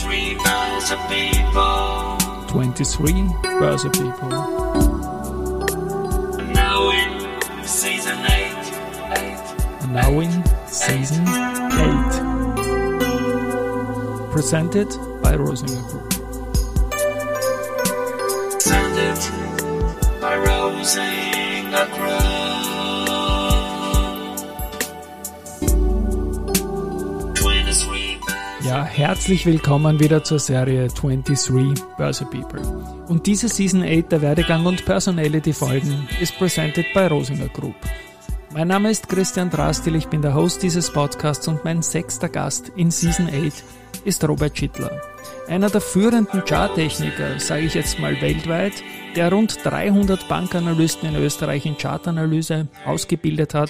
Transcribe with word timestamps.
23 0.00 0.36
Börse 0.36 0.96
People. 1.08 2.16
23 2.48 3.28
Börse 3.60 3.90
People. 3.90 4.28
Now 6.54 6.90
in 6.90 7.12
season 7.64 8.18
8. 8.18 8.56
8. 9.16 9.88
Now 9.90 10.20
in 10.20 10.42
season 10.66 11.26
8. 11.28 11.32
Presented 14.32 14.88
by 15.22 15.36
Rosinger 15.36 15.82
Group. 15.90 16.08
Presented 18.52 19.18
by 20.20 20.36
Rosinger 20.36 21.21
Ja, 28.72 28.86
herzlich 28.86 29.44
willkommen 29.44 30.00
wieder 30.00 30.24
zur 30.24 30.38
Serie 30.38 30.88
23 30.88 31.74
Börse 31.98 32.24
People. 32.24 32.62
Und 33.06 33.26
diese 33.26 33.46
Season 33.46 33.82
8 33.82 34.10
der 34.10 34.22
Werdegang 34.22 34.64
und 34.64 34.86
Personality 34.86 35.52
Folgen 35.52 36.08
ist 36.22 36.38
presented 36.38 36.86
by 36.94 37.00
Rosinger 37.00 37.48
Group. 37.48 37.74
Mein 38.54 38.68
Name 38.68 38.90
ist 38.90 39.10
Christian 39.10 39.50
Drastil, 39.50 39.94
ich 39.94 40.06
bin 40.06 40.22
der 40.22 40.32
Host 40.32 40.62
dieses 40.62 40.90
Podcasts 40.90 41.46
und 41.48 41.62
mein 41.66 41.82
sechster 41.82 42.30
Gast 42.30 42.72
in 42.74 42.90
Season 42.90 43.28
8 43.28 43.62
ist 44.06 44.26
Robert 44.26 44.56
Schittler. 44.56 45.02
Einer 45.48 45.68
der 45.68 45.82
führenden 45.82 46.42
Charttechniker, 46.42 47.38
sage 47.40 47.66
ich 47.66 47.74
jetzt 47.74 47.98
mal 47.98 48.18
weltweit, 48.22 48.72
der 49.16 49.30
rund 49.30 49.58
300 49.64 50.26
Bankanalysten 50.28 51.10
in 51.10 51.16
Österreich 51.16 51.66
in 51.66 51.76
Chartanalyse 51.76 52.68
ausgebildet 52.86 53.52
hat 53.52 53.68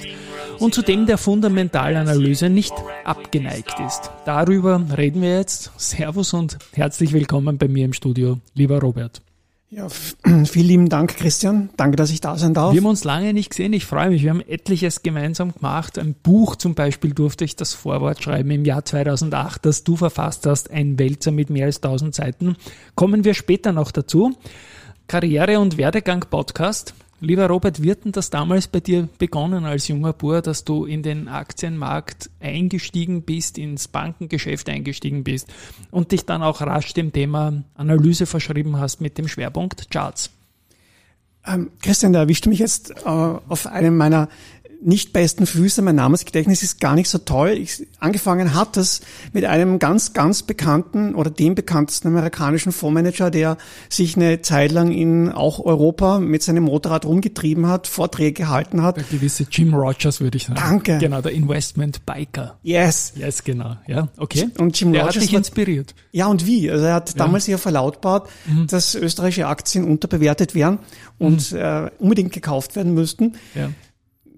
und 0.62 0.74
zudem 0.74 1.06
der 1.06 1.18
Fundamentalanalyse 1.18 2.48
nicht 2.48 2.72
abgeneigt 3.04 3.74
ist. 3.84 4.10
Darüber 4.24 4.80
reden 4.96 5.20
wir 5.20 5.36
jetzt. 5.36 5.72
Servus 5.76 6.32
und 6.34 6.58
herzlich 6.72 7.12
willkommen 7.12 7.58
bei 7.58 7.66
mir 7.66 7.84
im 7.84 7.92
Studio, 7.92 8.38
lieber 8.54 8.80
Robert. 8.80 9.22
Ja, 9.70 9.88
vielen 10.44 10.68
lieben 10.68 10.88
Dank, 10.88 11.16
Christian. 11.16 11.70
Danke, 11.76 11.96
dass 11.96 12.10
ich 12.10 12.20
da 12.20 12.36
sein 12.36 12.54
darf. 12.54 12.74
Wir 12.74 12.80
haben 12.80 12.86
uns 12.86 13.02
lange 13.02 13.32
nicht 13.32 13.50
gesehen. 13.50 13.72
Ich 13.72 13.86
freue 13.86 14.10
mich. 14.10 14.22
Wir 14.22 14.30
haben 14.30 14.42
etliches 14.42 15.02
gemeinsam 15.02 15.52
gemacht. 15.52 15.98
Ein 15.98 16.14
Buch 16.14 16.54
zum 16.54 16.74
Beispiel 16.74 17.12
durfte 17.12 17.44
ich 17.44 17.56
das 17.56 17.72
Vorwort 17.74 18.22
schreiben 18.22 18.50
im 18.52 18.64
Jahr 18.64 18.84
2008, 18.84 19.66
das 19.66 19.82
du 19.82 19.96
verfasst 19.96 20.46
hast. 20.46 20.70
Ein 20.70 20.98
Wälzer 20.98 21.32
mit 21.32 21.50
mehr 21.50 21.66
als 21.66 21.82
1000 21.82 22.14
Seiten. 22.14 22.56
Kommen 22.94 23.24
wir 23.24 23.34
später 23.34 23.72
noch 23.72 23.90
dazu. 23.90 24.36
Karriere- 25.08 25.58
und 25.58 25.76
Werdegang-Podcast. 25.76 26.94
Lieber 27.24 27.46
Robert, 27.46 27.80
wird 27.80 28.04
denn 28.04 28.10
das 28.10 28.30
damals 28.30 28.66
bei 28.66 28.80
dir 28.80 29.08
begonnen 29.16 29.64
als 29.64 29.86
junger 29.86 30.12
Bur, 30.12 30.42
dass 30.42 30.64
du 30.64 30.86
in 30.86 31.04
den 31.04 31.28
Aktienmarkt 31.28 32.30
eingestiegen 32.40 33.22
bist, 33.22 33.58
ins 33.58 33.86
Bankengeschäft 33.86 34.68
eingestiegen 34.68 35.22
bist 35.22 35.46
und 35.92 36.10
dich 36.10 36.26
dann 36.26 36.42
auch 36.42 36.60
rasch 36.62 36.94
dem 36.94 37.12
Thema 37.12 37.62
Analyse 37.76 38.26
verschrieben 38.26 38.76
hast 38.76 39.00
mit 39.00 39.18
dem 39.18 39.28
Schwerpunkt 39.28 39.88
Charts? 39.92 40.30
Ähm, 41.46 41.70
Christian, 41.80 42.12
da 42.12 42.20
erwischt 42.20 42.48
mich 42.48 42.58
jetzt 42.58 42.90
äh, 42.90 43.04
auf 43.04 43.68
einem 43.68 43.96
meiner 43.96 44.28
nicht 44.84 45.12
besten 45.12 45.46
Füße. 45.46 45.82
Mein 45.82 45.96
Namensgedächtnis 45.96 46.62
ist 46.62 46.80
gar 46.80 46.94
nicht 46.94 47.08
so 47.08 47.18
toll. 47.18 47.50
Ich, 47.50 47.86
angefangen 47.98 48.54
hat 48.54 48.76
das 48.76 49.00
mit 49.32 49.44
einem 49.44 49.78
ganz, 49.78 50.12
ganz 50.12 50.42
bekannten 50.42 51.14
oder 51.14 51.30
dem 51.30 51.54
bekanntesten 51.54 52.08
amerikanischen 52.08 52.72
Fondsmanager, 52.72 53.30
der 53.30 53.56
sich 53.88 54.16
eine 54.16 54.42
Zeit 54.42 54.72
lang 54.72 54.90
in 54.92 55.30
auch 55.30 55.60
Europa 55.60 56.18
mit 56.18 56.42
seinem 56.42 56.64
Motorrad 56.64 57.04
rumgetrieben 57.04 57.66
hat, 57.66 57.86
Vorträge 57.86 58.32
gehalten 58.32 58.82
hat. 58.82 58.96
Der 58.96 59.04
gewisse 59.04 59.46
Jim 59.50 59.74
Rogers, 59.74 60.20
würde 60.20 60.36
ich 60.36 60.44
sagen. 60.44 60.60
Danke. 60.60 60.98
Genau, 60.98 61.20
der 61.20 61.32
Investment 61.32 62.04
Biker. 62.04 62.58
Yes. 62.62 63.12
Yes, 63.16 63.44
genau. 63.44 63.76
Ja, 63.86 64.08
okay. 64.16 64.48
Und 64.58 64.78
Jim 64.78 64.92
der 64.92 65.02
Rogers 65.02 65.16
hat 65.16 65.22
dich 65.22 65.34
inspiriert. 65.34 65.94
Ja, 66.10 66.26
und 66.26 66.46
wie? 66.46 66.70
Also 66.70 66.84
er 66.84 66.94
hat 66.94 67.18
damals 67.18 67.46
ja 67.46 67.58
verlautbart, 67.58 68.28
dass 68.68 68.94
österreichische 68.94 69.46
Aktien 69.46 69.84
unterbewertet 69.84 70.54
wären 70.54 70.78
und 71.18 71.52
äh, 71.52 71.90
unbedingt 71.98 72.32
gekauft 72.32 72.76
werden 72.76 72.94
müssten. 72.94 73.34
Ja. 73.54 73.70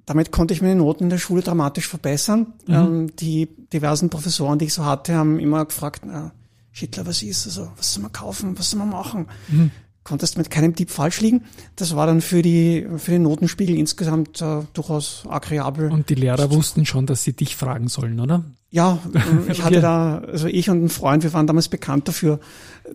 Damit 0.07 0.33
konnte 0.33 0.53
ich 0.53 0.61
meine 0.61 0.77
Noten 0.77 1.05
in 1.05 1.11
der 1.11 1.19
Schule 1.19 1.43
dramatisch 1.43 1.89
verbessern. 1.89 2.53
Ähm, 2.69 3.17
die 3.17 3.49
diversen 3.73 4.11
Professoren, 4.11 4.59
die 4.59 4.67
ich 4.67 4.75
so 4.75 4.85
hatte, 4.85 5.15
haben 5.15 5.39
immer 5.39 5.65
gefragt, 5.65 6.03
na, 6.07 6.33
Schittler, 6.73 7.07
was 7.07 7.23
ist 7.23 7.47
also, 7.47 7.71
was 7.77 7.95
soll 7.95 8.03
man 8.03 8.13
kaufen, 8.13 8.59
was 8.59 8.71
soll 8.71 8.81
man 8.81 8.91
machen? 8.91 9.29
Konntest 10.05 10.37
mit 10.39 10.51
keinem 10.51 10.77
Tipp 10.77 10.91
falsch 10.91 11.21
liegen. 11.23 11.45
Das 11.77 11.97
war 11.97 12.07
dann 12.07 12.21
für 12.21 12.43
die 12.43 12.87
für 12.99 13.11
den 13.11 13.23
Notenspiegel 13.23 13.77
insgesamt 13.79 14.41
äh, 14.43 14.61
durchaus 14.75 15.25
agreeabel. 15.29 15.91
Und 15.91 16.11
die 16.11 16.15
Lehrer 16.15 16.51
wussten 16.51 16.85
schon, 16.85 17.07
dass 17.07 17.25
sie 17.25 17.33
dich 17.33 17.57
fragen 17.57 17.89
sollen, 17.89 18.21
oder? 18.21 18.45
Ja, 18.71 18.99
äh, 19.15 19.21
ich 19.53 19.63
hatte 19.65 19.81
da, 19.81 20.19
also 20.19 20.47
ich 20.47 20.69
und 20.69 20.85
ein 20.85 20.89
Freund, 20.91 21.23
wir 21.23 21.33
waren 21.33 21.47
damals 21.47 21.69
bekannt 21.69 22.07
dafür, 22.09 22.39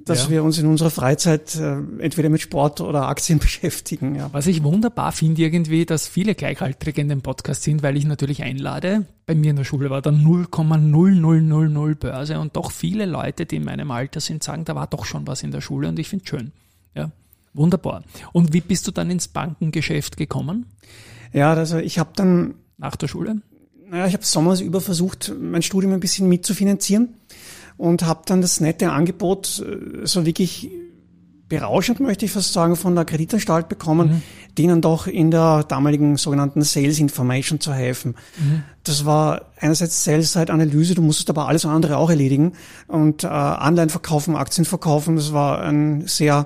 dass 0.06 0.26
Ja. 0.26 0.30
wir 0.30 0.44
uns 0.44 0.60
in 0.60 0.68
unserer 0.68 0.90
Freizeit 0.92 1.56
äh, 1.56 1.78
entweder 2.00 2.30
mit 2.30 2.42
Sport 2.42 2.80
oder 2.82 3.08
Aktien 3.08 3.40
beschäftigen. 3.48 4.14
Ja. 4.16 4.30
Was 4.32 4.46
ich 4.46 4.62
wunderbar 4.64 5.12
finde 5.12 5.42
irgendwie, 5.42 5.86
dass 5.86 6.08
viele 6.08 6.36
Gleichaltrige 6.36 7.02
in 7.02 7.10
dem 7.10 7.22
Podcast 7.22 7.64
sind, 7.64 7.82
weil 7.82 7.98
ich 7.98 8.06
natürlich 8.06 8.44
einlade. 8.44 9.06
Bei 9.26 9.34
mir 9.34 9.50
in 9.50 9.56
der 9.56 9.64
Schule 9.64 9.90
war 9.90 10.02
da 10.04 10.12
0,0000 10.12 11.96
Börse 11.96 12.40
und 12.40 12.56
doch 12.56 12.72
viele 12.72 13.06
Leute, 13.06 13.46
die 13.46 13.56
in 13.58 13.64
meinem 13.64 13.90
Alter 13.92 14.20
sind, 14.20 14.44
sagen, 14.44 14.66
da 14.66 14.76
war 14.76 14.88
doch 14.88 15.06
schon 15.06 15.26
was 15.28 15.44
in 15.44 15.52
der 15.52 15.62
Schule 15.62 15.88
und 15.88 15.98
ich 15.98 16.10
finde 16.10 16.24
es 16.24 16.30
schön. 16.30 16.52
Ja, 17.00 17.12
wunderbar. 17.54 18.04
Und 18.32 18.54
wie 18.54 18.62
bist 18.62 18.88
du 18.88 18.92
dann 18.92 19.10
ins 19.10 19.28
Bankengeschäft 19.28 20.18
gekommen? 20.18 20.66
ja, 21.34 21.54
also 21.54 21.78
ich 21.78 22.00
habe 22.00 22.12
dann 22.16 22.56
Nach 22.78 22.96
der 22.96 23.08
Schule? 23.08 23.42
Naja, 23.90 24.06
ich 24.08 24.14
habe 24.14 24.26
sommers 24.26 24.62
über 24.62 24.82
versucht, 24.82 25.34
mein 25.40 25.62
Studium 25.62 25.94
ein 25.94 26.00
bisschen 26.00 26.30
mitzufinanzieren 26.30 27.10
und 27.78 28.06
habe 28.06 28.22
dann 28.26 28.42
das 28.42 28.60
nette 28.60 28.92
Angebot, 28.92 29.64
äh, 29.66 30.06
so 30.06 30.26
wirklich 30.26 30.70
berauschend, 31.50 32.00
möchte 32.00 32.26
ich 32.26 32.32
fast 32.32 32.54
sagen, 32.54 32.76
von 32.76 32.96
der 32.96 33.06
Kreditanstalt 33.06 33.68
bekommen, 33.68 34.22
denen 34.58 34.82
doch 34.82 35.08
in 35.08 35.32
der 35.32 35.64
damaligen 35.64 36.16
sogenannten 36.16 36.62
Sales 36.62 37.00
Information 37.00 37.60
zu 37.60 37.74
helfen. 37.74 38.16
Das 38.84 39.04
war 39.06 39.46
einerseits 39.60 40.04
Sales-Side-Analyse, 40.04 40.94
du 40.94 41.02
musstest 41.02 41.30
aber 41.32 41.48
alles 41.48 41.66
andere 41.66 41.98
auch 41.98 42.12
erledigen 42.12 42.54
und 42.88 43.24
äh, 43.24 43.28
Anleihen 43.28 43.90
verkaufen, 43.90 44.36
Aktien 44.36 44.66
verkaufen, 44.66 45.16
das 45.16 45.34
war 45.34 45.62
ein 45.64 46.06
sehr 46.06 46.46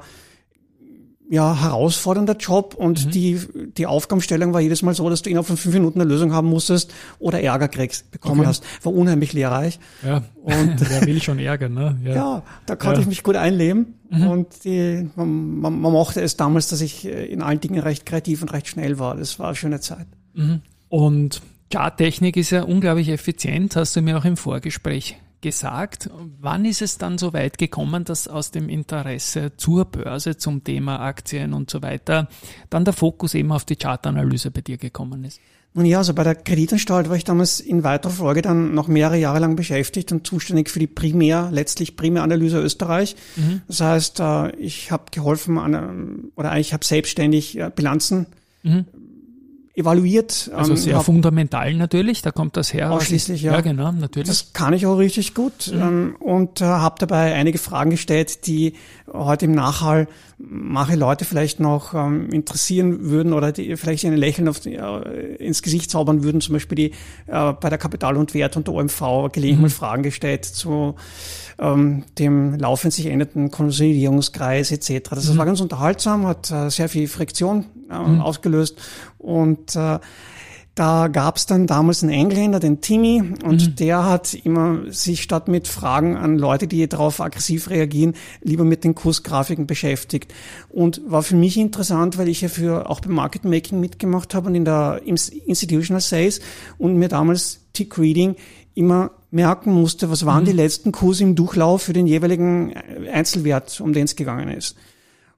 ja, 1.34 1.60
herausfordernder 1.62 2.36
Job 2.38 2.76
und 2.76 3.16
die, 3.16 3.40
die 3.76 3.88
Aufgabenstellung 3.88 4.54
war 4.54 4.62
jedes 4.62 4.84
Mal 4.84 4.94
so, 4.94 5.10
dass 5.10 5.24
du 5.24 5.32
innerhalb 5.32 5.48
von 5.48 5.58
fünf 5.58 5.74
Minuten 5.74 6.00
eine 6.00 6.08
Lösung 6.08 6.32
haben 6.32 6.48
musstest 6.48 6.94
oder 7.18 7.42
Ärger 7.42 7.70
kriegst, 7.70 8.12
bekommen 8.12 8.42
Okay. 8.42 8.50
hast. 8.50 8.64
War 8.84 8.94
unheimlich 8.94 9.34
lehrreich. 9.34 9.80
Ja, 10.06 10.24
und 10.44 10.76
wer 10.92 11.08
will 11.08 11.24
schon 11.24 11.40
ärgern, 11.40 11.74
ne? 11.74 11.98
Ja, 12.04 12.44
da 12.68 12.76
konnte 12.76 12.98
Ja. 12.98 13.02
ich 13.02 13.08
mich 13.08 13.24
gut 13.24 13.36
einleben 13.36 13.96
und 14.12 14.64
die, 14.64 15.10
man, 15.16 15.60
man, 15.60 15.82
man 15.82 15.92
mochte 15.92 16.22
es 16.22 16.38
damals, 16.38 16.68
dass 16.68 16.82
ich 16.82 17.06
äh, 17.08 17.26
in 17.26 17.42
allen 17.42 17.60
Dingen 17.60 17.80
recht 17.80 18.06
kreativ 18.06 18.44
und 18.44 18.54
recht 18.54 18.68
schnell 18.68 19.00
war. 19.00 19.16
Das 19.16 19.40
war 19.40 19.48
eine 19.48 19.56
schöne 19.56 19.80
Zeit. 19.80 20.06
Und 20.90 21.42
Charttechnik 21.72 22.38
ist 22.38 22.52
ja 22.52 22.62
unglaublich 22.62 23.10
effizient, 23.10 23.76
hast 23.76 23.96
du 23.96 24.02
mir 24.02 24.20
auch 24.20 24.26
im 24.26 24.38
Vorgespräch 24.38 25.18
gesagt. 25.44 26.10
Wann 26.40 26.66
ist 26.66 26.82
es 26.82 26.98
dann 26.98 27.20
so 27.20 27.34
weit 27.34 27.60
gekommen, 27.60 28.06
dass 28.06 28.28
aus 28.28 28.50
dem 28.50 28.68
Interesse 28.70 29.52
zur 29.58 29.86
Börse, 29.86 30.38
zum 30.38 30.64
Thema 30.64 31.02
Aktien 31.02 31.54
und 31.54 31.70
so 31.70 31.84
weiter, 31.84 32.28
dann 32.72 32.86
der 32.86 32.96
Fokus 32.96 33.36
eben 33.36 33.52
auf 33.52 33.66
die 33.66 33.76
Chartanalyse 33.76 34.50
bei 34.50 34.62
dir 34.62 34.78
gekommen 34.78 35.24
ist? 35.24 35.40
Nun 35.76 35.86
ja, 35.86 36.00
also 36.00 36.14
bei 36.14 36.24
der 36.24 36.36
Kreditanstalt 36.36 37.10
war 37.10 37.16
ich 37.16 37.24
damals 37.24 37.60
in 37.60 37.84
weiterer 37.84 38.12
Folge 38.12 38.42
dann 38.42 38.74
noch 38.74 38.88
mehrere 38.88 39.18
Jahre 39.18 39.40
lang 39.40 39.56
beschäftigt 39.56 40.12
und 40.12 40.26
zuständig 40.26 40.70
für 40.70 40.80
die 40.80 40.88
Primär, 40.88 41.50
letztlich 41.52 41.96
Primäranalyse 41.96 42.60
Österreich. 42.60 43.16
Das 43.68 43.82
heißt, 43.82 44.20
äh, 44.20 44.56
ich 44.56 44.92
habe 44.92 45.06
geholfen 45.12 45.58
an, 45.58 46.32
oder 46.36 46.52
eigentlich 46.52 46.74
habe 46.74 46.86
selbstständig 46.86 47.58
äh, 47.58 47.72
Bilanzen 47.76 48.28
evaluiert. 49.76 50.52
Also 50.56 50.72
ähm, 50.72 50.78
sehr 50.78 50.96
hab- 50.98 51.06
fundamental 51.06 51.74
natürlich, 51.74 52.22
da 52.22 52.32
kommt 52.32 52.58
das 52.58 52.74
her. 52.74 52.92
Ausschließlich, 52.92 53.42
ja. 53.42 53.54
Ja, 53.54 53.62
genau, 53.62 53.92
natürlich. 53.92 54.28
Das 54.28 54.54
kann 54.54 54.74
ich 54.74 54.86
auch 54.86 54.98
richtig 54.98 55.34
gut 55.34 55.72
ähm, 55.74 56.16
und 56.20 56.62
äh, 56.62 56.66
habe 56.66 56.96
dabei 57.00 57.34
einige 57.34 57.58
Fragen 57.58 57.90
gestellt, 57.90 58.46
die 58.46 58.74
heute 59.12 59.46
im 59.46 59.54
Nachhall 59.54 60.08
manche 60.38 60.96
Leute 60.96 61.26
vielleicht 61.26 61.60
noch 61.60 61.94
ähm, 61.96 62.30
interessieren 62.30 63.10
würden 63.10 63.34
oder 63.34 63.52
die 63.52 63.76
vielleicht 63.78 64.06
ein 64.06 64.16
Lächeln 64.16 64.48
auf, 64.48 64.64
äh, 64.66 65.36
ins 65.36 65.62
Gesicht 65.64 65.90
zaubern 65.90 66.24
würden. 66.24 66.42
Zum 66.42 66.54
Beispiel 66.54 66.76
die 66.76 66.92
äh, 67.28 67.54
bei 67.54 67.70
der 67.70 67.78
Kapital 67.80 68.18
und 68.18 68.34
Wert 68.34 68.56
und 68.58 68.68
der 68.68 68.76
OMV 68.76 69.32
gelegentlich 69.32 69.60
mal 69.60 69.70
Fragen 69.70 70.04
gestellt 70.04 70.46
zu 70.46 70.96
ähm, 71.60 72.04
dem 72.18 72.56
laufend 72.56 72.94
sich 72.94 73.08
ändernden 73.08 73.52
Konsolidierungskreis 73.52 74.72
etc. 74.72 75.10
Das 75.12 75.38
war 75.38 75.46
ganz 75.46 75.62
unterhaltsam, 75.62 76.28
hat 76.28 76.52
äh, 76.52 76.70
sehr 76.70 76.90
viel 76.90 77.08
Friktion 77.08 77.66
äh, 77.90 77.94
ausgelöst 77.94 78.82
und 79.18 79.76
äh, 79.76 80.00
da 80.76 81.08
gab's 81.08 81.46
dann 81.46 81.68
damals 81.68 82.02
einen 82.02 82.12
Engländer, 82.12 82.60
den 82.60 82.82
Timmy, 82.82 83.22
und 83.44 83.80
der 83.80 84.06
hat 84.06 84.34
immer 84.34 84.92
sich 84.92 85.22
statt 85.22 85.48
mit 85.48 85.68
Fragen 85.68 86.18
an 86.18 86.40
Leute, 86.40 86.66
die 86.66 86.88
darauf 86.90 87.22
aggressiv 87.22 87.70
reagieren, 87.70 88.14
lieber 88.42 88.64
mit 88.64 88.84
den 88.84 88.96
Kursgrafiken 88.96 89.68
beschäftigt. 89.68 90.34
Und 90.70 91.02
war 91.06 91.22
für 91.22 91.36
mich 91.36 91.58
interessant, 91.58 92.18
weil 92.18 92.28
ich 92.28 92.42
ja 92.42 92.50
für 92.50 92.90
auch 92.90 93.02
beim 93.02 93.14
Market 93.14 93.46
Making 93.46 93.80
mitgemacht 93.80 94.34
habe 94.34 94.48
und 94.48 94.56
in 94.56 94.66
der 94.66 95.02
im 95.06 95.16
Institutional 95.46 96.02
Sales 96.02 96.42
und 96.80 96.98
mir 96.98 97.08
damals 97.08 97.60
Tick 97.74 98.00
Reading 98.00 98.36
immer 98.74 99.12
merken 99.34 99.74
musste, 99.74 100.10
was 100.12 100.26
waren 100.26 100.46
die 100.46 100.52
letzten 100.52 100.92
Kurse 100.92 101.24
im 101.24 101.36
Durchlauf 101.36 101.82
für 101.82 101.94
den 101.94 102.06
jeweiligen 102.06 102.74
Einzelwert, 103.12 103.82
um 103.82 103.92
den 103.92 104.06
es 104.06 104.16
gegangen 104.16 104.50
ist. 104.50 104.76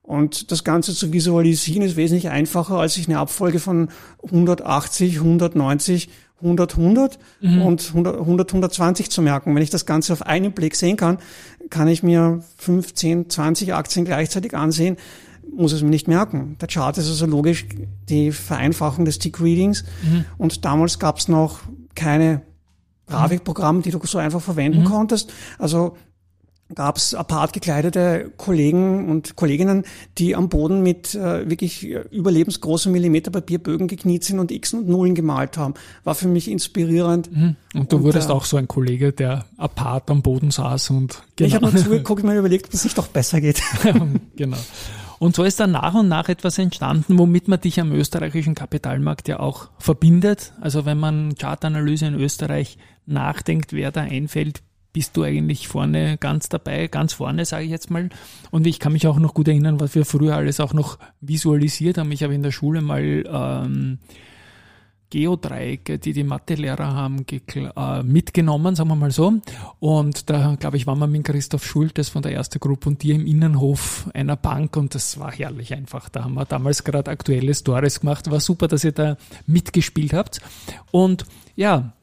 Und 0.03 0.51
das 0.51 0.63
Ganze 0.63 0.94
zu 0.94 1.13
visualisieren 1.13 1.81
ist 1.81 1.95
wesentlich 1.95 2.30
einfacher, 2.30 2.75
als 2.77 2.95
sich 2.95 3.07
eine 3.07 3.18
Abfolge 3.18 3.59
von 3.59 3.89
180, 4.24 5.15
190, 5.18 6.09
100, 6.42 6.77
100 6.77 7.19
Mhm. 7.42 7.62
und 7.62 7.81
100, 7.94 8.19
100, 8.19 8.51
120 8.51 9.09
zu 9.09 9.21
merken. 9.21 9.56
Wenn 9.56 9.63
ich 9.63 9.69
das 9.69 9.86
Ganze 9.86 10.13
auf 10.13 10.21
einen 10.21 10.51
Blick 10.51 10.75
sehen 10.75 10.97
kann, 10.97 11.18
kann 11.69 11.88
ich 11.88 12.03
mir 12.03 12.44
15, 12.57 13.30
20 13.30 13.74
Aktien 13.74 14.06
gleichzeitig 14.06 14.53
ansehen, 14.53 14.97
muss 15.56 15.71
es 15.71 15.81
mir 15.81 15.89
nicht 15.89 16.07
merken. 16.07 16.57
Der 16.59 16.68
Chart 16.68 16.97
ist 16.97 17.07
also 17.07 17.25
logisch 17.25 17.65
die 18.09 18.31
Vereinfachung 18.31 19.06
des 19.06 19.19
Tick-Readings. 19.19 19.86
Mhm. 20.03 20.25
Und 20.38 20.65
damals 20.65 21.00
gab 21.00 21.18
es 21.18 21.30
noch 21.30 21.62
keine 21.95 22.42
Grafikprogramme, 23.07 23.81
die 23.81 23.92
du 23.92 24.00
so 24.04 24.18
einfach 24.18 24.42
verwenden 24.42 24.81
Mhm. 24.81 24.86
konntest. 24.86 25.31
Also 25.60 25.96
gab 26.74 26.98
es 26.98 27.13
apart 27.13 27.54
gekleidete 27.54 28.31
Kollegen 28.38 29.07
und 29.07 29.36
Kolleginnen, 29.36 29.84
die 30.18 30.36
am 30.36 30.50
Boden 30.50 30.81
mit 30.81 31.13
äh, 31.13 31.48
wirklich 31.48 31.84
überlebensgroßen 31.84 32.92
Millimeterpapierbögen 32.92 33.88
gekniet 33.88 34.24
sind 34.24 34.40
und 34.40 34.52
Xen 34.62 34.80
und 34.80 34.90
Nullen 34.90 35.13
gemalt 35.13 35.57
haben. 35.57 35.75
War 36.06 36.16
für 36.16 36.28
mich 36.28 36.50
inspirierend. 36.50 37.30
Und 37.75 37.92
du 37.92 37.98
Und, 37.98 38.04
wurdest 38.04 38.30
äh, 38.30 38.34
auch 38.34 38.46
so 38.46 38.57
ein 38.57 38.68
Kollege, 38.68 39.13
der 39.13 39.46
apart 39.57 40.10
am 40.10 40.24
Boden 40.24 40.50
saß 40.50 40.90
und 40.90 41.22
Ich 41.40 41.54
habe 41.54 41.68
genau. 41.68 41.78
mir 41.78 41.84
zugeguckt 41.84 42.24
und 42.24 42.30
mir 42.30 42.40
überlegt, 42.40 42.66
ob 42.66 42.74
es 42.74 42.84
nicht 42.84 42.98
doch 42.98 43.07
besser 43.07 43.42
geht. 43.42 43.62
genau. 44.36 44.57
Und 45.19 45.35
so 45.35 45.44
ist 45.44 45.59
dann 45.59 45.71
nach 45.71 45.94
und 45.94 46.07
nach 46.07 46.29
etwas 46.29 46.57
entstanden, 46.57 47.17
womit 47.17 47.47
man 47.47 47.62
dich 47.62 47.79
am 47.79 47.91
österreichischen 47.91 48.56
Kapitalmarkt 48.56 49.27
ja 49.27 49.39
auch 49.39 49.69
verbindet. 49.79 50.53
Also 50.62 50.85
wenn 50.85 51.00
man 51.00 51.35
Chartanalyse 51.35 52.07
in 52.07 52.15
Österreich 52.15 52.77
nachdenkt, 53.06 53.73
wer 53.73 53.91
da 53.91 54.01
einfällt, 54.01 54.62
bist 54.95 55.17
du 55.17 55.23
eigentlich 55.23 55.67
vorne 55.67 56.17
ganz 56.17 56.47
dabei, 56.47 56.88
ganz 56.88 57.12
vorne, 57.12 57.44
sage 57.44 57.65
ich 57.65 57.69
jetzt 57.69 57.91
mal. 57.91 58.09
Und 58.50 58.65
ich 58.65 58.79
kann 58.79 58.94
mich 58.94 59.07
auch 59.07 59.19
noch 59.19 59.33
gut 59.33 59.50
erinnern, 59.50 59.81
was 59.81 59.94
wir 59.94 60.06
früher 60.06 60.35
alles 60.35 60.62
auch 60.62 60.73
noch 60.73 60.97
visualisiert 61.19 61.97
haben. 61.97 62.13
Ich 62.13 62.23
habe 62.23 62.33
in 62.33 62.44
der 62.44 62.51
Schule 62.51 62.81
mal 62.81 63.23
ähm, 63.27 64.00
Geodreiecke, 65.10 66.00
die 66.00 66.13
die 66.13 66.24
Mathelehrer 66.24 66.94
haben, 66.94 67.25
äh, 67.30 68.04
mitgenommen, 68.04 68.75
sagen 68.75 68.90
wir 68.90 68.96
mal 68.96 69.12
so. 69.12 69.34
Und 69.80 70.30
da, 70.30 70.56
glaube 70.60 70.78
ich, 70.78 70.88
waren 70.88 71.00
wir 71.00 71.07
mit 71.07 71.24
Christoph 71.24 71.66
Schultes 71.66 72.10
von 72.10 72.22
der 72.22 72.34
ersten 72.34 72.60
Gruppe 72.60 72.90
und 72.90 73.04
dir 73.04 73.16
im 73.16 73.25
Innenhof 73.25 74.10
einer 74.13 74.36
Bank 74.36 74.75
und 74.78 74.96
das 74.96 75.19
war 75.19 75.31
herrlich 75.31 75.74
einfach. 75.74 76.10
Da 76.10 76.24
haben 76.24 76.34
wir 76.34 76.46
damals 76.46 76.84
gerade 76.84 77.12
aktuelle 77.12 77.54
Stories 77.54 78.00
gemacht. 78.00 78.30
War 78.30 78.40
super, 78.40 78.68
dass 78.68 78.84
ihr 78.84 78.92
da 78.92 79.18
mitgespielt 79.46 80.13
habt. 80.13 80.42
Und 80.92 81.25
ja, 81.56 81.94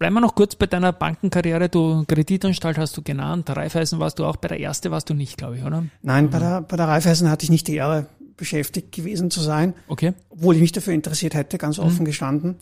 Bleiben 0.00 0.14
wir 0.14 0.22
noch 0.22 0.34
kurz 0.34 0.54
bei 0.54 0.64
deiner 0.64 0.94
Bankenkarriere. 0.94 1.68
Du 1.68 2.06
Kreditanstalt 2.08 2.78
hast 2.78 2.96
du 2.96 3.02
genannt, 3.02 3.50
Raiffeisen 3.50 4.00
warst 4.00 4.18
du 4.18 4.24
auch, 4.24 4.36
bei 4.36 4.48
der 4.48 4.58
erste 4.58 4.90
warst 4.90 5.10
du 5.10 5.14
nicht, 5.14 5.36
glaube 5.36 5.58
ich, 5.58 5.62
oder? 5.62 5.84
Nein, 6.00 6.30
bei 6.30 6.38
der, 6.38 6.62
bei 6.62 6.78
der 6.78 6.88
Raiffeisen 6.88 7.28
hatte 7.28 7.44
ich 7.44 7.50
nicht 7.50 7.68
die 7.68 7.74
Ehre, 7.74 8.06
beschäftigt 8.40 8.90
gewesen 8.90 9.30
zu 9.30 9.40
sein, 9.40 9.74
Okay, 9.86 10.14
obwohl 10.30 10.56
ich 10.56 10.60
mich 10.60 10.72
dafür 10.72 10.92
interessiert 10.94 11.34
hätte, 11.34 11.56
ganz 11.58 11.78
Mhm. 11.78 11.84
offen 11.84 12.04
gestanden. 12.04 12.56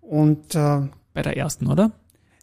Und 0.00 0.54
äh, 0.54 0.80
bei 1.12 1.22
der 1.22 1.36
ersten, 1.36 1.66
oder? 1.66 1.92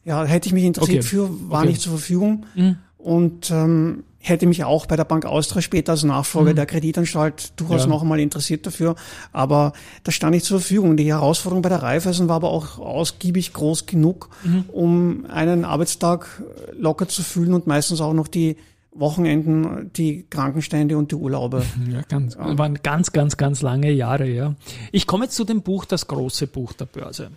ja, 0.04 0.24
hätte 0.24 0.46
ich 0.48 0.52
mich 0.52 0.64
interessiert 0.64 1.00
Okay. 1.00 1.08
für, 1.08 1.50
war 1.50 1.60
Okay. 1.62 1.70
nicht 1.70 1.80
zur 1.80 1.92
Verfügung. 1.94 2.46
Mhm. 2.54 2.76
Und 2.98 3.50
ähm, 3.50 4.04
hätte 4.18 4.46
mich 4.46 4.64
auch 4.64 4.86
bei 4.86 4.96
der 4.96 5.04
Bank 5.04 5.26
Austria 5.26 5.60
später 5.60 5.92
als 5.92 6.02
Nachfolger 6.04 6.54
der 6.54 6.64
Kreditanstalt 6.64 7.52
durchaus 7.56 7.84
Mhm. 7.84 7.90
Ja. 7.90 7.94
noch 7.96 8.02
einmal 8.02 8.20
interessiert 8.20 8.64
dafür. 8.66 8.94
Aber 9.32 9.72
da 10.04 10.12
stand 10.12 10.34
ich 10.36 10.44
zur 10.44 10.60
Verfügung. 10.60 10.96
Die 10.96 11.06
Herausforderung 11.08 11.60
bei 11.62 11.68
der 11.68 11.82
Raiffeisen 11.82 12.28
war 12.28 12.36
aber 12.36 12.48
auch 12.50 12.78
ausgiebig 12.78 13.52
groß 13.52 13.84
genug, 13.86 14.30
Mhm. 14.44 14.64
um 14.72 15.26
einen 15.28 15.64
Arbeitstag 15.66 16.42
locker 16.78 17.08
zu 17.08 17.22
fühlen 17.22 17.52
und 17.54 17.66
meistens 17.66 18.00
auch 18.00 18.14
noch 18.14 18.28
die 18.28 18.56
Wochenenden, 18.94 19.90
die 19.92 20.26
Krankenstände 20.28 20.96
und 20.96 21.10
die 21.10 21.16
Urlaube. 21.16 21.62
Ja, 21.90 22.02
ganz, 22.08 22.36
waren 22.38 22.78
ganz, 22.82 23.12
ganz, 23.12 23.36
ganz 23.36 23.60
lange 23.62 23.90
Jahre, 23.90 24.26
ja. 24.26 24.54
Ich 24.90 25.06
komme 25.06 25.24
jetzt 25.24 25.34
zu 25.34 25.44
dem 25.44 25.62
Buch, 25.62 25.84
das 25.84 26.06
große 26.06 26.46
Buch 26.46 26.72
der 26.72 26.86
Börse. 26.86 27.30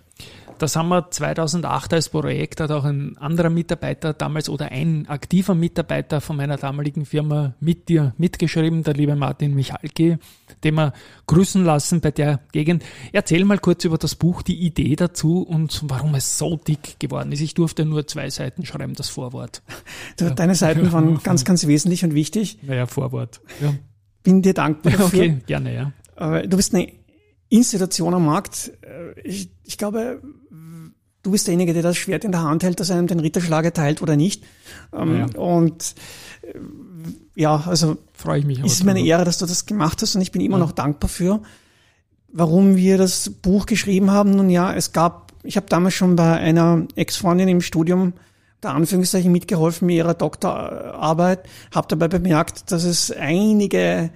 Das 0.60 0.76
haben 0.76 0.90
wir 0.90 1.10
2008 1.12 1.94
als 1.94 2.10
Projekt, 2.10 2.60
hat 2.60 2.72
auch 2.72 2.84
ein 2.84 3.18
anderer 3.18 3.50
Mitarbeiter 3.50 4.14
damals 4.14 4.50
oder 4.50 4.72
ein 4.72 5.08
aktiver 5.08 5.56
Mitarbeiter 5.56 6.22
von 6.22 6.38
meiner 6.38 6.58
damaligen 6.58 7.06
Firma 7.06 7.54
mit 7.60 7.90
dir 7.90 8.14
mitgeschrieben, 8.18 8.84
der 8.84 8.94
liebe 8.96 9.16
Martin 9.16 9.54
Michalki, 9.54 10.18
den 10.64 10.76
wir 10.76 10.94
grüßen 11.28 11.64
lassen 11.64 12.02
bei 12.02 12.12
der 12.12 12.40
Gegend. 12.52 12.84
Erzähl 13.12 13.46
mal 13.46 13.60
kurz 13.60 13.86
über 13.86 13.98
das 13.98 14.16
Buch, 14.16 14.42
die 14.42 14.58
Idee 14.58 14.96
dazu 14.96 15.44
und 15.44 15.82
warum 15.86 16.16
es 16.16 16.38
so 16.38 16.58
dick 16.58 17.00
geworden 17.00 17.32
ist. 17.32 17.42
Ich 17.42 17.54
durfte 17.54 17.86
nur 17.86 18.08
zwei 18.08 18.30
Seiten 18.30 18.66
schreiben, 18.66 18.94
das 18.94 19.10
Vorwort. 19.10 19.62
Deine 20.18 20.56
Seiten 20.56 20.92
waren 20.92 21.22
ganz, 21.24 21.46
ganz 21.46 21.68
wesentlich 21.68 22.04
und 22.04 22.14
wichtig. 22.14 22.60
Naja, 22.64 22.88
Vorwort. 22.88 23.42
Ja. 23.62 23.74
Bin 24.24 24.42
dir 24.42 24.54
dankbar 24.54 24.92
dafür. 24.98 25.20
Okay, 25.20 25.38
gerne, 25.46 25.74
ja. 25.74 26.42
Du 26.42 26.58
bist 26.58 26.74
eine 26.74 26.92
Institution 27.50 28.14
am 28.14 28.26
Markt. 28.26 28.72
Äh, 28.82 29.20
Ich, 29.24 29.50
ich 29.64 29.78
glaube, 29.78 30.22
du 31.24 31.32
bist 31.32 31.48
derjenige, 31.48 31.74
der 31.74 31.84
das 31.84 31.98
Schwert 31.98 32.24
in 32.24 32.32
der 32.32 32.42
Hand 32.44 32.64
hält, 32.64 32.80
das 32.80 32.90
einem 32.92 33.08
den 33.08 33.20
Ritterschlag 33.20 33.66
erteilt 33.66 34.02
oder 34.02 34.16
nicht. 34.16 34.44
Ähm, 34.94 35.20
Ja. 35.20 35.40
Und 35.40 35.96
äh, 36.42 36.60
ja, 37.36 37.64
also 37.66 37.98
Freue 38.14 38.40
ich 38.40 38.46
mich. 38.46 38.64
ist 38.64 38.84
mir 38.84 38.92
eine 38.92 39.00
drüber. 39.00 39.12
Ehre, 39.12 39.26
dass 39.26 39.38
du 39.38 39.46
das 39.46 39.66
gemacht 39.66 40.02
hast 40.02 40.16
und 40.16 40.22
ich 40.22 40.32
bin 40.32 40.42
immer 40.42 40.58
noch 40.58 40.72
dankbar 40.72 41.10
für. 41.10 41.42
Warum 42.30 42.76
wir 42.76 42.98
das 42.98 43.30
Buch 43.30 43.66
geschrieben 43.66 44.12
haben, 44.12 44.32
nun 44.32 44.50
ja, 44.50 44.74
es 44.74 44.92
gab, 44.92 45.34
ich 45.44 45.56
habe 45.56 45.68
damals 45.70 45.94
schon 45.94 46.16
bei 46.16 46.34
einer 46.34 46.86
Ex-Freundin 46.96 47.48
im 47.48 47.62
Studium 47.62 48.14
der 48.64 48.72
Anführungszeichen 48.72 49.32
mitgeholfen 49.32 49.86
mit 49.86 49.98
ihrer 49.98 50.14
Doktorarbeit, 50.16 51.48
habe 51.74 51.88
dabei 51.90 52.08
bemerkt, 52.08 52.72
dass 52.72 52.84
es 52.84 53.12
einige 53.12 54.10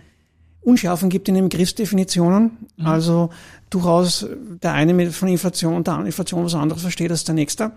Unschärfen 0.62 1.10
gibt 1.10 1.28
in 1.28 1.36
den 1.36 1.50
Begriffsdefinitionen. 1.50 2.68
Also 2.84 3.32
durchaus 3.70 4.28
der 4.62 4.74
eine 4.74 4.94
mit 4.94 5.14
von 5.14 5.28
Inflation 5.28 5.76
und 5.76 5.88
der 5.88 6.00
Inflation 6.06 6.46
was 6.46 6.56
anderes 6.56 6.84
versteht 6.84 7.12
als 7.12 7.24
der 7.24 7.36
nächste. 7.36 7.72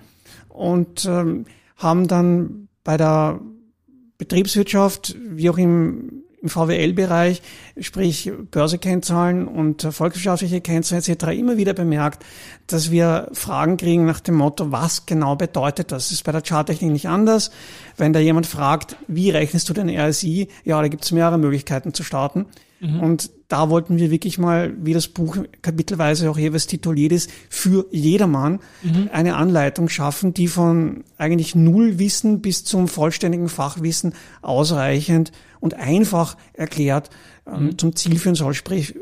Und 0.48 1.06
ähm, 1.06 1.46
haben 1.76 2.08
dann 2.08 2.68
bei 2.84 2.96
der 2.96 3.40
Betriebswirtschaft, 4.18 5.16
wie 5.18 5.50
auch 5.50 5.58
im, 5.58 6.22
im 6.40 6.48
VWL-Bereich, 6.48 7.42
sprich 7.80 8.30
Börsekennzahlen 8.50 9.48
und 9.48 9.84
äh, 9.84 9.92
volkswirtschaftliche 9.92 10.60
Kennzahlen 10.60 11.02
etc. 11.02 11.24
immer 11.36 11.56
wieder 11.56 11.72
bemerkt, 11.72 12.24
dass 12.66 12.90
wir 12.90 13.28
Fragen 13.32 13.76
kriegen 13.76 14.04
nach 14.04 14.20
dem 14.20 14.36
Motto, 14.36 14.70
was 14.70 15.06
genau 15.06 15.36
bedeutet 15.36 15.90
das? 15.90 16.04
Das 16.04 16.12
ist 16.12 16.24
bei 16.24 16.32
der 16.32 16.42
Charttechnik 16.42 16.92
nicht 16.92 17.08
anders. 17.08 17.50
Wenn 17.96 18.12
da 18.12 18.20
jemand 18.20 18.46
fragt, 18.46 18.96
wie 19.08 19.30
rechnest 19.30 19.68
du 19.68 19.72
den 19.72 19.88
RSI? 19.88 20.48
Ja, 20.64 20.80
da 20.80 20.88
gibt 20.88 21.04
es 21.04 21.12
mehrere 21.12 21.38
Möglichkeiten 21.38 21.94
zu 21.94 22.04
starten. 22.04 22.46
Und 23.00 23.30
da 23.48 23.70
wollten 23.70 23.98
wir 23.98 24.10
wirklich 24.10 24.38
mal, 24.38 24.74
wie 24.78 24.92
das 24.92 25.08
Buch 25.08 25.38
kapitelweise 25.62 26.30
auch 26.30 26.38
jeweils 26.38 26.66
tituliert 26.66 27.12
ist, 27.12 27.30
für 27.48 27.86
jedermann 27.90 28.60
eine 29.12 29.36
Anleitung 29.36 29.88
schaffen, 29.88 30.34
die 30.34 30.48
von 30.48 31.04
eigentlich 31.16 31.54
Nullwissen 31.54 32.42
bis 32.42 32.64
zum 32.64 32.88
vollständigen 32.88 33.48
Fachwissen 33.48 34.12
ausreichend 34.42 35.32
und 35.60 35.74
einfach 35.74 36.36
erklärt 36.52 37.10
ähm, 37.46 37.78
zum 37.78 37.96
Ziel 37.96 38.18
führen 38.18 38.34
soll, 38.34 38.54
sprich 38.54 38.94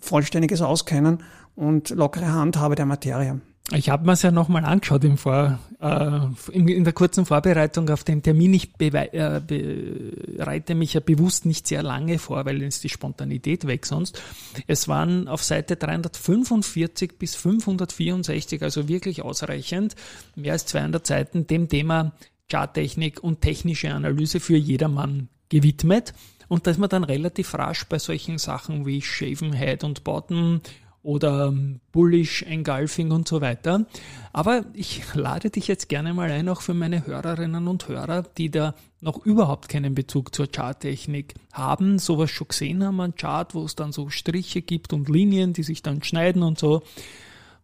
vollständiges 0.00 0.62
Auskennen 0.62 1.22
und 1.54 1.90
lockere 1.90 2.32
Handhabe 2.32 2.74
der 2.74 2.86
Materie. 2.86 3.40
Ich 3.72 3.90
habe 3.90 4.06
mir 4.06 4.12
es 4.12 4.22
ja 4.22 4.30
nochmal 4.30 4.64
angeschaut 4.64 5.04
im 5.04 5.18
Vor, 5.18 5.58
äh, 5.80 6.20
in, 6.52 6.84
der 6.84 6.92
kurzen 6.94 7.26
Vorbereitung 7.26 7.90
auf 7.90 8.02
den 8.02 8.22
Termin. 8.22 8.54
Ich 8.54 8.70
äh, 8.78 9.40
bereite 9.46 10.74
mich 10.74 10.94
ja 10.94 11.00
bewusst 11.00 11.44
nicht 11.44 11.66
sehr 11.66 11.82
lange 11.82 12.18
vor, 12.18 12.46
weil 12.46 12.62
es 12.62 12.80
die 12.80 12.88
Spontanität 12.88 13.66
weg 13.66 13.84
sonst. 13.84 14.22
Es 14.66 14.88
waren 14.88 15.28
auf 15.28 15.44
Seite 15.44 15.76
345 15.76 17.18
bis 17.18 17.36
564, 17.36 18.62
also 18.62 18.88
wirklich 18.88 19.20
ausreichend, 19.22 19.96
mehr 20.34 20.52
als 20.54 20.64
200 20.64 21.06
Seiten 21.06 21.46
dem 21.46 21.68
Thema 21.68 22.12
Charttechnik 22.50 23.22
und 23.22 23.42
technische 23.42 23.92
Analyse 23.92 24.40
für 24.40 24.56
jedermann 24.56 25.28
gewidmet. 25.50 26.14
Und 26.48 26.66
da 26.66 26.70
ist 26.70 26.78
man 26.78 26.88
dann 26.88 27.04
relativ 27.04 27.52
rasch 27.52 27.84
bei 27.84 27.98
solchen 27.98 28.38
Sachen 28.38 28.86
wie 28.86 29.02
Shaven 29.02 29.52
Head 29.52 29.84
und 29.84 30.04
Bottom 30.04 30.62
oder 31.08 31.54
Bullish 31.90 32.42
Engulfing 32.42 33.12
und 33.12 33.26
so 33.26 33.40
weiter. 33.40 33.86
Aber 34.34 34.66
ich 34.74 35.14
lade 35.14 35.48
dich 35.48 35.66
jetzt 35.66 35.88
gerne 35.88 36.12
mal 36.12 36.30
ein, 36.30 36.50
auch 36.50 36.60
für 36.60 36.74
meine 36.74 37.06
Hörerinnen 37.06 37.66
und 37.66 37.88
Hörer, 37.88 38.24
die 38.36 38.50
da 38.50 38.74
noch 39.00 39.24
überhaupt 39.24 39.70
keinen 39.70 39.94
Bezug 39.94 40.34
zur 40.34 40.48
Charttechnik 40.54 41.32
haben, 41.50 41.98
sowas 41.98 42.30
schon 42.30 42.48
gesehen 42.48 42.84
haben, 42.84 43.00
ein 43.00 43.14
Chart, 43.14 43.54
wo 43.54 43.64
es 43.64 43.74
dann 43.74 43.90
so 43.90 44.10
Striche 44.10 44.60
gibt 44.60 44.92
und 44.92 45.08
Linien, 45.08 45.54
die 45.54 45.62
sich 45.62 45.82
dann 45.82 46.02
schneiden 46.02 46.42
und 46.42 46.58
so. 46.58 46.82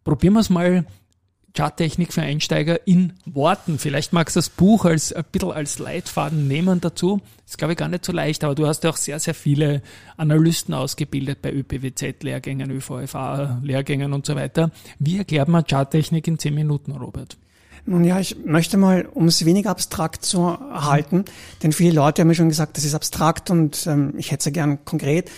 Probieren 0.05 0.33
wir 0.33 0.41
es 0.41 0.49
mal. 0.49 0.87
Charttechnik 1.57 2.13
für 2.13 2.23
Einsteiger 2.23 2.87
in 2.87 3.13
Worten. 3.27 3.79
Vielleicht 3.79 4.13
magst 4.13 4.35
du 4.35 4.39
das 4.39 4.49
Buch 4.49 4.85
als 4.85 5.13
ein 5.13 5.25
bisschen 5.31 5.53
als 5.53 5.79
Leitfaden 5.79 6.49
nehmen 6.49 6.81
dazu. 6.81 7.21
Ist, 7.47 7.59
glaube 7.59 7.75
ich, 7.75 7.79
gar 7.79 7.89
nicht 7.89 8.05
so 8.05 8.13
leicht, 8.13 8.43
aber 8.43 8.57
du 8.57 8.67
hast 8.67 8.83
ja 8.83 8.91
auch 8.91 8.97
sehr, 8.97 9.21
sehr 9.21 9.35
viele 9.35 9.81
Analysten 10.17 10.75
ausgebildet 10.75 11.43
bei 11.43 11.53
ÖPWZ-Lehrgängen, 11.53 12.71
ÖVFA-Lehrgängen 12.71 14.13
und 14.13 14.27
so 14.27 14.35
weiter. 14.35 14.73
Wie 14.99 15.19
erklärt 15.19 15.49
man 15.49 15.65
Charttechnik 15.65 16.27
in 16.27 16.41
zehn 16.41 16.55
Minuten, 16.55 16.91
Robert? 16.91 17.37
Nun 17.87 18.03
ja, 18.03 18.19
ich 18.19 18.37
möchte 18.45 18.77
mal, 18.77 19.07
um 19.13 19.27
es 19.27 19.45
weniger 19.45 19.71
abstrakt 19.71 20.25
zu 20.25 20.59
halten, 20.59 21.25
denn 21.63 21.73
viele 21.73 21.93
Leute 21.93 22.23
haben 22.23 22.29
mir 22.29 22.35
schon 22.35 22.49
gesagt, 22.49 22.79
das 22.79 22.85
ist 22.85 22.95
abstrakt 22.95 23.51
und 23.51 23.87
ähm, 23.87 24.15
ich 24.17 24.33
hätte 24.33 24.41
es 24.41 24.45
ja 24.47 24.53
gern 24.53 24.85
konkret. 24.87 25.31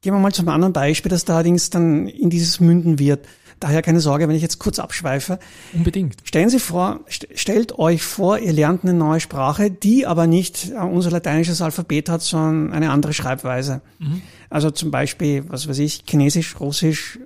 Gehen 0.00 0.14
wir 0.14 0.18
mal 0.18 0.32
zum 0.32 0.48
anderen 0.48 0.72
Beispiel, 0.72 1.10
das 1.10 1.24
da 1.24 1.36
allerdings 1.36 1.70
dann 1.70 2.08
in 2.08 2.28
dieses 2.28 2.58
münden 2.58 2.98
wird. 2.98 3.26
Daher 3.62 3.80
keine 3.80 4.00
Sorge, 4.00 4.26
wenn 4.26 4.34
ich 4.34 4.42
jetzt 4.42 4.58
kurz 4.58 4.80
abschweife. 4.80 5.38
Unbedingt. 5.72 6.16
Stellen 6.24 6.48
Sie 6.48 6.58
vor, 6.58 6.98
st 7.08 7.28
stellt 7.36 7.78
euch 7.78 8.02
vor, 8.02 8.40
ihr 8.40 8.52
lernt 8.52 8.82
eine 8.82 8.92
neue 8.92 9.20
Sprache, 9.20 9.70
die 9.70 10.04
aber 10.04 10.26
nicht 10.26 10.70
äh, 10.70 10.78
unser 10.78 11.12
lateinisches 11.12 11.62
Alphabet 11.62 12.08
hat, 12.08 12.22
sondern 12.22 12.72
eine 12.72 12.90
andere 12.90 13.12
Schreibweise. 13.12 13.80
Mhm. 14.00 14.20
Also 14.50 14.72
zum 14.72 14.90
Beispiel, 14.90 15.44
was 15.48 15.68
weiß 15.68 15.78
ich, 15.78 16.02
Chinesisch, 16.08 16.58
Russisch, 16.58 17.20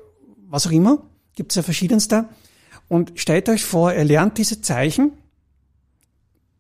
was 0.51 0.67
auch 0.67 0.73
immer. 0.73 0.99
Gibt 1.37 1.53
es 1.53 1.57
ja 1.57 1.63
verschiedenste. 1.63 2.27
Und 2.87 3.13
stellt 3.15 3.49
euch 3.49 3.65
vor, 3.65 3.95
ihr 3.95 4.05
lernt 4.05 4.37
diese 4.37 4.61
Zeichen, 4.61 5.13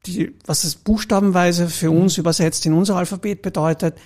die, 0.06 0.33
was 0.47 0.62
das 0.62 0.75
buchstabenweise 0.75 1.68
für 1.68 1.90
mhm. 1.90 2.00
uns 2.00 2.16
übersetzt 2.16 2.64
in 2.64 2.73
unser 2.73 2.97
Alphabet 2.97 3.42
bedeutet. 3.42 3.99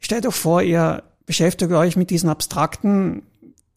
Stellt 0.00 0.26
euch 0.26 0.34
vor, 0.34 0.60
ihr 0.60 1.02
beschäftigt 1.24 1.72
euch 1.72 1.96
mit 1.96 2.10
diesen 2.10 2.28
abstrakten 2.28 3.22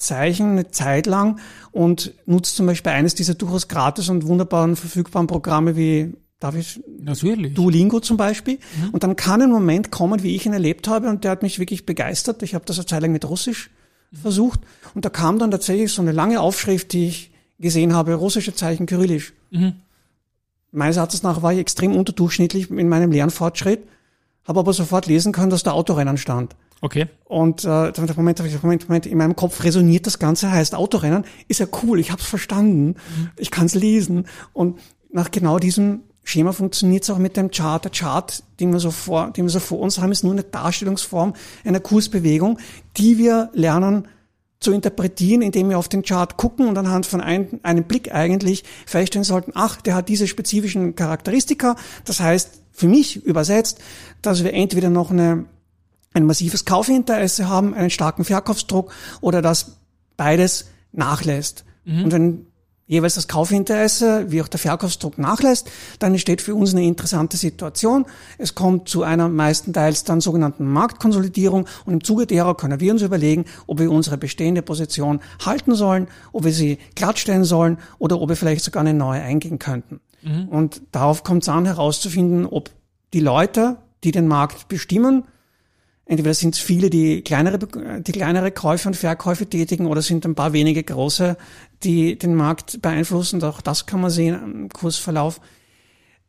Zeichen 0.01 0.51
eine 0.51 0.72
Zeit 0.72 1.05
lang 1.05 1.39
und 1.72 2.13
nutzt 2.25 2.55
zum 2.55 2.65
Beispiel 2.65 2.91
eines 2.91 3.15
dieser 3.15 3.36
durchaus 3.36 3.67
gratis 3.67 4.10
und 4.10 4.27
wunderbaren 4.27 4.75
verfügbaren 4.75 5.27
Programme 5.27 5.75
wie 5.75 6.13
Darf 6.41 6.55
ich? 6.55 6.81
Natürlich. 7.00 7.53
Duolingo 7.53 8.00
zum 8.00 8.17
Beispiel. 8.17 8.55
Mhm. 8.55 8.89
Und 8.89 9.03
dann 9.03 9.15
kann 9.15 9.43
ein 9.43 9.51
Moment 9.51 9.91
kommen, 9.91 10.24
wie 10.24 10.36
ich 10.36 10.48
ihn 10.48 10.53
erlebt 10.53 10.88
habe, 10.88 11.08
und 11.08 11.24
der 11.24 11.29
hat 11.29 11.43
mich 11.43 11.60
wirklich 11.60 11.86
begeistert. 11.86 12.41
Ich 12.41 12.55
habe 12.55 12.65
das 12.65 12.79
eine 12.79 12.88
Zeit 12.88 13.03
lang 13.03 13.12
mit 13.12 13.29
Russisch 13.29 13.70
mhm. 14.10 14.17
versucht. 14.17 14.60
Und 14.96 15.05
da 15.05 15.10
kam 15.10 15.38
dann 15.38 15.51
tatsächlich 15.51 15.93
so 15.93 16.01
eine 16.01 16.12
lange 16.12 16.41
Aufschrift, 16.41 16.93
die 16.93 17.08
ich 17.08 17.31
gesehen 17.60 17.93
habe, 17.93 18.15
russische 18.15 18.55
Zeichen 18.55 18.88
kyrillisch. 18.88 19.34
Mhm. 19.51 19.74
Meines 20.72 20.98
Erachtens 20.98 21.22
nach 21.22 21.43
war 21.43 21.53
ich 21.53 21.60
extrem 21.60 21.96
unterdurchschnittlich 21.96 22.72
in 22.72 22.89
meinem 22.89 23.12
Lernfortschritt, 23.12 23.88
habe 24.48 24.62
aber 24.62 24.74
sofort 24.74 25.05
lesen 25.05 25.34
können, 25.34 25.51
dass 25.51 25.62
da 25.62 25.74
Autorennen 25.74 26.17
stand. 26.17 26.55
Okay. 26.81 27.07
Und 27.25 27.63
äh, 27.63 27.91
Moment, 28.17 28.39
Moment, 28.63 28.89
Moment, 28.89 29.05
in 29.05 29.17
meinem 29.17 29.35
Kopf 29.35 29.63
resoniert 29.63 30.07
das 30.07 30.17
Ganze, 30.17 30.51
heißt 30.51 30.73
Autorennen, 30.73 31.25
ist 31.47 31.59
ja 31.59 31.67
cool, 31.83 32.00
ich 32.00 32.11
habe 32.11 32.21
es 32.21 32.27
verstanden, 32.27 32.88
mhm. 32.88 33.29
ich 33.38 33.51
kann 33.51 33.67
es 33.67 33.75
lesen. 33.75 34.25
Und 34.51 34.79
nach 35.11 35.29
genau 35.29 35.59
diesem 35.59 36.01
Schema 36.23 36.53
funktioniert 36.53 37.03
es 37.03 37.09
auch 37.11 37.19
mit 37.19 37.38
dem 37.38 37.51
Chart. 37.51 37.83
Der 37.83 37.91
Chart, 37.91 38.43
den 38.59 38.71
wir, 38.71 38.79
so 38.79 38.89
vor, 38.89 39.31
den 39.31 39.45
wir 39.45 39.50
so 39.50 39.59
vor 39.59 39.79
uns 39.79 40.00
haben, 40.00 40.11
ist 40.11 40.23
nur 40.23 40.33
eine 40.33 40.43
Darstellungsform 40.43 41.33
einer 41.63 41.79
Kursbewegung, 41.79 42.57
die 42.97 43.17
wir 43.17 43.50
lernen 43.53 44.07
zu 44.59 44.71
interpretieren, 44.71 45.41
indem 45.41 45.69
wir 45.69 45.79
auf 45.79 45.89
den 45.89 46.03
Chart 46.03 46.38
gucken 46.38 46.67
und 46.67 46.77
anhand 46.77 47.07
von 47.07 47.19
ein, 47.21 47.59
einem 47.63 47.83
Blick 47.83 48.13
eigentlich 48.13 48.63
feststellen 48.85 49.23
sollten, 49.23 49.51
ach, 49.55 49.81
der 49.81 49.95
hat 49.95 50.07
diese 50.07 50.27
spezifischen 50.27 50.95
Charakteristika. 50.95 51.75
Das 52.05 52.19
heißt, 52.19 52.61
für 52.71 52.88
mich 52.88 53.25
übersetzt, 53.25 53.81
dass 54.21 54.43
wir 54.43 54.53
entweder 54.53 54.89
noch 54.91 55.09
eine 55.09 55.45
ein 56.13 56.25
massives 56.25 56.65
Kaufinteresse 56.65 57.48
haben, 57.48 57.74
einen 57.74 57.89
starken 57.89 58.25
Verkaufsdruck 58.25 58.91
oder 59.22 59.41
dass 59.41 59.77
beides 60.18 60.65
nachlässt. 60.91 61.63
Mhm. 61.86 62.03
Und 62.03 62.12
wenn 62.12 62.46
jeweils 62.91 63.15
das 63.15 63.30
Kaufinteresse 63.30 64.30
wie 64.32 64.41
auch 64.41 64.50
der 64.50 64.60
Verkaufsdruck 64.60 65.18
nachlässt, 65.18 65.72
dann 66.00 66.12
entsteht 66.12 66.41
für 66.41 66.56
uns 66.56 66.74
eine 66.74 66.84
interessante 66.84 67.38
Situation. 67.38 68.06
Es 68.38 68.53
kommt 68.53 68.89
zu 68.89 69.03
einer 69.03 69.30
meistenteils 69.30 70.03
dann 70.03 70.20
sogenannten 70.20 70.65
Marktkonsolidierung 70.65 71.68
und 71.86 71.94
im 71.94 72.03
Zuge 72.03 72.27
derer 72.27 72.53
können 72.56 72.82
wir 72.82 72.91
uns 72.91 73.01
überlegen, 73.01 73.46
ob 73.65 73.80
wir 73.80 73.89
unsere 73.89 74.18
bestehende 74.18 74.62
Position 74.62 75.22
halten 75.46 75.74
sollen, 75.74 76.10
ob 76.34 76.44
wir 76.44 76.51
sie 76.51 76.80
glattstellen 76.96 77.46
sollen 77.46 77.77
oder 77.98 78.20
ob 78.20 78.27
wir 78.27 78.36
vielleicht 78.36 78.65
sogar 78.65 78.82
eine 78.82 78.94
neue 78.94 79.22
eingehen 79.22 79.58
könnten. 79.58 80.01
Mhm. 80.22 80.50
Und 80.50 80.82
darauf 80.91 81.24
kommt 81.24 81.44
es 81.44 81.50
an 81.50 81.65
herauszufinden, 81.65 82.46
ob 82.46 82.72
die 83.13 83.22
Leute, 83.22 83.77
die 84.03 84.12
den 84.12 84.27
Markt 84.27 84.68
bestimmen, 84.68 85.24
Entweder 86.05 86.34
sind 86.34 86.55
es 86.55 86.60
viele, 86.60 86.89
die 86.89 87.22
kleinere, 87.22 87.60
die 87.60 88.12
kleinere 88.12 88.51
Käufe 88.51 88.89
und 88.89 88.96
Verkäufe 88.96 89.46
tätigen 89.46 89.86
oder 89.86 90.01
sind 90.01 90.25
ein 90.25 90.36
paar 90.36 90.51
wenige 90.51 90.84
große, 90.84 91.38
die 91.84 92.17
den 92.17 92.36
Markt 92.36 92.81
beeinflussen. 92.81 93.43
Auch 93.43 93.62
das 93.62 93.86
kann 93.86 94.01
man 94.01 94.10
sehen 94.10 94.36
am 94.36 94.70
Kursverlauf. 94.70 95.39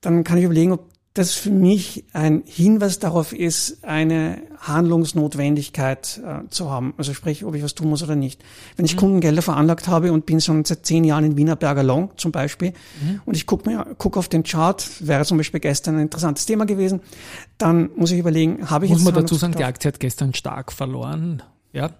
Dann 0.01 0.25
kann 0.25 0.39
ich 0.39 0.45
überlegen, 0.45 0.73
ob 0.73 0.92
das 1.15 1.35
für 1.35 1.51
mich 1.51 2.05
ein 2.15 2.43
Hinweis 2.47 2.99
darauf 2.99 3.35
ist, 3.35 3.85
eine 3.85 4.39
Handlungsnotwendigkeit 4.61 6.21
äh, 6.25 6.49
zu 6.49 6.71
haben. 6.71 6.95
Also 6.97 7.13
sprich, 7.13 7.45
ob 7.45 7.55
ich 7.55 7.63
was 7.63 7.75
tun 7.75 7.91
muss 7.91 8.03
oder 8.03 8.17
nicht. 8.17 8.43
Wenn 8.77 8.87
ich 8.87 8.95
mhm. 8.95 9.01
Kundengelder 9.01 9.43
veranlagt 9.43 9.89
habe 9.89 10.13
und 10.13 10.25
bin 10.25 10.41
schon 10.41 10.65
seit 10.65 10.87
zehn 10.87 11.05
Jahren 11.05 11.25
in 11.25 11.37
Wiener 11.37 11.57
Berger 11.57 11.83
Long 11.83 12.11
zum 12.17 12.33
Beispiel 12.33 12.73
mhm. 13.03 13.21
und 13.27 13.37
ich 13.37 13.47
gucke 13.47 13.69
mir 13.69 13.95
guck 13.99 14.17
auf 14.17 14.29
den 14.29 14.43
Chart, 14.43 14.89
wäre 15.01 15.27
zum 15.27 15.37
Beispiel 15.37 15.61
gestern 15.61 15.97
ein 15.97 16.03
interessantes 16.03 16.47
Thema 16.47 16.65
gewesen, 16.65 17.01
dann 17.59 17.91
muss 17.95 18.11
ich 18.11 18.19
überlegen, 18.19 18.71
habe 18.71 18.87
ich 18.87 18.91
muss 18.91 19.01
jetzt... 19.01 19.05
Muss 19.05 19.15
man 19.15 19.23
dazu 19.23 19.35
sagen, 19.35 19.55
die 19.57 19.65
Aktie 19.65 19.89
hat 19.89 20.01
gestern 20.01 20.33
stark 20.33 20.73
verloren, 20.73 21.43
ja? 21.73 21.91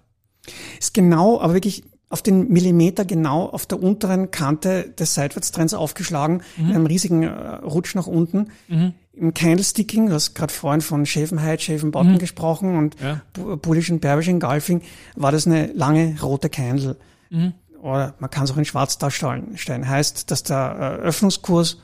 Ist 0.79 0.93
genau, 0.93 1.39
aber 1.39 1.53
wirklich 1.53 1.83
auf 2.09 2.21
den 2.21 2.49
Millimeter 2.49 3.05
genau 3.05 3.47
auf 3.47 3.65
der 3.65 3.81
unteren 3.81 4.29
Kante 4.29 4.93
des 4.99 5.15
Seitwärtstrends 5.15 5.73
aufgeschlagen, 5.73 6.43
mhm. 6.57 6.69
in 6.69 6.75
einem 6.75 6.85
riesigen 6.85 7.23
äh, 7.23 7.29
Rutsch 7.29 7.95
nach 7.95 8.05
unten. 8.07 8.49
Mhm. 8.67 8.93
Im 9.15 9.33
Candlesticking, 9.33 10.07
du 10.07 10.13
hast 10.13 10.33
gerade 10.33 10.51
vorhin 10.51 10.81
von 10.81 11.05
Shaven 11.05 11.91
Bottom 11.91 12.13
mhm. 12.13 12.17
gesprochen 12.17 12.77
und 12.77 12.95
ja. 12.99 13.21
Bullish 13.57 13.91
und 13.91 14.01
Bearish 14.01 14.27
Engulfing, 14.27 14.81
war 15.15 15.31
das 15.31 15.45
eine 15.45 15.67
lange 15.73 16.19
rote 16.21 16.49
Candle. 16.49 16.97
Mhm. 17.29 17.53
Oder 17.81 18.15
man 18.19 18.29
kann 18.29 18.45
es 18.45 18.51
auch 18.51 18.57
in 18.57 18.65
schwarz 18.65 18.97
darstellen. 18.97 19.55
Heißt, 19.87 20.31
dass 20.31 20.43
der 20.43 20.57
Eröffnungskurs 20.57 21.79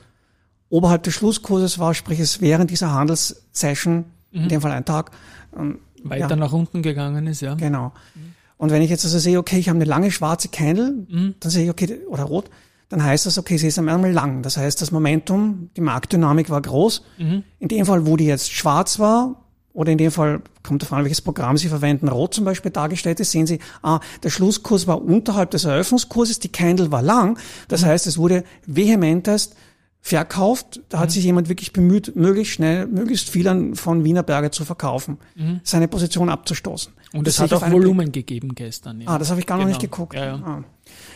oberhalb 0.70 1.02
des 1.02 1.14
Schlusskurses 1.14 1.78
war, 1.78 1.94
sprich 1.94 2.18
es 2.20 2.40
während 2.40 2.70
dieser 2.70 2.92
Handelssession, 2.92 4.06
in 4.32 4.44
mhm. 4.44 4.48
dem 4.48 4.60
Fall 4.60 4.72
ein 4.72 4.84
Tag, 4.84 5.10
ähm, 5.56 5.80
weiter 6.02 6.30
ja, 6.30 6.36
nach 6.36 6.52
unten 6.52 6.82
gegangen 6.82 7.26
ist, 7.26 7.42
ja. 7.42 7.54
Genau. 7.54 7.92
Mhm. 8.14 8.34
Und 8.56 8.70
wenn 8.70 8.82
ich 8.82 8.90
jetzt 8.90 9.04
also 9.04 9.18
sehe, 9.18 9.38
okay, 9.38 9.58
ich 9.58 9.68
habe 9.68 9.76
eine 9.76 9.84
lange 9.84 10.10
schwarze 10.10 10.48
Candle, 10.48 11.06
mhm. 11.08 11.34
dann 11.40 11.50
sehe 11.50 11.64
ich, 11.64 11.70
okay, 11.70 12.00
oder 12.08 12.24
rot, 12.24 12.50
dann 12.90 13.02
heißt 13.02 13.24
das, 13.24 13.38
okay, 13.38 13.56
sie 13.56 13.68
ist 13.68 13.78
einmal 13.78 14.12
lang. 14.12 14.42
Das 14.42 14.56
heißt, 14.56 14.82
das 14.82 14.90
Momentum, 14.90 15.70
die 15.76 15.80
Marktdynamik 15.80 16.50
war 16.50 16.60
groß. 16.60 17.02
Mhm. 17.18 17.44
In 17.60 17.68
dem 17.68 17.86
Fall, 17.86 18.04
wo 18.04 18.16
die 18.16 18.26
jetzt 18.26 18.52
schwarz 18.52 18.98
war, 18.98 19.46
oder 19.72 19.92
in 19.92 19.98
dem 19.98 20.10
Fall, 20.10 20.42
kommt 20.64 20.82
davon 20.82 20.98
an, 20.98 21.04
welches 21.04 21.20
Programm 21.20 21.56
Sie 21.56 21.68
verwenden, 21.68 22.08
rot 22.08 22.34
zum 22.34 22.44
Beispiel 22.44 22.72
dargestellt 22.72 23.20
ist, 23.20 23.30
sehen 23.30 23.46
Sie, 23.46 23.60
ah, 23.82 24.00
der 24.24 24.30
Schlusskurs 24.30 24.88
war 24.88 25.00
unterhalb 25.00 25.52
des 25.52 25.64
Eröffnungskurses, 25.64 26.40
die 26.40 26.48
Candle 26.48 26.90
war 26.90 27.00
lang. 27.00 27.38
Das 27.68 27.82
mhm. 27.82 27.86
heißt, 27.86 28.08
es 28.08 28.18
wurde 28.18 28.42
vehementest 28.66 29.54
verkauft. 30.00 30.80
Da 30.88 30.98
hat 30.98 31.10
mhm. 31.10 31.12
sich 31.12 31.24
jemand 31.24 31.48
wirklich 31.48 31.72
bemüht, 31.72 32.16
möglichst 32.16 32.54
schnell, 32.54 32.88
möglichst 32.88 33.30
viel 33.30 33.76
von 33.76 34.02
Wiener 34.02 34.24
Berge 34.24 34.50
zu 34.50 34.64
verkaufen, 34.64 35.18
mhm. 35.36 35.60
seine 35.62 35.86
Position 35.86 36.28
abzustoßen. 36.28 36.92
Und 37.12 37.28
es 37.28 37.38
hat 37.38 37.52
auch 37.52 37.70
Volumen 37.70 38.10
gegeben 38.10 38.56
gestern. 38.56 39.00
Ja. 39.00 39.10
Ah, 39.10 39.18
das 39.18 39.30
habe 39.30 39.38
ich 39.38 39.46
gar 39.46 39.58
genau. 39.58 39.68
noch 39.68 39.76
nicht 39.76 39.80
geguckt. 39.80 40.14
Ja, 40.14 40.24
ja. 40.24 40.34
Ah. 40.34 40.64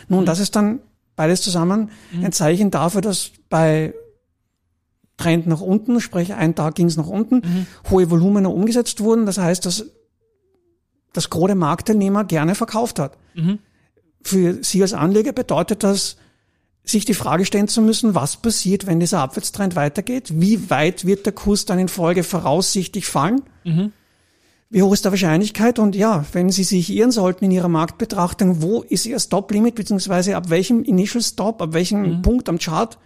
Nun, 0.07 0.21
mhm. 0.21 0.25
das 0.25 0.39
ist 0.39 0.55
dann 0.55 0.79
beides 1.15 1.41
zusammen 1.41 1.89
mhm. 2.11 2.25
ein 2.25 2.31
Zeichen 2.31 2.71
dafür, 2.71 3.01
dass 3.01 3.31
bei 3.49 3.93
Trend 5.17 5.47
nach 5.47 5.61
unten, 5.61 6.01
sprich 6.01 6.33
ein 6.33 6.55
Tag 6.55 6.75
ging 6.75 6.87
es 6.87 6.97
nach 6.97 7.07
unten, 7.07 7.35
mhm. 7.35 7.67
hohe 7.89 8.09
Volumina 8.09 8.49
umgesetzt 8.49 8.99
wurden. 8.99 9.25
Das 9.25 9.37
heißt, 9.37 9.65
dass 9.65 9.85
das 11.13 11.29
große 11.29 11.55
Marktteilnehmer 11.55 12.25
gerne 12.25 12.55
verkauft 12.55 12.99
hat. 12.99 13.17
Mhm. 13.33 13.59
Für 14.21 14.63
Sie 14.63 14.81
als 14.81 14.93
Anleger 14.93 15.31
bedeutet 15.31 15.83
das, 15.83 16.17
sich 16.83 17.05
die 17.05 17.13
Frage 17.13 17.45
stellen 17.45 17.67
zu 17.67 17.81
müssen, 17.81 18.13
was 18.13 18.37
passiert, 18.37 18.85
wenn 18.85 18.99
dieser 18.99 19.19
Abwärtstrend 19.19 19.75
weitergeht? 19.75 20.31
Wie 20.35 20.69
weit 20.69 21.05
wird 21.05 21.25
der 21.25 21.33
Kurs 21.33 21.65
dann 21.65 21.79
in 21.79 21.87
Folge 21.87 22.23
voraussichtlich 22.23 23.07
fallen? 23.07 23.41
Mhm. 23.63 23.91
Wie 24.75 24.83
hoch 24.83 24.91
ist 24.91 25.05
die 25.05 25.09
Wahrscheinlichkeit? 25.09 25.79
Und 25.79 25.95
ja, 25.95 26.25
wenn 26.33 26.49
Sie 26.49 26.65
sich 26.65 26.89
irren 26.89 27.11
sollten 27.11 27.45
in 27.45 27.51
Ihrer 27.51 27.69
Marktbetrachtung, 27.69 28.61
wo 28.61 28.81
ist 28.81 29.05
Ihr 29.05 29.17
Stop-Limit, 29.21 29.73
beziehungsweise 29.75 30.35
ab 30.35 30.49
welchem 30.49 30.83
Initial 30.83 31.23
Stop, 31.23 31.61
ab 31.61 31.71
welchem 31.71 32.17
mhm. 32.17 32.21
Punkt 32.21 32.49
am 32.49 32.59
Chart 32.59 32.97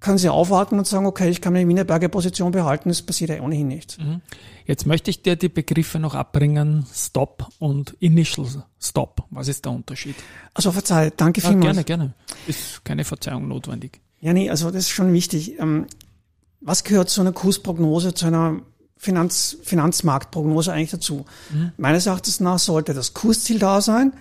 können 0.00 0.18
Sie 0.18 0.28
aufwarten 0.28 0.80
und 0.80 0.88
sagen, 0.88 1.06
okay, 1.06 1.30
ich 1.30 1.40
kann 1.40 1.52
meine 1.52 1.68
Wienerberger 1.68 2.08
Position 2.08 2.50
behalten, 2.50 2.90
es 2.90 3.00
passiert 3.00 3.30
ja 3.30 3.40
ohnehin 3.42 3.68
nichts. 3.68 3.96
Mhm. 3.98 4.22
Jetzt 4.66 4.84
möchte 4.84 5.08
ich 5.10 5.22
dir 5.22 5.36
die 5.36 5.48
Begriffe 5.48 6.00
noch 6.00 6.16
abbringen, 6.16 6.84
Stop 6.92 7.46
und 7.60 7.94
Initial 8.00 8.48
Stop. 8.80 9.22
Was 9.30 9.46
ist 9.46 9.64
der 9.64 9.70
Unterschied? 9.70 10.16
Also 10.52 10.72
verzeih, 10.72 11.12
danke 11.16 11.42
ja, 11.42 11.50
vielmals. 11.50 11.76
Gerne, 11.76 11.84
gerne. 11.84 12.14
Ist 12.48 12.84
keine 12.84 13.04
Verzeihung 13.04 13.46
notwendig. 13.46 14.00
Ja, 14.20 14.32
nee, 14.32 14.50
also 14.50 14.72
das 14.72 14.86
ist 14.86 14.90
schon 14.90 15.12
wichtig. 15.12 15.60
Ähm, 15.60 15.86
was 16.60 16.82
gehört 16.82 17.08
zu 17.08 17.20
einer 17.20 17.32
Kursprognose, 17.32 18.14
zu 18.14 18.26
einer 18.26 18.62
Finanz, 19.02 19.56
Finanzmarktprognose 19.64 20.72
eigentlich 20.72 20.92
dazu? 20.92 21.24
Mhm. 21.50 21.72
Meines 21.76 22.06
Erachtens 22.06 22.38
nach 22.38 22.60
sollte 22.60 22.94
das 22.94 23.14
Kursziel 23.14 23.58
da 23.58 23.80
sein, 23.80 24.12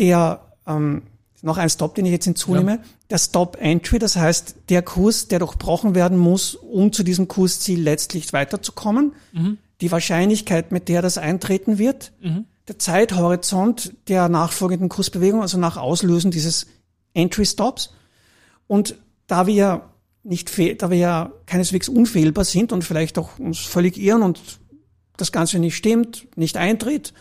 der 0.00 0.40
ähm, 0.66 1.02
noch 1.42 1.58
ein 1.58 1.70
Stop, 1.70 1.94
den 1.94 2.04
ich 2.04 2.10
jetzt 2.10 2.24
hinzunehme, 2.24 2.72
ja. 2.72 2.78
der 3.10 3.18
Stop 3.18 3.56
Entry, 3.60 4.00
das 4.00 4.16
heißt 4.16 4.56
der 4.68 4.82
Kurs, 4.82 5.28
der 5.28 5.38
durchbrochen 5.38 5.94
werden 5.94 6.18
muss, 6.18 6.56
um 6.56 6.92
zu 6.92 7.04
diesem 7.04 7.28
Kursziel 7.28 7.80
letztlich 7.80 8.32
weiterzukommen. 8.32 9.12
Mhm. 9.32 9.58
Die 9.80 9.92
Wahrscheinlichkeit, 9.92 10.72
mit 10.72 10.88
der 10.88 11.00
das 11.00 11.16
eintreten 11.16 11.78
wird, 11.78 12.10
mhm. 12.20 12.46
der 12.66 12.80
Zeithorizont 12.80 13.92
der 14.08 14.28
nachfolgenden 14.28 14.88
Kursbewegung, 14.88 15.40
also 15.40 15.56
nach 15.56 15.76
Auslösen 15.76 16.32
dieses 16.32 16.66
Entry 17.12 17.46
Stops 17.46 17.90
Und 18.66 18.96
da 19.28 19.46
wir 19.46 19.82
nicht 20.24 20.50
fehl, 20.50 20.74
da 20.74 20.90
wir 20.90 20.96
ja 20.96 21.32
keineswegs 21.46 21.88
unfehlbar 21.88 22.44
sind 22.44 22.72
und 22.72 22.82
vielleicht 22.82 23.18
auch 23.18 23.38
uns 23.38 23.60
völlig 23.60 23.98
irren 23.98 24.22
und 24.22 24.40
das 25.16 25.30
Ganze 25.30 25.58
nicht 25.58 25.76
stimmt, 25.76 26.26
nicht 26.36 26.56
eintritt, 26.56 27.12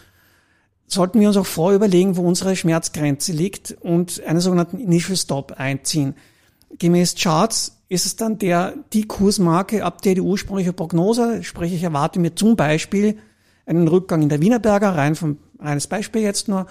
sollten 0.87 1.19
wir 1.19 1.27
uns 1.27 1.37
auch 1.37 1.45
vorher 1.45 1.75
überlegen, 1.75 2.15
wo 2.15 2.21
unsere 2.21 2.55
Schmerzgrenze 2.55 3.31
liegt 3.31 3.75
und 3.81 4.23
einen 4.23 4.39
sogenannten 4.39 4.79
Initial 4.79 5.17
Stop 5.17 5.53
einziehen. 5.53 6.15
Gemäß 6.79 7.15
Charts 7.15 7.81
ist 7.89 8.05
es 8.05 8.15
dann 8.15 8.39
der, 8.39 8.73
die 8.93 9.07
Kursmarke, 9.07 9.83
ab 9.83 10.01
der 10.01 10.15
die 10.15 10.21
ursprüngliche 10.21 10.73
Prognose, 10.73 11.43
sprich 11.43 11.73
ich 11.73 11.83
erwarte 11.83 12.19
mir 12.19 12.35
zum 12.35 12.55
Beispiel 12.55 13.19
einen 13.65 13.87
Rückgang 13.87 14.21
in 14.21 14.29
der 14.29 14.41
Wienerberger, 14.41 14.95
rein 14.95 15.15
vom, 15.15 15.37
reines 15.59 15.87
Beispiel 15.87 16.21
jetzt 16.21 16.47
nur, 16.47 16.65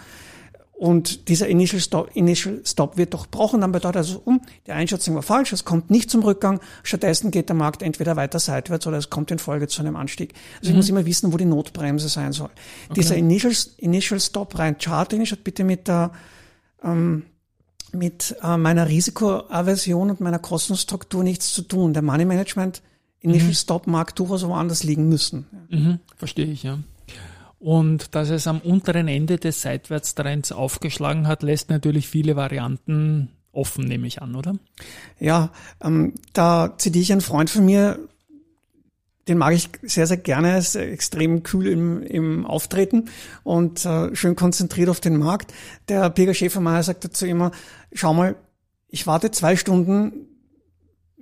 und 0.83 1.29
dieser 1.29 1.47
Initial 1.47 1.81
Stop, 1.81 2.11
Initial 2.15 2.61
Stop 2.65 2.97
wird 2.97 3.15
durchbrochen, 3.15 3.61
dann 3.61 3.71
bedeutet 3.71 3.99
also, 3.99 4.21
um, 4.25 4.41
die 4.67 4.73
Einschätzung 4.73 5.15
war 5.15 5.23
falsch, 5.23 5.53
es 5.53 5.65
kommt 5.65 5.93
nicht 5.93 6.11
zum 6.11 6.25
Rückgang, 6.25 6.59
stattdessen 6.83 7.31
geht 7.31 7.49
der 7.51 7.55
Markt 7.55 7.83
entweder 7.83 8.17
weiter 8.17 8.41
seitwärts 8.41 8.85
oder 8.89 8.97
es 8.97 9.09
kommt 9.09 9.31
in 9.31 9.39
Folge 9.39 9.69
zu 9.69 9.81
einem 9.81 9.95
Anstieg. 9.95 10.35
Also 10.59 10.65
mhm. 10.65 10.71
ich 10.71 10.77
muss 10.79 10.89
immer 10.89 11.07
wissen, 11.07 11.33
wo 11.33 11.37
die 11.37 11.45
Notbremse 11.45 12.09
sein 12.09 12.33
soll. 12.33 12.51
Okay. 12.87 12.95
Dieser 12.97 13.15
Initial, 13.15 13.53
Initial 13.77 14.19
Stop 14.19 14.59
rein 14.59 14.77
charttechnisch 14.77 15.31
hat 15.31 15.45
bitte 15.45 15.63
mit 15.63 15.87
der, 15.87 16.11
ähm, 16.83 17.27
mit 17.93 18.35
äh, 18.43 18.57
meiner 18.57 18.89
Risikoaversion 18.89 20.11
und 20.11 20.21
meiner 20.21 20.41
Kostenstruktur 20.41 21.23
nichts 21.23 21.55
zu 21.55 21.63
tun. 21.63 21.93
Der 21.93 22.03
Money 22.03 22.25
Management 22.25 22.83
Initial 23.21 23.51
mhm. 23.51 23.55
Stop 23.55 23.87
mag 23.87 24.17
durchaus 24.17 24.45
woanders 24.45 24.83
liegen 24.83 25.09
müssen. 25.09 25.47
Mhm, 25.71 26.01
verstehe 26.17 26.47
ich, 26.47 26.65
ja. 26.65 26.81
Und 27.63 28.17
dass 28.17 28.29
es 28.31 28.49
am 28.49 28.59
unteren 28.59 29.07
Ende 29.07 29.37
des 29.37 29.63
Seitwärtstrends 29.63 30.51
aufgeschlagen 30.51 31.29
hat, 31.29 31.45
lässt 31.45 31.71
natürlich 31.71 32.09
viele 32.09 32.35
Varianten 32.35 33.29
offen, 33.53 33.85
nehme 33.85 34.09
ich 34.09 34.21
an, 34.21 34.35
oder? 34.35 34.57
Ja, 35.21 35.53
ähm, 35.81 36.15
da 36.33 36.75
zitiere 36.77 37.03
ich 37.03 37.13
einen 37.13 37.21
Freund 37.21 37.51
von 37.51 37.65
mir, 37.65 38.01
den 39.29 39.39
mag 39.39 39.55
ich 39.55 39.69
sehr, 39.83 40.09
sehr 40.09 40.17
gerne, 40.17 40.59
ist 40.59 40.75
extrem 40.75 41.45
kühl 41.45 41.69
im, 41.69 42.03
im 42.03 42.47
Auftreten 42.47 43.11
und 43.45 43.87
äh, 43.87 44.13
schön 44.17 44.35
konzentriert 44.35 44.89
auf 44.89 44.99
den 44.99 45.17
Markt. 45.17 45.55
Der 45.89 46.11
Peter 46.11 46.35
Schäfermeier 46.35 46.83
sagt 46.83 47.05
dazu 47.05 47.27
immer, 47.27 47.53
schau 47.93 48.13
mal, 48.13 48.35
ich 48.89 49.07
warte 49.07 49.31
zwei 49.31 49.55
Stunden 49.55 50.32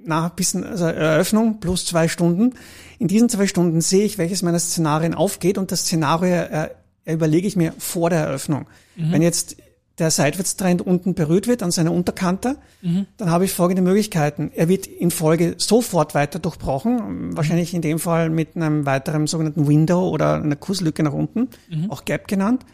nach 0.05 0.31
bis 0.31 0.55
also 0.55 0.85
Eröffnung 0.85 1.61
plus 1.61 1.87
zwei 1.87 2.09
Stunden. 2.09 2.55
In 2.99 3.09
diesen 3.09 3.29
zwei 3.29 3.47
Stunden 3.47 3.81
sehe 3.81 4.05
ich, 4.05 4.19
welches 4.19 4.43
meiner 4.43 4.59
Szenarien 4.59 5.15
aufgeht 5.15 5.59
und 5.59 5.73
das 5.73 5.81
Szenario 5.81 6.35
äh, 6.35 6.69
überlege 7.07 7.47
ich 7.47 7.57
mir 7.57 7.73
vor 7.79 8.11
der 8.11 8.21
Eröffnung. 8.21 8.67
Mhm. 8.97 9.13
Wenn 9.13 9.23
jetzt 9.23 9.57
der 9.99 10.11
Seitwärtstrend 10.11 10.81
unten 10.83 11.15
berührt 11.15 11.47
wird 11.47 11.63
an 11.63 11.71
seiner 11.71 11.93
Unterkante, 11.93 12.57
mhm. 12.81 13.07
dann 13.19 13.31
habe 13.31 13.45
ich 13.45 13.53
folgende 13.53 13.83
Möglichkeiten. 13.83 14.51
Er 14.55 14.69
wird 14.69 14.87
in 14.87 15.11
Folge 15.11 15.55
sofort 15.59 16.15
weiter 16.15 16.39
durchbrochen, 16.39 17.37
wahrscheinlich 17.37 17.75
in 17.75 17.83
dem 17.83 17.99
Fall 17.99 18.31
mit 18.31 18.57
einem 18.57 18.87
weiteren 18.87 19.27
sogenannten 19.27 19.69
Window 19.69 20.09
oder 20.09 20.37
einer 20.37 20.57
Kurslücke 20.57 21.03
nach 21.03 21.13
unten, 21.13 21.49
mhm. 21.69 21.91
auch 21.91 22.07
Gap 22.07 22.29
genannt. 22.29 22.65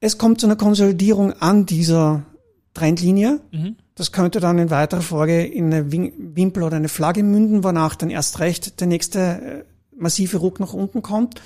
Es 0.00 0.18
kommt 0.18 0.40
zu 0.40 0.46
einer 0.46 0.56
Konsolidierung 0.56 1.32
an 1.34 1.64
dieser 1.64 2.24
Trendlinie. 2.74 3.40
Mhm. 3.52 3.76
Das 3.94 4.12
könnte 4.12 4.40
dann 4.40 4.58
in 4.58 4.70
weiterer 4.70 5.02
Folge 5.02 5.44
in 5.44 5.72
eine 5.72 5.92
Wimpel 5.92 6.62
oder 6.62 6.76
eine 6.76 6.88
Flagge 6.88 7.22
münden, 7.22 7.62
wonach 7.62 7.94
dann 7.94 8.10
erst 8.10 8.40
recht 8.40 8.80
der 8.80 8.86
nächste 8.86 9.18
äh, 9.20 9.64
massive 9.96 10.38
Ruck 10.38 10.60
nach 10.60 10.72
unten 10.72 11.02
kommt. 11.02 11.40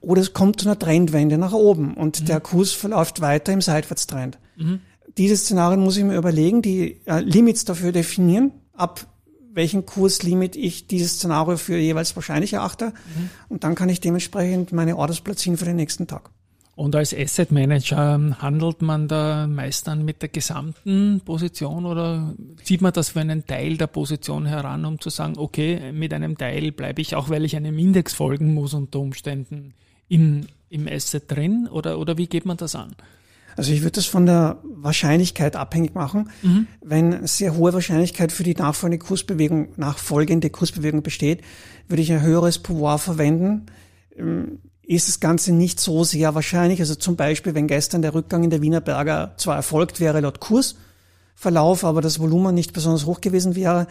Oder 0.00 0.20
es 0.20 0.32
kommt 0.32 0.60
zu 0.60 0.68
einer 0.68 0.78
Trendwende 0.78 1.38
nach 1.38 1.52
oben 1.52 1.94
und 1.94 2.20
mhm. 2.20 2.26
der 2.26 2.40
Kurs 2.40 2.72
verläuft 2.72 3.20
weiter 3.20 3.52
im 3.52 3.60
Seitwärtstrend. 3.60 4.38
Mhm. 4.56 4.80
Diese 5.16 5.36
Szenarien 5.36 5.80
muss 5.80 5.96
ich 5.96 6.04
mir 6.04 6.16
überlegen, 6.16 6.62
die 6.62 7.00
äh, 7.06 7.20
Limits 7.20 7.64
dafür 7.64 7.90
definieren, 7.90 8.52
ab 8.72 9.06
welchem 9.52 9.86
Kurslimit 9.86 10.54
ich 10.54 10.86
dieses 10.86 11.14
Szenario 11.14 11.56
für 11.56 11.76
jeweils 11.76 12.14
wahrscheinlich 12.14 12.52
erachte. 12.52 12.86
Mhm. 12.86 13.30
Und 13.48 13.64
dann 13.64 13.74
kann 13.74 13.88
ich 13.88 14.00
dementsprechend 14.00 14.72
meine 14.72 14.96
Orders 14.96 15.20
platzieren 15.20 15.56
für 15.56 15.64
den 15.64 15.76
nächsten 15.76 16.06
Tag. 16.06 16.30
Und 16.78 16.94
als 16.94 17.12
Asset 17.12 17.50
Manager 17.50 18.36
handelt 18.38 18.82
man 18.82 19.08
da 19.08 19.48
meist 19.48 19.88
dann 19.88 20.04
mit 20.04 20.22
der 20.22 20.28
gesamten 20.28 21.20
Position 21.24 21.84
oder 21.84 22.36
zieht 22.62 22.82
man 22.82 22.92
das 22.92 23.08
für 23.08 23.20
einen 23.20 23.44
Teil 23.44 23.76
der 23.76 23.88
Position 23.88 24.46
heran, 24.46 24.84
um 24.84 25.00
zu 25.00 25.10
sagen, 25.10 25.34
okay, 25.38 25.90
mit 25.90 26.14
einem 26.14 26.38
Teil 26.38 26.70
bleibe 26.70 27.00
ich, 27.00 27.16
auch 27.16 27.30
weil 27.30 27.44
ich 27.44 27.56
einem 27.56 27.76
Index 27.80 28.14
folgen 28.14 28.54
muss 28.54 28.74
unter 28.74 29.00
Umständen 29.00 29.74
im, 30.06 30.46
im 30.68 30.86
Asset 30.86 31.24
drin 31.26 31.68
oder, 31.68 31.98
oder 31.98 32.16
wie 32.16 32.28
geht 32.28 32.46
man 32.46 32.56
das 32.56 32.76
an? 32.76 32.94
Also 33.56 33.72
ich 33.72 33.80
würde 33.80 33.96
das 33.96 34.06
von 34.06 34.26
der 34.26 34.58
Wahrscheinlichkeit 34.62 35.56
abhängig 35.56 35.96
machen. 35.96 36.30
Mhm. 36.42 36.68
Wenn 36.80 37.26
sehr 37.26 37.56
hohe 37.56 37.72
Wahrscheinlichkeit 37.72 38.30
für 38.30 38.44
die 38.44 38.54
nachfolgende 38.54 39.04
Kursbewegung, 39.04 39.70
nachfolgende 39.74 40.48
Kursbewegung 40.48 41.02
besteht, 41.02 41.42
würde 41.88 42.02
ich 42.02 42.12
ein 42.12 42.22
höheres 42.22 42.60
Pouvoir 42.60 43.00
verwenden 43.00 43.66
ähm, 44.16 44.60
ist 44.88 45.06
das 45.06 45.20
Ganze 45.20 45.52
nicht 45.52 45.78
so 45.78 46.02
sehr 46.02 46.34
wahrscheinlich. 46.34 46.80
Also 46.80 46.94
zum 46.94 47.14
Beispiel, 47.14 47.54
wenn 47.54 47.66
gestern 47.66 48.00
der 48.00 48.14
Rückgang 48.14 48.42
in 48.42 48.50
der 48.50 48.62
Wiener 48.62 48.80
Berger 48.80 49.34
zwar 49.36 49.56
erfolgt 49.56 50.00
wäre 50.00 50.20
laut 50.20 50.40
Kursverlauf, 50.40 51.84
aber 51.84 52.00
das 52.00 52.18
Volumen 52.18 52.54
nicht 52.54 52.72
besonders 52.72 53.04
hoch 53.04 53.20
gewesen 53.20 53.54
wäre, 53.54 53.86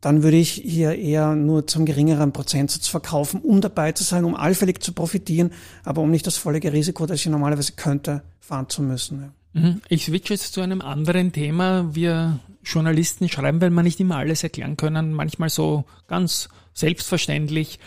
dann 0.00 0.22
würde 0.22 0.36
ich 0.36 0.52
hier 0.52 0.96
eher 0.96 1.34
nur 1.34 1.66
zum 1.66 1.84
geringeren 1.86 2.32
Prozentsatz 2.32 2.86
verkaufen, 2.86 3.40
um 3.40 3.60
dabei 3.60 3.92
zu 3.92 4.04
sein, 4.04 4.24
um 4.24 4.36
allfällig 4.36 4.80
zu 4.80 4.92
profitieren, 4.92 5.50
aber 5.82 6.02
um 6.02 6.10
nicht 6.10 6.26
das 6.26 6.36
völlige 6.36 6.72
Risiko, 6.72 7.04
das 7.06 7.18
ich 7.18 7.26
normalerweise 7.26 7.72
könnte, 7.72 8.22
fahren 8.38 8.68
zu 8.68 8.82
müssen. 8.82 9.32
Mhm. 9.54 9.80
Ich 9.88 10.04
switche 10.04 10.34
jetzt 10.34 10.52
zu 10.52 10.60
einem 10.60 10.82
anderen 10.82 11.32
Thema. 11.32 11.94
Wir 11.94 12.38
Journalisten 12.64 13.28
schreiben, 13.28 13.60
weil 13.60 13.70
wir 13.70 13.82
nicht 13.82 13.98
immer 13.98 14.18
alles 14.18 14.44
erklären 14.44 14.76
können, 14.76 15.14
manchmal 15.14 15.48
so 15.48 15.84
ganz 16.06 16.48
selbstverständlich 16.74 17.80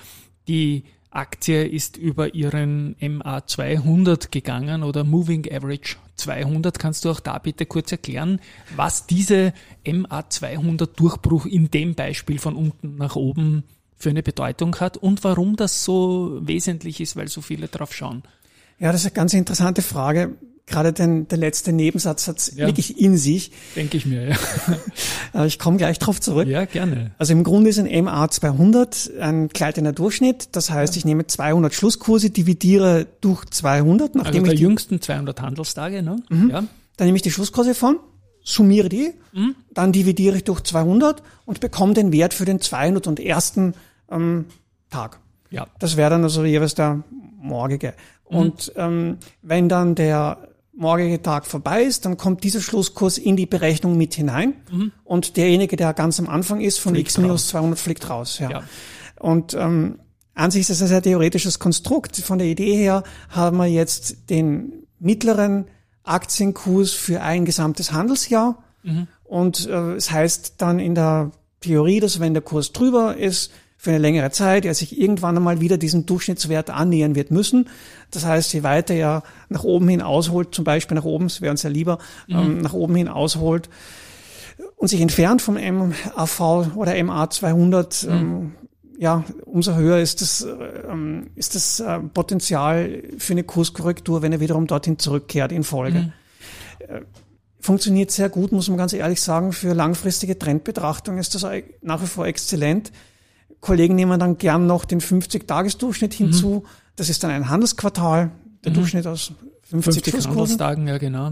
die 0.50 0.84
Aktie 1.16 1.66
ist 1.66 1.98
über 1.98 2.34
ihren 2.34 2.96
MA 3.00 3.46
200 3.46 4.32
gegangen 4.32 4.84
oder 4.84 5.04
Moving 5.04 5.52
Average 5.52 5.96
200. 6.16 6.78
Kannst 6.78 7.06
du 7.06 7.10
auch 7.10 7.20
da 7.20 7.38
bitte 7.40 7.66
kurz 7.66 7.92
erklären, 7.92 8.40
was 8.76 9.08
diese 9.08 9.54
MA 9.86 10.30
200 10.30 11.00
Durchbruch 11.00 11.46
in 11.46 11.72
dem 11.72 11.96
Beispiel 11.96 12.40
von 12.40 12.56
unten 12.56 12.96
nach 12.98 13.16
oben 13.16 13.64
für 13.98 14.10
eine 14.10 14.24
Bedeutung 14.24 14.76
hat 14.80 14.98
und 14.98 15.24
warum 15.24 15.56
das 15.56 15.84
so 15.84 16.40
wesentlich 16.42 17.00
ist, 17.00 17.16
weil 17.16 17.28
so 17.30 17.42
viele 17.42 17.68
drauf 17.68 17.94
schauen? 17.94 18.24
Ja, 18.78 18.92
das 18.92 19.02
ist 19.02 19.08
eine 19.08 19.16
ganz 19.16 19.34
interessante 19.34 19.82
Frage 19.82 20.36
gerade 20.68 20.94
den, 20.94 21.28
der 21.28 21.38
letzte 21.38 21.72
Nebensatz 21.72 22.28
hat 22.28 22.52
ja. 22.56 22.66
wirklich 22.68 23.00
in 23.00 23.18
sich. 23.18 23.52
Denke 23.76 23.98
ich 23.98 24.06
mir, 24.06 24.30
ja. 24.30 24.36
Äh, 25.34 25.48
ich 25.48 25.60
komme 25.60 25.76
gleich 25.76 26.00
drauf 26.00 26.22
zurück. 26.22 26.48
Ja, 26.48 26.64
gerne. 26.64 27.12
Also 27.18 27.34
im 27.34 27.44
Grunde 27.44 27.70
ist 27.70 27.78
ein 27.78 28.06
MA 28.06 28.30
200 28.30 29.12
ein 29.20 29.50
kleiner 29.50 29.92
Durchschnitt. 29.92 30.50
Das 30.54 30.70
heißt, 30.70 30.96
ja. 30.96 31.00
ich 31.00 31.06
nehme 31.06 31.28
200 31.28 31.74
Schlusskurse, 31.74 32.30
dividiere 32.30 33.06
durch 33.20 33.44
200. 33.44 34.16
Nachdem 34.16 34.28
also 34.28 34.44
der 34.46 34.54
ich 34.54 34.60
die, 34.60 34.64
jüngsten 34.64 35.02
200 35.02 35.42
Handelstage, 35.42 36.02
ne? 36.02 36.24
Mhm. 36.30 36.50
Ja. 36.50 36.64
Dann 36.96 37.08
nehme 37.08 37.18
ich 37.18 37.22
die 37.22 37.32
Schlusskurse 37.32 37.76
von, 37.76 38.00
summiere 38.44 38.88
die, 38.88 39.14
mhm. 39.34 39.56
dann 39.74 39.92
dividiere 39.92 40.38
ich 40.38 40.46
durch 40.46 40.62
200 40.62 41.22
und 41.46 41.60
bekomme 41.60 41.94
den 41.94 42.14
Wert 42.14 42.34
für 42.34 42.46
den 42.46 42.62
201. 42.62 43.54
Ähm, 44.10 44.46
Tag. 44.90 45.20
Ja. 45.50 45.68
Das 45.80 45.98
wäre 45.98 46.12
dann 46.12 46.24
also 46.24 46.46
jeweils 46.46 46.76
der 46.76 47.04
morgige. 47.38 47.94
Mhm. 48.30 48.38
Und 48.38 48.72
ähm, 48.76 49.18
wenn 49.42 49.68
dann 49.68 49.96
der 49.96 50.45
morgige 50.76 51.22
Tag 51.22 51.46
vorbei 51.46 51.84
ist, 51.84 52.06
dann 52.06 52.18
kommt 52.18 52.44
dieser 52.44 52.62
Schlusskurs 52.62 53.18
in 53.18 53.38
die 53.38 53.46
Berechnung 53.46 53.98
mit 53.98 54.14
hinein 54.14 54.56
mhm. 54.72 54.92
und 55.04 55.38
derjenige, 55.38 55.78
der 55.78 55.94
ganz 55.94 56.20
am 56.20 56.28
Anfang 56.28 56.62
ist, 56.62 56.80
von 56.80 56.94
fliegt 56.94 57.10
x 57.10 57.18
minus 57.18 57.48
200 57.48 57.80
fliegt 57.80 58.10
raus. 58.10 58.40
Ja. 58.40 58.50
ja. 58.50 58.64
Und 59.20 59.54
ähm, 59.54 60.00
an 60.34 60.52
sich 60.52 60.62
ist 60.62 60.70
das 60.70 60.82
ein 60.82 60.90
sehr 60.90 61.02
theoretisches 61.02 61.60
Konstrukt. 61.60 62.18
Von 62.18 62.40
der 62.40 62.48
Idee 62.48 62.76
her 62.76 63.04
haben 63.30 63.58
wir 63.58 63.68
jetzt 63.68 64.30
den 64.30 64.86
mittleren 65.00 65.66
Aktienkurs 66.04 66.92
für 66.92 67.22
ein 67.22 67.46
gesamtes 67.46 67.94
Handelsjahr. 67.94 68.62
Mhm. 68.84 69.08
Und 69.24 69.68
äh, 69.68 69.94
es 69.94 70.12
heißt 70.12 70.56
dann 70.58 70.80
in 70.80 70.94
der 70.94 71.32
Theorie, 71.62 72.02
dass 72.02 72.20
wenn 72.20 72.34
der 72.34 72.44
Kurs 72.44 72.74
drüber 72.74 73.16
ist, 73.16 73.52
für 73.86 73.92
eine 73.92 74.00
längere 74.00 74.32
Zeit, 74.32 74.66
er 74.66 74.74
sich 74.74 75.00
irgendwann 75.00 75.38
einmal 75.38 75.62
wieder 75.62 75.78
diesem 75.78 76.08
Durchschnittswert 76.08 76.72
annähern 76.72 77.14
wird 77.14 77.30
müssen. 77.30 77.70
Das 78.10 78.26
heißt, 78.26 78.52
je 78.52 78.64
weiter 78.64 78.96
er 78.96 79.22
nach 79.48 79.64
oben 79.64 79.88
hin 79.88 80.02
ausholt, 80.02 80.56
zum 80.56 80.66
Beispiel 80.66 80.96
nach 80.96 81.06
oben, 81.06 81.28
es 81.28 81.40
wäre 81.40 81.52
uns 81.52 81.62
ja 81.62 81.70
lieber, 81.70 82.00
mhm. 82.28 82.36
ähm, 82.36 82.58
nach 82.62 82.74
oben 82.74 82.96
hin 82.96 83.08
ausholt 83.08 83.70
und 84.76 84.88
sich 84.88 85.02
entfernt 85.02 85.44
vom 85.44 85.54
MAV 85.54 86.76
oder 86.76 87.04
MA 87.04 87.30
200, 87.30 88.04
mhm. 88.04 88.12
ähm, 88.12 88.52
ja, 88.98 89.24
umso 89.46 89.76
höher 89.76 90.00
ist 90.00 90.22
das, 90.22 90.48
ähm, 90.90 91.28
ist 91.36 91.54
das 91.54 91.80
äh, 91.80 92.00
Potenzial 92.00 93.04
für 93.20 93.34
eine 93.34 93.44
Kurskorrektur, 93.44 94.24
wenn 94.24 94.32
er 94.32 94.40
wiederum 94.40 94.66
dorthin 94.66 94.98
zurückkehrt 94.98 95.52
in 95.52 95.64
Folge. 95.64 96.00
Mhm. 96.00 96.14
Äh, 96.80 97.02
funktioniert 97.60 98.10
sehr 98.10 98.30
gut, 98.30 98.52
muss 98.52 98.68
man 98.68 98.80
ganz 98.80 98.94
ehrlich 98.94 99.22
sagen. 99.22 99.52
Für 99.52 99.74
langfristige 99.74 100.40
Trendbetrachtung 100.40 101.20
ist 101.20 101.36
das 101.36 101.46
nach 101.84 102.02
wie 102.02 102.08
vor 102.08 102.26
exzellent. 102.26 102.92
Kollegen 103.66 103.96
nehmen 103.96 104.20
dann 104.20 104.38
gern 104.38 104.68
noch 104.68 104.86
den 104.86 105.02
50-Tages-Durchschnitt 105.02 106.14
hinzu. 106.14 106.64
Mhm. 106.64 106.70
Das 106.96 107.10
ist 107.10 107.24
dann 107.24 107.32
ein 107.32 107.50
Handelsquartal. 107.50 108.30
der 108.64 108.72
Durchschnitt 108.72 109.08
aus 109.08 109.32
50, 109.70 110.04
50 110.04 110.14
Fußkurven 110.14 110.38
Handelstagen, 110.40 110.88
ja 110.88 110.98
genau. 111.00 111.32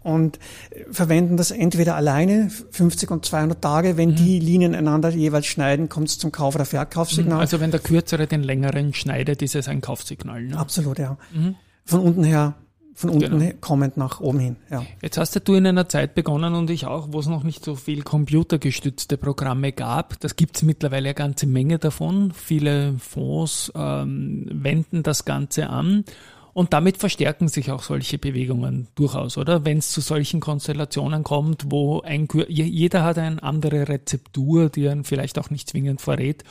und 0.00 0.38
äh, 0.70 0.84
verwenden 0.92 1.36
das 1.36 1.50
entweder 1.50 1.96
alleine, 1.96 2.48
50 2.48 3.10
und 3.10 3.24
200 3.24 3.60
Tage, 3.60 3.96
wenn 3.96 4.14
die 4.14 4.38
Linien 4.38 4.76
einander 4.76 5.10
jeweils 5.10 5.46
schneiden, 5.46 5.88
kommt 5.88 6.08
es 6.08 6.18
zum 6.18 6.30
Kauf- 6.30 6.54
oder 6.54 6.64
Verkaufssignal. 6.64 7.40
Also 7.40 7.58
wenn 7.58 7.72
der 7.72 7.80
kürzere 7.80 8.28
den 8.28 8.44
längeren 8.44 8.94
schneidet, 8.94 9.42
ist 9.42 9.56
es 9.56 9.66
ein 9.66 9.80
Kaufsignal. 9.80 10.44
Ne? 10.44 10.56
Absolut, 10.56 11.00
ja. 11.00 11.18
Von 11.84 12.00
unten 12.00 12.22
her, 12.22 12.54
von 12.96 13.10
unten 13.10 13.38
Genau. 13.38 13.52
kommend 13.60 13.98
nach 13.98 14.20
oben 14.20 14.38
hin, 14.40 14.56
ja. 14.70 14.82
Jetzt 15.02 15.18
hast 15.18 15.34
ja 15.34 15.40
du 15.42 15.54
in 15.54 15.66
einer 15.66 15.86
Zeit 15.88 16.14
begonnen 16.14 16.54
und 16.54 16.70
ich 16.70 16.86
auch, 16.86 17.08
wo 17.12 17.20
es 17.20 17.26
noch 17.26 17.42
nicht 17.42 17.62
so 17.62 17.74
viel 17.76 18.02
computergestützte 18.02 19.18
Programme 19.18 19.72
gab. 19.72 20.18
Das 20.20 20.34
gibt 20.34 20.56
es 20.56 20.62
mittlerweile 20.62 21.08
eine 21.10 21.14
ganze 21.14 21.46
Menge 21.46 21.78
davon. 21.78 22.32
Viele 22.32 22.94
Fonds 22.98 23.70
ähm, 23.76 24.48
wenden 24.50 25.02
das 25.02 25.26
Ganze 25.26 25.68
an. 25.68 26.04
Und 26.56 26.72
damit 26.72 26.96
verstärken 26.96 27.48
sich 27.48 27.70
auch 27.70 27.82
solche 27.82 28.16
Bewegungen 28.16 28.88
durchaus, 28.94 29.36
oder? 29.36 29.66
Wenn 29.66 29.76
es 29.76 29.90
zu 29.90 30.00
solchen 30.00 30.40
Konstellationen 30.40 31.22
kommt, 31.22 31.70
wo 31.70 32.00
ein, 32.00 32.28
jeder 32.48 33.04
hat 33.04 33.18
eine 33.18 33.42
andere 33.42 33.90
Rezeptur, 33.90 34.70
die 34.70 34.88
einen 34.88 35.04
vielleicht 35.04 35.38
auch 35.38 35.50
nicht 35.50 35.68
zwingend 35.68 36.00
verrät. 36.00 36.44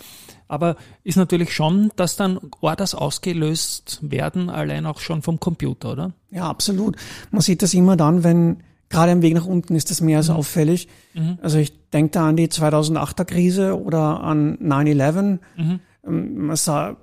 Aber 0.47 0.75
ist 1.03 1.17
natürlich 1.17 1.55
schon, 1.55 1.89
dass 1.95 2.17
dann 2.17 2.39
Orders 2.61 2.93
ausgelöst 2.93 3.97
werden, 4.03 4.51
allein 4.51 4.85
auch 4.85 4.99
schon 4.99 5.23
vom 5.23 5.39
Computer, 5.39 5.93
oder? 5.93 6.13
Ja, 6.29 6.51
absolut. 6.51 6.97
Man 7.31 7.41
sieht 7.41 7.63
das 7.63 7.73
immer 7.73 7.97
dann, 7.97 8.23
wenn 8.23 8.57
gerade 8.89 9.11
am 9.11 9.23
Weg 9.23 9.33
nach 9.33 9.47
unten 9.47 9.73
ist 9.73 9.89
das 9.89 10.01
mehr 10.01 10.17
als 10.19 10.29
auffällig. 10.29 10.87
Also 11.41 11.57
ich 11.57 11.73
denke 11.89 12.11
da 12.11 12.29
an 12.29 12.37
die 12.37 12.47
2008er 12.47 13.25
Krise 13.25 13.81
oder 13.81 14.21
an 14.21 14.59
9-11. 14.59 15.39
Ähm, 15.57 16.45
Man, 16.45 16.55
sah, 16.55 16.95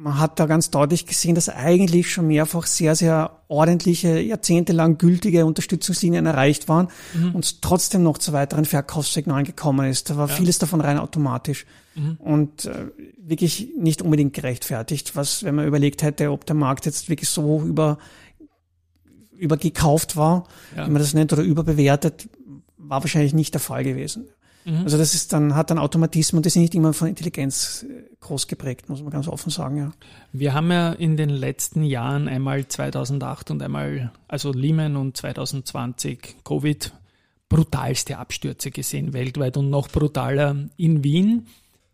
man 0.00 0.18
hat 0.20 0.38
da 0.38 0.46
ganz 0.46 0.70
deutlich 0.70 1.06
gesehen, 1.06 1.34
dass 1.34 1.48
eigentlich 1.48 2.12
schon 2.12 2.28
mehrfach 2.28 2.66
sehr, 2.66 2.94
sehr 2.94 3.42
ordentliche, 3.48 4.20
jahrzehntelang 4.20 4.96
gültige 4.96 5.44
Unterstützungslinien 5.44 6.24
erreicht 6.24 6.68
waren 6.68 6.86
und 7.34 7.44
es 7.44 7.60
trotzdem 7.60 8.04
noch 8.04 8.18
zu 8.18 8.32
weiteren 8.32 8.64
Verkaufssignalen 8.64 9.44
gekommen 9.44 9.90
ist. 9.90 10.08
Da 10.08 10.16
war 10.16 10.28
vieles 10.28 10.58
davon 10.60 10.80
rein 10.80 10.98
automatisch 10.98 11.66
und 12.20 12.66
äh, 12.66 12.86
wirklich 13.20 13.70
nicht 13.76 14.00
unbedingt 14.02 14.34
gerechtfertigt, 14.34 15.16
was, 15.16 15.42
wenn 15.42 15.56
man 15.56 15.66
überlegt 15.66 16.02
hätte, 16.02 16.30
ob 16.30 16.46
der 16.46 16.54
Markt 16.54 16.86
jetzt 16.86 17.08
wirklich 17.08 17.28
so 17.28 17.60
über 17.62 17.98
übergekauft 19.36 20.16
war, 20.16 20.44
Ja. 20.76 20.86
wie 20.86 20.90
man 20.90 21.00
das 21.02 21.14
nennt, 21.14 21.32
oder 21.32 21.42
überbewertet, 21.42 22.28
war 22.76 23.02
wahrscheinlich 23.02 23.34
nicht 23.34 23.54
der 23.54 23.60
Fall 23.60 23.84
gewesen. 23.84 24.28
Also 24.84 24.98
das 24.98 25.14
ist 25.14 25.32
dann, 25.32 25.54
hat 25.54 25.70
dann 25.70 25.78
Automatismen, 25.78 26.42
die 26.42 26.50
sind 26.50 26.62
nicht 26.62 26.74
immer 26.74 26.92
von 26.92 27.08
Intelligenz 27.08 27.86
äh, 27.88 28.02
groß 28.20 28.48
geprägt, 28.48 28.88
muss 28.88 29.02
man 29.02 29.10
ganz 29.10 29.28
offen 29.28 29.50
sagen, 29.50 29.76
ja. 29.78 29.92
Wir 30.32 30.52
haben 30.52 30.70
ja 30.70 30.92
in 30.92 31.16
den 31.16 31.30
letzten 31.30 31.82
Jahren 31.82 32.28
einmal 32.28 32.66
2008 32.66 33.50
und 33.50 33.62
einmal, 33.62 34.12
also 34.26 34.52
Lehman 34.52 34.96
und 34.96 35.16
2020 35.16 36.36
Covid, 36.44 36.92
brutalste 37.48 38.18
Abstürze 38.18 38.70
gesehen 38.70 39.12
weltweit 39.12 39.56
und 39.56 39.70
noch 39.70 39.88
brutaler 39.88 40.54
in 40.76 41.02
Wien. 41.02 41.46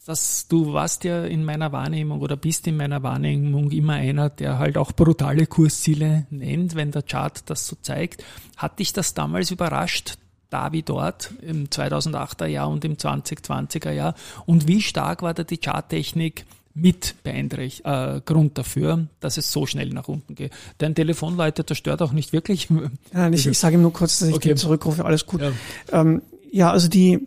Das, 0.07 0.48
du 0.48 0.74
warst 0.74 1.05
ja 1.05 1.24
in 1.24 1.44
meiner 1.44 1.72
Wahrnehmung 1.72 2.20
oder 2.20 2.37
bist 2.37 2.66
in 2.66 2.77
meiner 2.77 3.03
Wahrnehmung 3.03 3.70
immer 3.70 3.94
einer, 3.94 4.29
der 4.29 4.59
halt 4.59 4.77
auch 4.77 4.92
brutale 4.92 5.46
Kursziele 5.46 6.27
nennt, 6.29 6.74
wenn 6.74 6.90
der 6.90 7.03
Chart 7.03 7.48
das 7.48 7.66
so 7.66 7.77
zeigt. 7.81 8.22
Hat 8.57 8.81
dich 8.81 8.92
das 8.92 9.14
damals 9.14 9.50
überrascht, 9.50 10.18
da 10.55 10.71
wie 10.71 10.83
dort 10.83 11.33
im 11.43 11.67
2008er 11.67 12.47
Jahr 12.47 12.69
und 12.69 12.85
im 12.85 12.97
2020er 12.97 13.90
Jahr? 13.90 14.14
Und 14.47 14.69
wie 14.69 14.81
stark 14.81 15.23
war 15.23 15.35
da 15.35 15.43
die 15.43 15.59
Charttechnik 15.59 16.47
mit 16.75 17.17
beeinträchtigt, 17.25 17.85
äh, 17.85 18.21
Grund 18.25 18.57
dafür, 18.57 19.09
dass 19.19 19.37
es 19.37 19.51
so 19.51 19.67
schnell 19.67 19.88
nach 19.88 20.07
unten 20.07 20.37
geht? 20.37 20.53
Dein 20.79 20.95
Telefon 20.95 21.37
läutet, 21.37 21.71
das 21.71 21.79
stört 21.79 22.03
auch 22.03 22.12
nicht 22.12 22.33
wirklich. 22.33 22.69
Nein, 23.12 23.33
ich, 23.33 23.49
ich 23.49 23.59
sage 23.59 23.75
ihm 23.75 23.83
nur 23.83 23.93
kurz, 23.93 24.21
dass 24.21 24.29
ich 24.29 24.37
Okay. 24.37 24.55
zurückrufe, 24.55 25.05
alles 25.05 25.27
gut. 25.27 25.40
Ja. 25.40 25.53
Ähm, 25.90 26.23
ja, 26.53 26.71
also 26.71 26.87
die, 26.87 27.27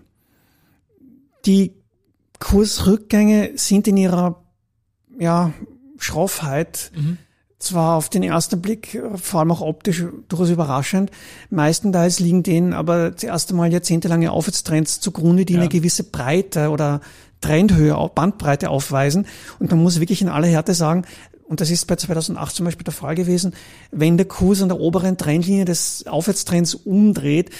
die 1.45 1.73
Kursrückgänge 2.39 3.51
sind 3.55 3.89
in 3.89 3.97
ihrer 3.97 4.41
ja, 5.19 5.51
Schroffheit 5.97 6.91
zwar 7.59 7.95
auf 7.97 8.09
den 8.09 8.23
ersten 8.23 8.61
Blick, 8.61 9.01
vor 9.15 9.39
allem 9.39 9.51
auch 9.51 9.61
optisch, 9.61 10.03
durchaus 10.29 10.49
überraschend. 10.49 11.09
Meistenteils 11.49 12.19
liegen 12.19 12.43
denen 12.43 12.73
aber 12.73 13.15
zuerst 13.17 13.49
einmal 13.49 13.71
jahrzehntelange 13.71 14.31
Aufwärtstrends 14.31 14.99
zugrunde, 14.99 15.43
die 15.45 15.53
Ja. 15.53 15.59
eine 15.61 15.69
gewisse 15.69 16.03
Breite 16.03 16.69
oder 16.69 17.01
Trendhöhe, 17.41 17.95
Bandbreite 18.13 18.69
aufweisen. 18.69 19.25
Und 19.59 19.71
man 19.71 19.81
muss 19.81 19.99
wirklich 19.99 20.21
in 20.21 20.29
aller 20.29 20.47
Härte 20.47 20.73
sagen, 20.73 21.03
und 21.45 21.61
das 21.61 21.71
ist 21.71 21.85
bei 21.85 21.95
2008 21.95 22.53
zum 22.55 22.65
Beispiel 22.65 22.83
der 22.83 22.93
Fall 22.93 23.15
gewesen, 23.15 23.53
wenn 23.91 24.17
der 24.17 24.25
Kurs 24.27 24.61
an 24.61 24.67
der 24.67 24.79
oberen 24.81 25.17
Trendlinie 25.17 25.63
des 25.63 26.05
Aufwärtstrends 26.05 26.75
umdreht, 26.75 27.51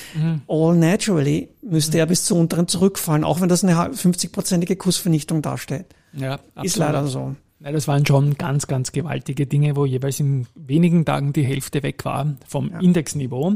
all 0.48 0.76
naturally 0.76 1.50
müsste 1.62 1.98
er 1.98 2.06
bis 2.06 2.26
zur 2.26 2.38
unteren 2.38 2.68
zurückfallen, 2.68 3.24
auch 3.24 3.40
wenn 3.40 3.48
das 3.50 3.64
eine 3.64 3.76
50-prozentige 3.76 4.76
Kursvernichtung 4.76 5.42
darstellt. 5.42 5.86
Ja, 6.12 6.36
Ist 6.36 6.42
absolut. 6.56 6.78
leider 6.88 7.08
so. 7.08 7.36
Ja, 7.60 7.72
das 7.72 7.88
waren 7.88 8.06
schon 8.06 8.36
ganz, 8.36 8.68
ganz 8.68 8.92
gewaltige 8.92 9.48
Dinge, 9.48 9.76
wo 9.76 9.86
jeweils 9.86 10.20
in 10.20 10.46
wenigen 10.54 11.06
Tagen 11.06 11.34
die 11.34 11.44
Hälfte 11.44 11.82
weg 11.82 12.06
war 12.06 12.36
vom 12.48 12.72
Indexniveau. 12.80 13.56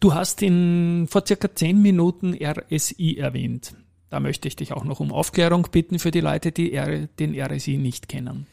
Du 0.00 0.14
hast 0.14 0.40
in 0.40 1.06
vor 1.10 1.24
circa 1.26 1.54
zehn 1.54 1.82
Minuten 1.82 2.34
RSI 2.34 3.18
erwähnt. 3.18 3.74
Da 4.08 4.20
möchte 4.20 4.48
ich 4.48 4.56
dich 4.56 4.72
auch 4.72 4.84
noch 4.84 5.00
um 5.00 5.12
Aufklärung 5.12 5.68
bitten 5.70 5.98
für 5.98 6.10
die 6.10 6.20
Leute, 6.20 6.52
die 6.52 6.72
R 6.72 7.06
den 7.18 7.38
RSI 7.38 7.76
nicht 7.76 8.08
kennen. 8.08 8.46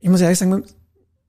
Ich 0.00 0.08
muss 0.08 0.20
ehrlich 0.20 0.38
sagen, 0.38 0.64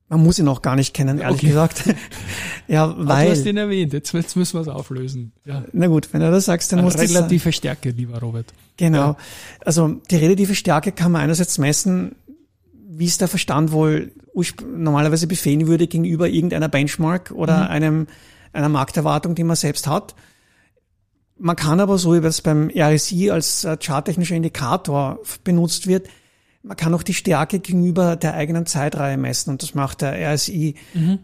man, 0.10 0.24
muss 0.24 0.40
ihn 0.40 0.48
auch 0.48 0.62
gar 0.62 0.76
nicht 0.76 0.94
kennen, 0.94 1.20
ehrlich 1.20 1.40
Okay. 1.40 1.48
gesagt. 1.48 1.84
ja, 2.68 2.86
Aber 2.86 3.04
du 3.04 3.10
hast 3.10 3.40
weil, 3.46 3.48
ihn 3.48 3.58
erwähnt, 3.58 3.94
jetzt, 3.94 4.12
jetzt 4.14 4.36
müssen 4.36 4.56
wir 4.56 4.62
es 4.62 4.68
auflösen. 4.68 5.32
Ja. 5.46 5.64
na 5.72 5.88
gut, 5.88 6.12
wenn 6.14 6.22
du 6.22 6.32
das 6.32 6.46
sagst, 6.46 6.72
dann 6.74 6.82
muss 6.82 6.94
sein. 6.94 7.08
Relative 7.08 7.52
Stärke, 7.52 7.92
lieber 7.92 8.20
Robert. 8.20 8.54
Genau. 8.78 9.18
Also 9.66 10.00
die 10.10 10.16
relative 10.16 10.56
Stärke 10.56 10.94
kann 10.94 11.12
man 11.12 11.22
einerseits 11.22 11.58
messen, 11.58 12.16
wie 13.00 13.06
es 13.06 13.18
der 13.18 13.28
Verstand 13.30 13.72
wohl 13.72 14.12
normalerweise 14.76 15.26
befehlen 15.28 15.68
würde 15.68 15.88
gegenüber 15.88 16.28
irgendeiner 16.30 16.68
Benchmark 16.70 17.32
oder 17.32 17.70
einem 17.70 18.08
einer 18.54 18.70
Markterwartung, 18.70 19.36
die 19.36 19.44
man 19.44 19.56
selbst 19.56 19.88
hat. 19.88 20.16
Man 21.38 21.56
kann 21.56 21.80
aber 21.80 21.98
so, 21.98 22.14
wie 22.16 22.20
das 22.22 22.42
beim 22.42 22.70
RSI 22.76 23.32
als 23.32 23.64
äh, 23.64 23.78
charttechnischer 23.82 24.36
Indikator 24.36 25.20
benutzt 25.44 25.88
wird, 25.88 26.08
man 26.62 26.76
kann 26.76 26.94
auch 26.94 27.04
die 27.04 27.14
Stärke 27.14 27.60
gegenüber 27.60 28.18
der 28.18 28.34
eigenen 28.34 28.66
Zeitreihe 28.66 29.16
messen 29.16 29.52
und 29.52 29.64
das 29.64 29.76
macht 29.76 30.02
der 30.02 30.34
RSI. 30.34 30.76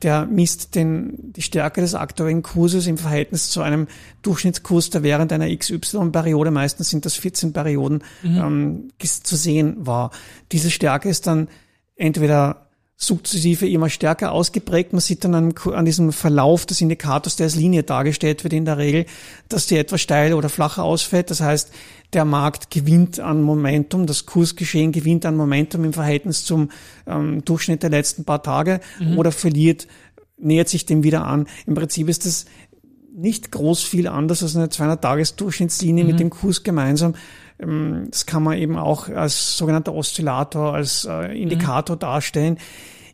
Der 0.01 0.25
misst 0.25 0.75
den, 0.75 1.33
die 1.33 1.41
Stärke 1.41 1.81
des 1.81 1.93
aktuellen 1.93 2.41
Kurses 2.41 2.88
im 2.88 2.97
Verhältnis 2.97 3.49
zu 3.49 3.61
einem 3.61 3.88
Durchschnittskurs, 4.21 4.91
der 4.91 5.03
während 5.03 5.33
einer 5.33 5.53
XY-Periode, 5.53 6.51
meistens 6.51 6.89
sind 6.89 7.05
das 7.05 7.15
14 7.15 7.51
Perioden, 7.51 8.01
ähm, 8.23 8.88
ges- 9.01 9.23
zu 9.23 9.35
sehen 9.35 9.75
war. 9.85 10.11
Diese 10.53 10.71
Stärke 10.71 11.09
ist 11.09 11.27
dann 11.27 11.49
entweder 11.95 12.65
sukzessive 12.97 13.67
immer 13.67 13.89
stärker 13.89 14.31
ausgeprägt. 14.31 14.93
Man 14.93 15.01
sieht 15.01 15.23
dann 15.25 15.36
an, 15.36 15.53
an 15.73 15.86
diesem 15.86 16.13
Verlauf 16.13 16.65
des 16.65 16.79
Indikators, 16.79 17.36
der 17.36 17.45
als 17.45 17.55
Linie 17.55 17.84
dargestellt 17.84 18.43
wird 18.43 18.53
in 18.53 18.65
der 18.65 18.77
Regel, 18.77 19.05
dass 19.49 19.67
die 19.67 19.77
etwas 19.77 20.01
steil 20.01 20.34
oder 20.34 20.47
flacher 20.47 20.84
ausfällt. 20.84 21.29
Das 21.29 21.41
heißt, 21.41 21.71
der 22.13 22.23
Markt 22.23 22.71
gewinnt 22.71 23.19
an 23.19 23.41
Momentum, 23.41 24.05
das 24.05 24.25
Kursgeschehen 24.25 24.93
gewinnt 24.93 25.25
an 25.25 25.36
Momentum 25.36 25.84
im 25.84 25.93
Verhältnis 25.93 26.45
zum 26.45 26.71
ähm, 27.05 27.43
Durchschnitt 27.43 27.84
der 27.84 27.89
letzten 27.89 28.23
paar 28.23 28.41
Tage 28.41 28.79
oder 29.17 29.34
verliert, 29.34 29.88
nähert 30.38 30.69
sich 30.69 30.86
dem 30.86 31.03
wieder 31.03 31.25
an. 31.25 31.47
Im 31.65 31.75
Prinzip 31.75 32.08
ist 32.08 32.25
das 32.25 32.45
nicht 33.15 33.51
groß 33.51 33.82
viel 33.84 34.08
anders 34.08 34.43
als 34.43 34.56
eine 34.56 34.67
200-Tages-Durchschnittslinie 34.67 36.04
mit 36.04 36.19
dem 36.19 36.30
Kurs 36.30 36.63
gemeinsam. 36.63 37.15
Ähm, 37.60 38.08
Das 38.12 38.25
kann 38.25 38.43
man 38.43 38.58
eben 38.58 38.78
auch 38.78 39.10
als 39.10 39.58
sogenannter 39.58 39.93
Oszillator, 39.93 40.73
als 40.73 41.06
äh, 41.10 41.41
Indikator 41.41 41.95
darstellen. 41.95 42.58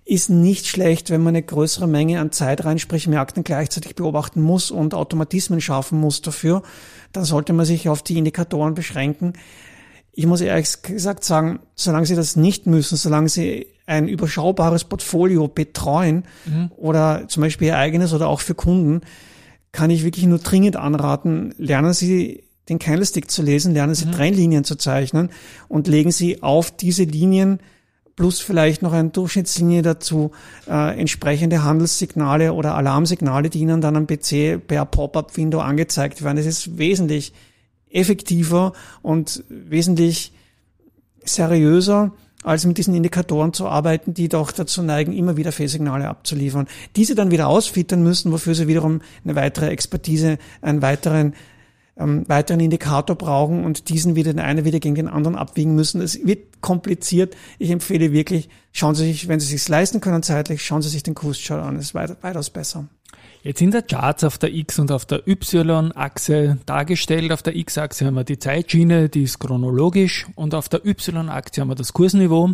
Ist 0.04 0.30
nicht 0.30 0.66
schlecht, 0.66 1.12
wenn 1.12 1.22
man 1.22 1.36
eine 1.36 1.44
größere 1.44 1.88
Menge 1.88 2.20
an 2.20 2.32
Zeitreihen, 2.32 2.80
sprich 2.80 3.08
Märkten 3.08 3.44
gleichzeitig 3.44 3.96
beobachten 3.96 4.42
muss 4.42 4.72
und 4.72 4.96
Automatismen 4.96 5.62
schaffen 5.62 6.00
muss 6.00 6.22
dafür. 6.22 6.64
Dann 7.14 7.24
sollte 7.24 7.54
man 7.54 7.66
sich 7.66 7.88
auf 7.88 8.02
die 8.02 8.18
Indikatoren 8.18 8.74
beschränken. 8.74 9.34
Ich 10.14 10.26
muss 10.26 10.42
ehrlich 10.42 10.82
gesagt 10.82 11.24
sagen, 11.24 11.60
solange 11.76 12.08
Sie 12.08 12.16
das 12.16 12.36
nicht 12.36 12.66
müssen, 12.66 12.98
solange 12.98 13.30
Sie 13.30 13.68
ein 13.86 14.08
überschaubares 14.08 14.84
Portfolio 14.86 15.48
betreuen 15.48 16.24
oder 16.76 17.28
zum 17.28 17.42
Beispiel 17.42 17.68
Ihr 17.68 17.78
eigenes 17.78 18.12
oder 18.14 18.28
auch 18.28 18.42
für 18.42 18.56
Kunden, 18.56 19.02
kann 19.72 19.90
ich 19.90 20.04
wirklich 20.04 20.26
nur 20.26 20.40
dringend 20.40 20.76
anraten, 20.76 21.54
lernen 21.58 21.94
Sie 21.94 22.44
den 22.70 22.80
Candlestick 22.80 23.32
zu 23.32 23.42
lesen, 23.42 23.74
lernen 23.74 23.96
Sie 23.96 24.10
Trennlinien 24.12 24.64
zu 24.64 24.76
zeichnen 24.76 25.30
und 25.68 25.88
legen 25.88 26.12
Sie 26.12 26.44
auf 26.44 26.72
diese 26.72 27.04
Linien 27.04 27.60
plus 28.16 28.40
vielleicht 28.40 28.82
noch 28.82 28.94
eine 28.94 29.10
Durchschnittslinie 29.10 29.82
dazu 29.82 30.32
äh, 30.68 31.00
entsprechende 31.00 31.64
Handelssignale 31.64 32.54
oder 32.54 32.76
Alarmsignale, 32.76 33.50
die 33.50 33.60
Ihnen 33.60 33.82
dann 33.82 33.96
am 33.96 34.08
PC 34.08 34.60
per 34.66 34.86
Pop-up-Window 34.86 35.60
angezeigt 35.60 36.24
werden. 36.24 36.38
Das 36.38 36.46
ist 36.46 36.78
wesentlich 36.78 37.34
effektiver 37.90 38.74
und 39.02 39.44
wesentlich 39.50 40.34
seriöser 41.24 42.14
als 42.44 42.66
mit 42.66 42.78
diesen 42.78 42.96
Indikatoren 42.96 43.54
zu 43.54 43.68
arbeiten, 43.68 44.14
die 44.14 44.30
doch 44.30 44.52
dazu 44.52 44.82
neigen, 44.82 45.14
immer 45.14 45.38
wieder 45.38 45.52
Fehlsignale 45.52 46.08
abzuliefern. 46.08 46.68
Diese 46.96 47.16
dann 47.16 47.32
wieder 47.32 47.48
ausfiltern 47.48 48.04
müssen, 48.04 48.32
wofür 48.32 48.56
sie 48.56 48.68
wiederum 48.68 49.02
eine 49.24 49.36
weitere 49.36 49.68
Expertise, 49.68 50.38
einen 50.62 50.82
weiteren 50.82 51.34
ähm, 51.98 52.28
weiteren 52.28 52.60
Indikator 52.60 53.16
brauchen 53.16 53.66
und 53.66 53.90
diesen 53.90 54.16
wieder 54.16 54.32
den 54.32 54.40
einen 54.40 54.66
wieder 54.66 54.80
gegen 54.80 54.96
den 54.96 55.08
anderen 55.08 55.36
abwiegen 55.36 55.76
müssen. 55.76 56.02
Es 56.02 56.26
wird 56.26 56.62
kompliziert. 56.62 57.36
Ich 57.60 57.70
empfehle 57.70 58.12
wirklich, 58.12 58.50
schauen 58.72 58.96
Sie 58.96 59.06
sich, 59.06 59.28
wenn 59.28 59.40
Sie 59.40 59.54
es 59.54 59.64
sich 59.64 59.70
leisten 59.70 60.02
können 60.02 60.24
zeitlich, 60.24 60.66
schauen 60.66 60.82
Sie 60.82 60.90
sich 60.90 61.04
den 61.04 61.16
Kurschart 61.16 61.64
an. 61.64 61.76
Es 61.76 61.88
ist 61.88 61.94
weit, 61.94 62.24
weitaus 62.24 62.50
besser. 62.50 62.88
Jetzt 63.44 63.58
sind 63.58 63.74
der 63.74 63.82
Charts 63.82 64.24
auf 64.24 64.38
der 64.38 64.54
X- 64.54 64.78
und 64.78 64.92
auf 64.92 65.06
der 65.06 65.28
Y-Achse 65.28 66.60
dargestellt. 66.68 67.32
Auf 67.32 67.42
der 67.42 67.56
X-Achse 67.56 68.06
haben 68.06 68.14
wir 68.14 68.24
die 68.24 68.38
Zeitschiene, 68.38 69.10
die 69.10 69.24
ist 69.24 69.40
chronologisch 69.40 70.28
und 70.36 70.54
auf 70.54 70.70
der 70.70 70.86
Y-Achse 70.86 71.62
haben 71.62 71.70
wir 71.70 71.76
das 71.76 71.94
Kursniveau. 71.94 72.52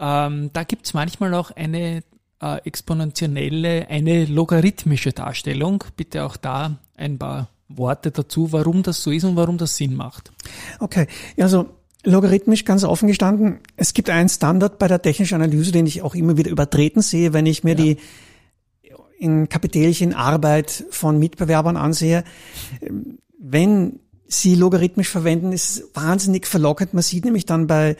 Ähm, 0.00 0.50
da 0.52 0.64
gibt's 0.64 0.94
manchmal 0.94 1.34
auch 1.34 1.50
eine 1.50 2.02
äh, 2.40 2.56
exponentielle, 2.64 3.88
eine 3.90 4.24
logarithmische 4.24 5.12
Darstellung. 5.12 5.84
Bitte 5.96 6.24
auch 6.24 6.38
da 6.38 6.78
ein 6.96 7.18
paar 7.18 7.48
Worte 7.68 8.10
dazu, 8.10 8.50
warum 8.52 8.82
das 8.82 9.02
so 9.02 9.10
ist 9.10 9.24
und 9.24 9.36
warum 9.36 9.58
das 9.58 9.76
Sinn 9.76 9.94
macht. 9.94 10.32
Okay, 10.78 11.06
also 11.38 11.68
logarithmisch 12.04 12.64
ganz 12.64 12.82
offen 12.84 13.08
gestanden. 13.08 13.58
Es 13.76 13.92
gibt 13.92 14.08
einen 14.08 14.30
Standard 14.30 14.78
bei 14.78 14.88
der 14.88 15.02
technischen 15.02 15.34
Analyse, 15.34 15.72
den 15.72 15.86
ich 15.86 16.00
auch 16.00 16.14
immer 16.14 16.38
wieder 16.38 16.50
übertreten 16.50 17.02
sehe, 17.02 17.34
wenn 17.34 17.44
ich 17.44 17.62
mir 17.62 17.76
ja. 17.76 17.76
die 17.76 17.96
in 19.18 19.48
Kapitelchen 19.48 20.14
Arbeit 20.14 20.84
von 20.90 21.18
Mitbewerbern 21.18 21.76
ansehe. 21.76 22.24
Wenn 23.38 24.00
sie 24.26 24.54
logarithmisch 24.54 25.08
verwenden, 25.08 25.52
ist 25.52 25.70
es 25.70 25.90
wahnsinnig 25.94 26.46
verlockend. 26.46 26.94
Man 26.94 27.02
sieht 27.02 27.24
nämlich 27.24 27.46
dann 27.46 27.66
bei 27.66 27.96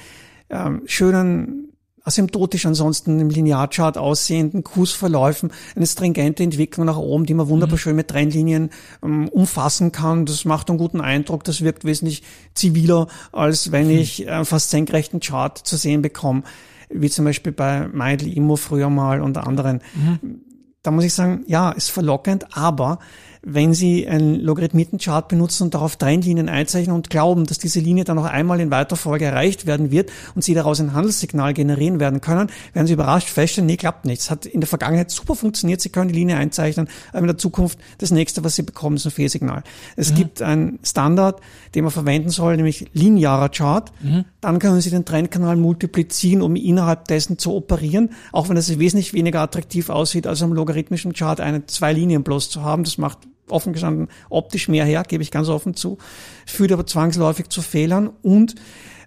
ähm, 0.51 0.83
schönen 0.87 1.69
asymptotisch 2.09 2.65
ansonsten 2.65 3.21
im 3.21 3.29
Linearchart 3.29 3.99
aussehenden 3.99 4.65
Kursverläufen 4.65 5.53
eine 5.77 5.87
stringente 5.87 6.43
Entwicklung 6.43 6.87
nach 6.87 6.97
oben, 6.97 7.27
die 7.27 7.35
man 7.35 7.49
wunderbar 7.49 7.77
mhm. 7.77 7.81
schön 7.81 7.97
mit 7.97 8.09
Trennlinien 8.09 8.71
ähm, 9.03 9.29
umfassen 9.29 9.93
kann. 9.93 10.25
Das 10.25 10.45
macht 10.45 10.71
einen 10.71 10.79
guten 10.79 11.01
Eindruck. 11.01 11.45
Das 11.45 11.61
wirkt 11.61 11.85
wesentlich 11.85 12.23
ziviler, 12.55 13.09
als 13.31 13.73
wenn 13.73 13.87
mhm. 13.89 13.99
ich 13.99 14.27
äh, 14.27 14.45
fast 14.45 14.71
senkrechten 14.71 15.21
Chart 15.21 15.59
zu 15.59 15.77
sehen 15.77 16.01
bekomme, 16.01 16.45
wie 16.89 17.11
zum 17.11 17.27
Beispiel 17.27 17.53
bei 17.53 17.89
Meidl 17.89 18.27
Immo 18.29 18.57
früher 18.57 18.89
mal 18.89 19.21
und 19.21 19.37
anderen. 19.37 19.83
Mhm. 19.95 20.41
Da 20.83 20.91
muss 20.91 21.05
ich 21.05 21.15
sagen, 21.15 21.45
ja, 21.47 21.71
ist 21.71 21.91
verlockend, 21.91 22.57
aber 22.57 22.99
wenn 23.43 23.75
Sie 23.75 24.09
einen 24.09 24.41
Logarithmitenchart 24.41 25.29
benutzen 25.29 25.65
und 25.65 25.75
darauf 25.75 25.97
Trendlinien 25.97 26.49
einzeichnen 26.49 26.95
und 26.95 27.11
glauben, 27.11 27.47
dass 27.47 27.59
diese 27.59 27.81
Linie 27.81 28.05
dann 28.05 28.17
noch 28.17 28.25
einmal 28.25 28.61
in 28.61 28.71
weiter 28.71 28.97
Folge 28.97 29.27
erreicht 29.27 29.67
werden 29.67 29.91
wird 29.91 30.11
und 30.35 30.43
Sie 30.43 30.55
daraus 30.55 30.81
ein 30.81 30.93
Handelssignal 30.93 31.55
generieren 31.55 32.01
werden 32.01 32.21
können, 32.21 32.51
werden 32.73 32.87
Sie 32.87 32.95
überrascht 32.95 33.29
feststellen, 33.29 33.67
nee, 33.67 33.77
klappt 33.77 34.05
nichts. 34.05 34.31
Hat 34.31 34.47
in 34.47 34.61
der 34.61 34.69
Vergangenheit 34.69 35.11
super 35.11 35.35
funktioniert, 35.35 35.81
Sie 35.81 35.89
können 35.89 36.09
die 36.09 36.15
Linie 36.15 36.37
einzeichnen, 36.37 36.89
aber 37.11 37.21
in 37.21 37.27
der 37.27 37.39
Zukunft 37.39 37.79
das 37.99 38.11
nächste, 38.11 38.45
was 38.45 38.57
Sie 38.57 38.63
bekommen, 38.63 38.97
ist 38.97 39.07
ein 39.07 39.13
Fehlsignal. 39.13 39.63
Es 39.97 40.11
mhm. 40.11 40.17
gibt 40.17 40.43
einen 40.43 40.79
Standard, 40.83 41.41
den 41.75 41.85
man 41.85 41.93
verwenden 41.93 42.31
soll, 42.31 42.57
nämlich 42.57 42.87
linearer 42.93 43.49
Chart. 43.49 43.93
Mhm. 44.01 44.25
Dann 44.41 44.59
können 44.59 44.81
Sie 44.81 44.91
den 44.91 45.05
Trendkanal 45.05 45.57
multiplizieren, 45.57 46.43
um 46.43 46.57
innerhalb 46.57 47.07
dessen 47.07 47.39
zu 47.39 47.55
operieren, 47.55 48.11
auch 48.33 48.49
wenn 48.49 48.57
das 48.57 48.79
wesentlich 48.79 49.13
weniger 49.13 49.41
attraktiv 49.41 49.91
aussieht, 49.91 50.27
als 50.27 50.43
am 50.43 50.53
logarithmischen 50.53 51.13
Chart 51.13 51.41
eine 51.41 51.67
zwei 51.67 51.93
Linien 51.93 52.23
bloß 52.23 52.51
zu 52.51 52.63
haben. 52.63 52.85
Das 52.85 52.99
macht 52.99 53.28
offen 53.51 53.73
gestanden 53.73 54.09
optisch 54.31 54.69
mehr 54.69 54.85
her, 54.85 55.03
gebe 55.07 55.23
ich 55.23 55.31
ganz 55.31 55.49
offen 55.49 55.75
zu, 55.75 55.99
führt 56.47 56.73
aber 56.73 56.87
zwangsläufig 56.87 57.49
zu 57.49 57.63
Fehlern 57.63 58.11
und 58.23 58.55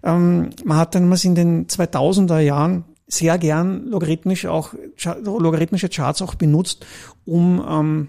ähm, 0.03 0.49
man 0.63 0.77
hat 0.77 0.95
dann 0.95 1.09
was 1.09 1.23
in 1.25 1.35
den 1.35 1.67
2000er 1.67 2.39
Jahren 2.39 2.85
sehr 3.07 3.37
gern 3.37 3.85
logarithmisch 3.87 4.45
auch 4.45 4.73
logarithmische 5.23 5.89
Charts 5.89 6.21
auch 6.21 6.35
benutzt, 6.35 6.85
um 7.25 7.63
ähm, 7.67 8.07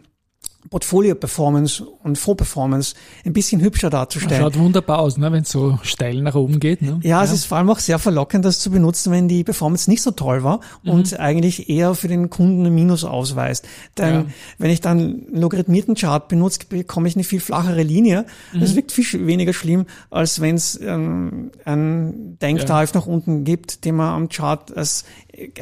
Portfolio-Performance 0.70 1.84
und 1.84 2.18
Fonds-Performance 2.18 2.94
ein 3.24 3.32
bisschen 3.32 3.60
hübscher 3.60 3.90
darzustellen. 3.90 4.40
Schaut 4.40 4.58
wunderbar 4.58 5.00
aus, 5.00 5.18
ne, 5.18 5.30
wenn 5.32 5.42
es 5.42 5.50
so 5.50 5.78
steil 5.82 6.22
nach 6.22 6.34
oben 6.34 6.60
geht. 6.60 6.82
Ne? 6.82 7.00
Ja, 7.02 7.10
ja, 7.10 7.24
es 7.24 7.32
ist 7.32 7.44
vor 7.46 7.58
allem 7.58 7.68
auch 7.70 7.78
sehr 7.78 7.98
verlockend, 7.98 8.44
das 8.44 8.58
zu 8.60 8.70
benutzen, 8.70 9.12
wenn 9.12 9.28
die 9.28 9.44
Performance 9.44 9.90
nicht 9.90 10.02
so 10.02 10.12
toll 10.12 10.42
war 10.44 10.60
mhm. 10.82 10.90
und 10.90 11.20
eigentlich 11.20 11.68
eher 11.68 11.94
für 11.94 12.08
den 12.08 12.30
Kunden 12.30 12.64
ein 12.64 12.74
Minus 12.74 13.04
ausweist. 13.04 13.66
Denn 13.98 14.14
ja. 14.14 14.24
wenn 14.58 14.70
ich 14.70 14.80
dann 14.80 14.98
einen 14.98 15.40
logarithmierten 15.40 15.94
Chart 15.94 16.28
benutze, 16.28 16.60
bekomme 16.68 17.08
ich 17.08 17.16
eine 17.16 17.24
viel 17.24 17.40
flachere 17.40 17.82
Linie. 17.82 18.26
Mhm. 18.52 18.60
Das 18.60 18.76
wirkt 18.76 18.92
viel 18.92 19.26
weniger 19.26 19.52
schlimm, 19.52 19.86
als 20.10 20.40
wenn 20.40 20.54
es 20.54 20.80
ähm, 20.80 21.50
einen 21.64 22.38
Denktarif 22.38 22.94
ja. 22.94 23.00
nach 23.00 23.06
unten 23.06 23.44
gibt, 23.44 23.84
den 23.84 23.96
man 23.96 24.14
am 24.14 24.28
Chart 24.28 24.74
als 24.76 25.04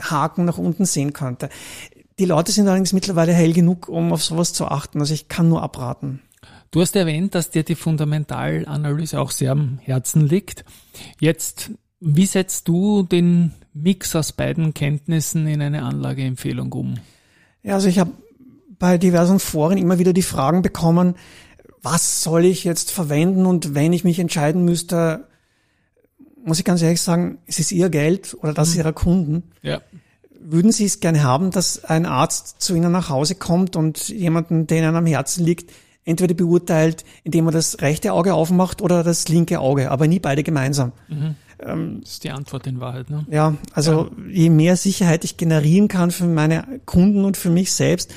Haken 0.00 0.44
nach 0.44 0.58
unten 0.58 0.84
sehen 0.84 1.12
könnte. 1.12 1.48
Die 2.20 2.26
Leute 2.26 2.52
sind 2.52 2.68
allerdings 2.68 2.92
mittlerweile 2.92 3.32
hell 3.32 3.54
genug, 3.54 3.88
um 3.88 4.12
auf 4.12 4.22
sowas 4.22 4.52
zu 4.52 4.66
achten. 4.66 5.00
Also 5.00 5.14
ich 5.14 5.28
kann 5.28 5.48
nur 5.48 5.62
abraten. 5.62 6.20
Du 6.70 6.82
hast 6.82 6.94
erwähnt, 6.94 7.34
dass 7.34 7.48
dir 7.48 7.62
die 7.62 7.74
Fundamentalanalyse 7.74 9.18
auch 9.18 9.30
sehr 9.30 9.52
am 9.52 9.78
Herzen 9.78 10.26
liegt. 10.26 10.66
Jetzt, 11.18 11.70
wie 11.98 12.26
setzt 12.26 12.68
du 12.68 13.04
den 13.04 13.52
Mix 13.72 14.14
aus 14.14 14.32
beiden 14.32 14.74
Kenntnissen 14.74 15.46
in 15.46 15.62
eine 15.62 15.82
Anlageempfehlung 15.82 16.70
um? 16.74 16.98
Ja, 17.62 17.76
also 17.76 17.88
ich 17.88 17.98
habe 17.98 18.10
bei 18.78 18.98
diversen 18.98 19.38
Foren 19.38 19.78
immer 19.78 19.98
wieder 19.98 20.12
die 20.12 20.20
Fragen 20.20 20.60
bekommen, 20.60 21.14
was 21.80 22.22
soll 22.22 22.44
ich 22.44 22.64
jetzt 22.64 22.90
verwenden 22.90 23.46
und 23.46 23.74
wenn 23.74 23.94
ich 23.94 24.04
mich 24.04 24.18
entscheiden 24.18 24.66
müsste, 24.66 25.26
muss 26.44 26.58
ich 26.58 26.66
ganz 26.66 26.82
ehrlich 26.82 27.00
sagen, 27.00 27.38
es 27.46 27.58
ist 27.58 27.72
ihr 27.72 27.88
Geld 27.88 28.36
oder 28.42 28.52
das 28.52 28.72
mhm. 28.72 28.80
ihrer 28.80 28.92
Kunden. 28.92 29.42
Ja 29.62 29.80
würden 30.42 30.72
Sie 30.72 30.84
es 30.84 31.00
gerne 31.00 31.22
haben, 31.22 31.50
dass 31.50 31.84
ein 31.84 32.06
Arzt 32.06 32.60
zu 32.60 32.74
Ihnen 32.74 32.92
nach 32.92 33.08
Hause 33.08 33.34
kommt 33.34 33.76
und 33.76 34.08
jemanden, 34.08 34.66
der 34.66 34.78
Ihnen 34.78 34.96
am 34.96 35.06
Herzen 35.06 35.44
liegt, 35.44 35.70
entweder 36.04 36.34
beurteilt, 36.34 37.04
indem 37.24 37.46
er 37.46 37.52
das 37.52 37.80
rechte 37.80 38.12
Auge 38.12 38.34
aufmacht 38.34 38.82
oder 38.82 39.04
das 39.04 39.28
linke 39.28 39.60
Auge, 39.60 39.90
aber 39.90 40.08
nie 40.08 40.18
beide 40.18 40.42
gemeinsam. 40.42 40.92
Mhm. 41.08 41.36
Ähm, 41.60 42.00
das 42.00 42.12
ist 42.12 42.24
die 42.24 42.30
Antwort 42.30 42.66
in 42.66 42.80
Wahrheit. 42.80 43.10
Ne? 43.10 43.26
Ja, 43.30 43.54
also 43.72 44.10
ja. 44.16 44.30
je 44.30 44.50
mehr 44.50 44.76
Sicherheit 44.76 45.24
ich 45.24 45.36
generieren 45.36 45.88
kann 45.88 46.10
für 46.10 46.24
meine 46.24 46.80
Kunden 46.86 47.24
und 47.24 47.36
für 47.36 47.50
mich 47.50 47.72
selbst, 47.72 48.14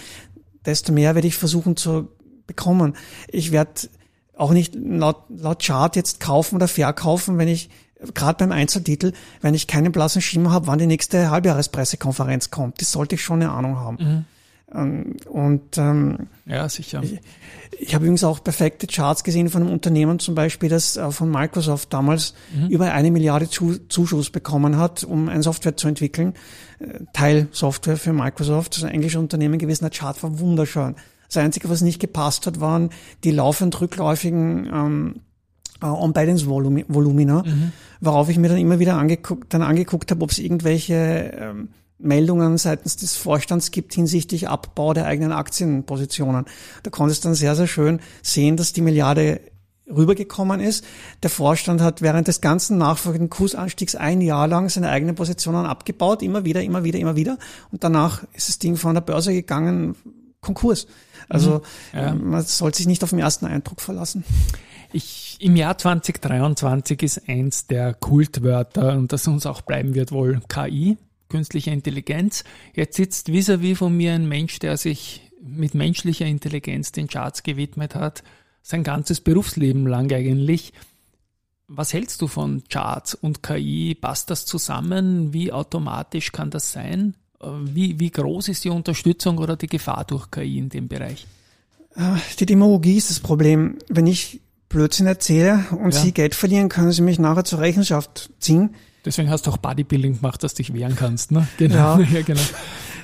desto 0.66 0.94
mehr 0.94 1.16
werde 1.16 1.28
ich 1.28 1.36
versuchen 1.36 1.76
zu 1.76 2.08
bekommen. 2.48 2.96
Ich 3.28 3.52
werde 3.52 3.90
auch 4.36 4.52
nicht 4.52 4.76
laut, 4.76 5.26
laut 5.30 5.62
Chart 5.62 5.96
jetzt 5.96 6.20
kaufen 6.20 6.56
oder 6.56 6.68
verkaufen, 6.68 7.38
wenn 7.38 7.48
ich 7.48 7.70
gerade 8.13 8.38
beim 8.38 8.52
Einzeltitel, 8.52 9.13
wenn 9.42 9.54
ich 9.54 9.68
keinen 9.68 9.92
blassen 9.92 10.22
Schimmer 10.22 10.52
habe, 10.52 10.68
wann 10.68 10.80
die 10.80 10.88
nächste 10.88 11.30
Halbjahrespressekonferenz 11.30 12.52
kommt. 12.52 12.82
Das 12.82 12.92
sollte 12.92 13.16
ich 13.16 13.22
schon 13.22 13.42
eine 13.42 13.52
Ahnung 13.52 13.78
haben. 13.78 13.98
Mhm. 14.00 14.26
Ähm, 14.74 15.18
und 15.30 15.78
ähm, 15.78 16.28
ja, 16.46 16.68
sicher. 16.68 17.02
Ich, 17.04 17.20
ich 17.80 17.96
habe 17.96 18.06
übrigens 18.06 18.24
auch 18.24 18.44
perfekte 18.44 18.88
Charts 18.88 19.24
gesehen 19.24 19.50
von 19.50 19.63
einem 19.63 19.72
Unternehmen, 19.72 20.20
zum 20.20 20.36
Beispiel, 20.36 20.70
das 20.70 20.98
äh, 20.98 21.12
von 21.12 21.30
Microsoft 21.30 21.94
damals 21.94 22.34
mhm. 22.56 22.70
über 22.70 22.92
eine 22.92 23.12
Milliarde 23.12 23.50
Zuschuss 23.50 24.30
bekommen 24.30 24.78
hat, 24.78 25.04
um 25.04 25.30
ein 25.30 25.42
Software 25.42 25.78
zu 25.78 25.88
entwickeln. 25.88 26.34
Äh, 26.80 27.00
Teilsoftware 27.13 27.98
für 27.98 28.13
Microsoft. 28.13 28.74
Das 28.74 28.78
ist 28.80 28.84
ein 28.86 28.94
englisches 28.94 29.20
Unternehmen 29.20 29.60
gewesen. 29.60 29.84
Der 29.84 29.92
Chart 29.92 30.22
war 30.24 30.39
wunderschön. 30.39 30.96
Das 31.28 31.38
Einzige, 31.38 31.70
was 31.70 31.82
nicht 31.82 32.00
gepasst 32.00 32.46
hat, 32.46 32.60
waren 32.60 32.89
die 33.24 33.32
laufend 33.32 33.80
rückläufigen 33.82 34.70
ähm, 34.72 35.22
äh, 35.84 35.86
On-Balance-Volumina, 35.86 37.43
mhm. 37.43 37.72
worauf 38.02 38.30
ich 38.30 38.38
mir 38.38 38.50
dann 38.50 38.58
immer 38.58 38.80
wieder 38.80 38.96
angeguckt, 38.96 39.54
dann 39.54 39.62
angeguckt 39.62 40.10
habe, 40.12 40.24
ob 40.24 40.32
es 40.32 40.39
irgendwelche 40.39 41.34
ähm, 41.38 41.69
Meldungen 42.00 42.58
seitens 42.58 42.96
des 42.96 43.15
Vorstands 43.15 43.72
gibt 43.72 43.93
hinsichtlich 43.93 44.50
Abbau 44.50 44.93
der 44.93 45.06
eigenen 45.06 45.32
Aktienpositionen. 45.32 46.46
Da 46.84 46.89
konntest 46.89 47.24
du 47.24 47.30
dann 47.30 47.36
sehr, 47.36 47.56
sehr 47.56 47.67
schön 47.67 48.00
sehen, 48.22 48.58
dass 48.58 48.74
die 48.74 48.82
Milliarde 48.82 49.39
rübergekommen 49.88 50.60
ist. 50.60 50.86
Der 51.24 51.30
Vorstand 51.30 51.82
hat 51.82 52.02
während 52.02 52.28
des 52.28 52.41
ganzen 52.41 52.78
nachfolgenden 52.78 53.30
Kursanstiegs 53.30 53.96
ein 53.96 54.22
Jahr 54.22 54.48
lang 54.48 54.69
seine 54.69 54.89
eigenen 54.89 55.15
Positionen 55.15 55.65
abgebaut, 55.65 56.22
immer 56.22 56.46
wieder, 56.46 56.63
immer 56.63 56.84
wieder, 56.84 57.00
immer 57.00 57.15
wieder. 57.15 57.38
Und 57.72 57.84
danach 57.84 58.24
ist 58.34 58.50
das 58.50 58.60
Ding 58.60 58.76
von 58.76 58.93
der 58.93 59.02
Börse 59.02 59.34
gegangen, 59.34 59.96
Konkurs. 60.41 60.88
Also 61.30 61.62
mhm. 61.93 62.00
ja. 62.00 62.13
man 62.13 62.43
soll 62.43 62.74
sich 62.74 62.88
nicht 62.88 63.04
auf 63.04 63.12
den 63.12 63.19
ersten 63.19 63.46
Eindruck 63.46 63.82
verlassen. 63.82 64.24
Ich, 64.96 65.38
Im 65.40 65.56
Jahr 65.56 65.76
2023 65.76 67.02
ist 67.02 67.28
eins 67.28 67.66
der 67.66 67.96
Kultwörter 67.96 68.96
und 68.96 69.12
das 69.12 69.28
uns 69.28 69.48
auch 69.48 69.62
bleiben 69.62 69.96
wird 69.96 70.12
wohl 70.12 70.40
KI, 70.48 70.98
künstliche 71.30 71.72
Intelligenz. 71.72 72.44
Jetzt 72.76 72.98
sitzt 72.98 73.30
vis-à-vis 73.30 73.74
-vis 73.74 73.76
von 73.76 73.98
mir 73.98 74.14
ein 74.14 74.28
Mensch, 74.28 74.60
der 74.60 74.78
sich 74.78 75.32
mit 75.42 75.74
menschlicher 75.74 76.28
Intelligenz 76.28 76.92
den 76.92 77.08
Charts 77.08 77.42
gewidmet 77.42 77.96
hat, 77.96 78.24
sein 78.62 78.84
ganzes 78.84 79.20
Berufsleben 79.20 79.88
lang 79.88 80.12
eigentlich. 80.14 80.74
Was 81.68 81.92
hältst 81.92 82.22
du 82.22 82.28
von 82.28 82.64
Charts 82.70 83.16
und 83.16 83.42
KI? 83.42 83.98
Passt 84.00 84.30
das 84.30 84.46
zusammen? 84.46 85.34
Wie 85.34 85.52
automatisch 85.52 86.32
kann 86.32 86.52
das 86.52 86.72
sein? 86.72 87.16
Wie, 87.64 88.00
wie 88.00 88.12
groß 88.12 88.50
ist 88.50 88.64
die 88.64 88.70
Unterstützung 88.70 89.40
oder 89.40 89.58
die 89.58 89.68
Gefahr 89.68 90.06
durch 90.06 90.30
KI 90.30 90.60
in 90.60 90.70
dem 90.70 90.88
Bereich? 90.88 91.26
Äh, 91.96 92.18
die 92.40 92.46
Demagogie 92.46 92.98
ist 92.98 93.10
das 93.10 93.20
Problem. 93.20 93.80
Wenn 93.90 94.06
ich 94.06 94.40
Blödsinn 94.74 95.08
erzähle 95.08 95.64
und 95.72 95.94
ja. 95.94 96.02
Sie 96.02 96.12
Geld 96.12 96.36
verlieren, 96.36 96.68
können 96.68 96.92
Sie 96.92 97.02
mich 97.02 97.20
nachher 97.20 97.46
zur 97.46 97.60
Rechenschaft 97.60 98.32
ziehen. 98.40 98.76
Deswegen 99.06 99.30
hast 99.30 99.48
du 99.48 99.52
auch 99.52 99.58
Bodybuilding 99.58 100.18
gemacht, 100.18 100.44
dass 100.44 100.54
du 100.54 100.64
dich 100.64 100.74
wehren 100.74 100.96
kannst, 100.96 101.32
ne? 101.32 101.48
Ja. 101.60 102.00
ja 102.00 102.22
genau. 102.22 102.42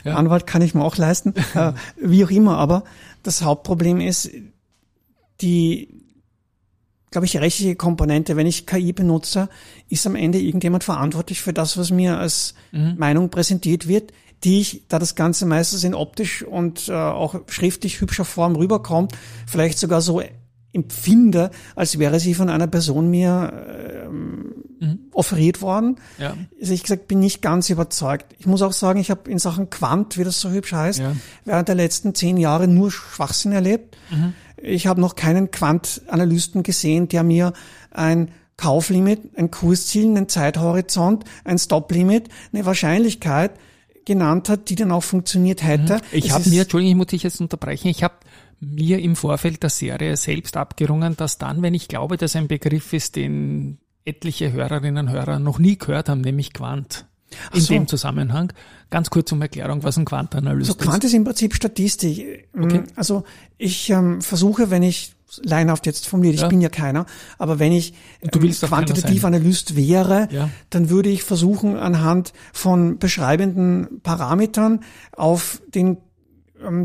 Ja. 0.03 0.15
Anwalt 0.15 0.47
kann 0.47 0.61
ich 0.61 0.73
mir 0.73 0.83
auch 0.83 0.97
leisten, 0.97 1.33
äh, 1.55 1.73
wie 2.01 2.25
auch 2.25 2.31
immer, 2.31 2.57
aber 2.57 2.83
das 3.23 3.41
Hauptproblem 3.43 3.99
ist 3.99 4.29
die, 5.41 5.89
glaube 7.11 7.25
ich, 7.25 7.37
rechtliche 7.37 7.75
Komponente. 7.75 8.35
Wenn 8.37 8.47
ich 8.47 8.65
KI 8.65 8.93
benutze, 8.93 9.49
ist 9.89 10.07
am 10.07 10.15
Ende 10.15 10.39
irgendjemand 10.39 10.83
verantwortlich 10.83 11.41
für 11.41 11.53
das, 11.53 11.77
was 11.77 11.91
mir 11.91 12.17
als 12.17 12.53
Mhm. 12.71 12.95
Meinung 12.97 13.29
präsentiert 13.29 13.87
wird, 13.87 14.13
die 14.43 14.61
ich, 14.61 14.83
da 14.87 14.99
das 14.99 15.15
Ganze 15.15 15.45
meistens 15.45 15.83
in 15.83 15.95
optisch 15.95 16.43
und 16.43 16.87
äh, 16.87 16.93
auch 16.93 17.35
schriftlich 17.47 17.99
hübscher 17.99 18.25
Form 18.25 18.55
rüberkommt, 18.55 19.11
vielleicht 19.47 19.79
sogar 19.79 20.01
so 20.01 20.21
empfinde, 20.71 21.49
als 21.75 21.97
wäre 21.99 22.19
sie 22.19 22.33
von 22.33 22.49
einer 22.49 22.67
Person 22.67 23.09
mir 23.09 23.53
ähm, 24.05 24.53
offeriert 25.11 25.61
worden. 25.61 25.97
Ja. 26.19 26.35
Also 26.61 26.73
ich 26.73 26.83
gesagt, 26.83 27.07
bin 27.07 27.19
nicht 27.19 27.41
ganz 27.41 27.69
überzeugt. 27.69 28.35
Ich 28.37 28.45
muss 28.45 28.61
auch 28.61 28.71
sagen, 28.71 28.99
ich 28.99 29.09
habe 29.09 29.29
in 29.29 29.39
Sachen 29.39 29.69
Quant, 29.69 30.17
wie 30.17 30.23
das 30.23 30.39
so 30.39 30.51
hübsch 30.51 30.73
heißt, 30.73 30.99
Ja. 30.99 31.15
während 31.43 31.67
der 31.67 31.75
letzten 31.75 32.13
zehn 32.15 32.37
Jahre 32.37 32.67
nur 32.67 32.91
Schwachsinn 32.91 33.51
erlebt. 33.51 33.97
Ich 34.61 34.87
habe 34.87 35.01
noch 35.01 35.15
keinen 35.15 35.51
Quant-Analysten 35.51 36.63
gesehen, 36.63 37.07
der 37.07 37.23
mir 37.23 37.53
ein 37.91 38.31
Kauflimit, 38.57 39.37
ein 39.37 39.51
Kursziel, 39.51 40.05
einen 40.05 40.27
Zeithorizont, 40.29 41.23
ein 41.45 41.57
Stop-Limit, 41.57 42.27
eine 42.53 42.65
Wahrscheinlichkeit 42.65 43.51
genannt 44.05 44.49
hat, 44.49 44.69
die 44.69 44.75
dann 44.75 44.91
auch 44.91 45.03
funktioniert 45.03 45.63
hätte. 45.63 46.01
Ich 46.11 46.25
Es 46.25 46.31
habe 46.31 46.49
mir, 46.49 46.63
Entschuldigung, 46.63 46.91
ich 46.91 46.97
muss 46.97 47.07
dich 47.07 47.23
jetzt 47.23 47.39
unterbrechen, 47.41 47.87
ich 47.87 48.03
habe 48.03 48.15
mir 48.59 48.99
im 48.99 49.15
Vorfeld 49.15 49.63
der 49.63 49.69
Serie 49.69 50.17
selbst 50.17 50.57
abgerungen, 50.57 51.15
dass 51.17 51.37
dann, 51.37 51.61
wenn 51.61 51.73
ich 51.73 51.87
glaube, 51.87 52.17
dass 52.17 52.35
ein 52.35 52.47
Begriff 52.47 52.93
ist, 52.93 53.15
den 53.15 53.77
etliche 54.05 54.51
Hörerinnen 54.51 55.07
und 55.07 55.13
Hörer 55.13 55.39
noch 55.39 55.59
nie 55.59 55.77
gehört 55.77 56.09
haben, 56.09 56.21
nämlich 56.21 56.53
Quant. 56.53 57.05
In 57.53 57.61
so. 57.61 57.73
dem 57.73 57.87
Zusammenhang. 57.87 58.51
Ganz 58.89 59.11
kurz 59.11 59.31
um 59.31 59.39
Erklärung, 59.41 59.83
was 59.83 59.97
ein 59.97 60.05
Quantanalyst 60.05 60.67
So 60.71 60.73
Quant 60.75 61.03
ist 61.03 61.13
im 61.13 61.23
Prinzip 61.23 61.53
Statistik. 61.53 62.47
Ähm, 62.55 62.85
Also 62.95 63.23
ich 63.59 63.89
ähm, 63.91 64.21
versuche, 64.21 64.71
wenn 64.71 64.81
ich 64.81 65.13
leinhaft 65.43 65.85
jetzt 65.85 66.07
formuliert, 66.07 66.35
ich 66.35 66.41
Ja. 66.41 66.47
bin 66.47 66.59
ja 66.59 66.69
keiner, 66.69 67.05
aber 67.37 67.59
wenn 67.59 67.71
ich 67.71 67.93
Du 68.31 68.39
ähm, 68.39 68.51
quantitativ. 68.51 69.23
Analyst 69.23 69.75
wäre, 69.75 70.27
Ja. 70.31 70.49
dann 70.71 70.89
würde 70.89 71.09
ich 71.09 71.21
versuchen, 71.23 71.77
anhand 71.77 72.33
von 72.51 72.97
beschreibenden 72.97 74.01
Parametern 74.01 74.79
auf 75.11 75.61
den 75.75 75.97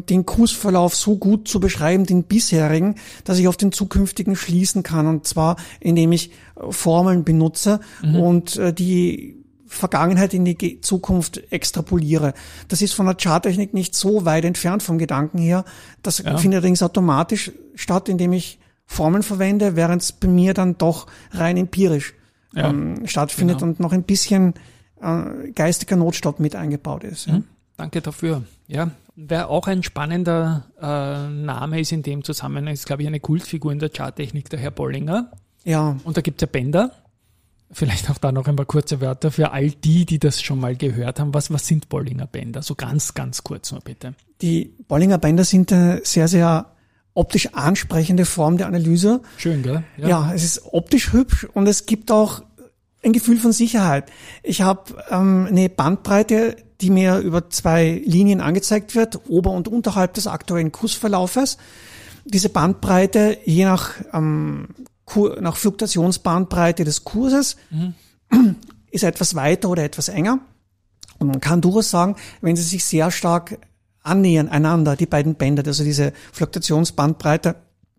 den 0.06 0.24
Kursverlauf 0.26 0.94
so 0.94 1.16
gut 1.16 1.48
zu 1.48 1.58
beschreiben, 1.60 2.06
den 2.06 2.24
bisherigen, 2.24 2.94
dass 3.24 3.38
ich 3.38 3.48
auf 3.48 3.56
den 3.56 3.72
zukünftigen 3.72 4.37
schließen 4.37 4.82
kann. 4.82 5.06
Und 5.06 5.26
zwar, 5.26 5.56
indem 5.80 6.12
ich 6.12 6.30
äh, 6.56 6.70
Formeln 6.70 7.24
benutze 7.24 7.80
Mhm. 8.02 8.16
und 8.16 8.56
äh, 8.56 8.72
die 8.72 9.40
Vergangenheit 9.66 10.32
in 10.34 10.44
die 10.44 10.80
Zukunft 10.80 11.42
extrapoliere. 11.52 12.34
Das 12.68 12.80
ist 12.80 12.92
von 12.94 13.06
der 13.06 13.16
Charttechnik 13.20 13.74
nicht 13.74 13.96
so 13.96 14.24
weit 14.24 14.44
entfernt 14.44 14.84
vom 14.84 14.98
Gedanken 14.98 15.38
her. 15.38 15.64
Das 16.02 16.18
Ja. 16.18 16.37
findet 16.37 16.58
allerdings 16.58 16.82
automatisch 16.82 17.50
statt, 17.74 18.08
indem 18.08 18.32
ich 18.32 18.60
Formeln 18.87 19.22
verwende, 19.24 19.74
während 19.74 20.02
es 20.02 20.12
bei 20.12 20.28
mir 20.28 20.54
dann 20.54 20.78
doch 20.78 21.06
rein 21.32 21.56
empirisch 21.56 22.14
Ja. 22.52 22.68
ähm, 22.70 23.06
stattfindet 23.06 23.58
Genau. 23.58 23.70
und 23.72 23.80
noch 23.80 23.92
ein 23.92 24.04
bisschen 24.04 24.54
äh, 25.02 25.50
geistiger 25.54 25.96
Notstopp 25.96 26.38
mit 26.38 26.54
eingebaut 26.54 27.02
ist. 27.02 27.26
Ja. 27.26 27.42
Danke 27.76 28.00
dafür. 28.00 28.42
Ja, 28.68 28.90
wer 29.16 29.48
auch 29.50 29.66
ein 29.66 29.82
spannender 29.82 30.64
äh, 30.80 31.28
Name 31.28 31.80
ist 31.80 31.92
in 31.92 32.02
dem 32.02 32.22
Zusammenhang, 32.24 32.72
ist, 32.72 32.87
glaube 32.87 33.02
ich, 33.02 33.08
eine 33.08 33.20
Kultfigur 33.20 33.72
in 33.72 33.78
der 33.78 33.90
Charttechnik, 33.90 34.48
der 34.50 34.60
Herr 34.60 34.70
Bollinger. 34.70 35.30
ja, 35.64 35.96
Und 36.04 36.16
da 36.16 36.20
gibt's 36.20 36.40
ja 36.40 36.46
Bänder. 36.46 36.92
Vielleicht 37.72 38.08
auch 38.10 38.18
da 38.18 38.30
noch 38.30 38.46
ein 38.46 38.54
paar 38.54 38.66
kurze 38.66 39.00
Wörter 39.00 39.32
für 39.32 39.50
all 39.50 39.70
die, 39.70 40.04
die 40.06 40.20
das 40.20 40.40
schon 40.40 40.60
mal 40.60 40.76
gehört 40.76 41.18
haben. 41.18 41.34
Was, 41.34 41.50
was 41.50 41.66
sind 41.66 41.88
Bollinger 41.88 42.26
Bänder? 42.28 42.62
So 42.62 42.76
ganz, 42.76 43.14
ganz 43.14 43.42
kurz 43.42 43.72
nur 43.72 43.80
bitte. 43.80 44.14
die 44.40 44.72
Bollinger 44.87 45.18
Bänder 45.18 45.42
sind 45.44 45.72
eine 45.72 46.00
sehr, 46.04 46.28
sehr 46.28 46.66
optisch 47.14 47.48
ansprechende 47.54 48.24
Form 48.26 48.58
der 48.58 48.68
Analyse. 48.68 49.22
Schön, 49.38 49.62
gell? 49.62 49.82
Ja, 49.96 50.32
es 50.32 50.44
ist 50.44 50.62
optisch 50.72 51.12
hübsch 51.12 51.44
und 51.54 51.66
es 51.66 51.87
gibt 51.87 52.12
auch 52.12 52.42
ein 53.05 53.12
Gefühl 53.12 53.38
von 53.38 53.53
Sicherheit. 53.53 54.11
Ich 54.43 54.62
habe 54.62 54.95
ähm, 55.11 55.47
eine 55.49 55.69
Bandbreite, 55.69 56.57
die 56.81 56.90
mir 56.90 57.19
über 57.19 57.51
zwei 57.51 58.03
Linien 58.05 58.40
angezeigt 58.40 58.95
wird, 58.95 59.21
ober- 59.29 59.53
und 59.53 59.69
unterhalb 59.69 60.14
des 60.14 60.27
aktuellen 60.27 60.73
Kursverlaufes. 60.73 61.59
Diese 62.25 62.49
Bandbreite, 62.49 63.38
je 63.45 63.64
nach, 63.64 63.93
ähm, 64.12 64.69
Kur 65.05 65.40
nach 65.40 65.57
Fluktuationsbandbreite 65.57 66.85
des 66.85 67.05
Kurses, 67.05 67.57
ist 68.90 69.05
etwas 69.05 69.35
weiter 69.35 69.69
oder 69.69 69.85
etwas 69.85 70.09
enger. 70.09 70.38
Und 71.19 71.29
man 71.29 71.40
kann 71.40 71.61
durchaus 71.61 71.90
sagen, 71.90 72.17
wenn 72.40 72.57
sie 72.57 72.62
sich 72.62 72.85
sehr 72.85 73.11
stark 73.11 73.59
annähern 74.03 74.49
einander, 74.49 74.97
die 74.97 75.07
beiden 75.07 75.35
Bänder, 75.35 75.62
also 75.67 75.85
diese 75.85 76.12
Fluktuationsbandbreite 76.33 77.57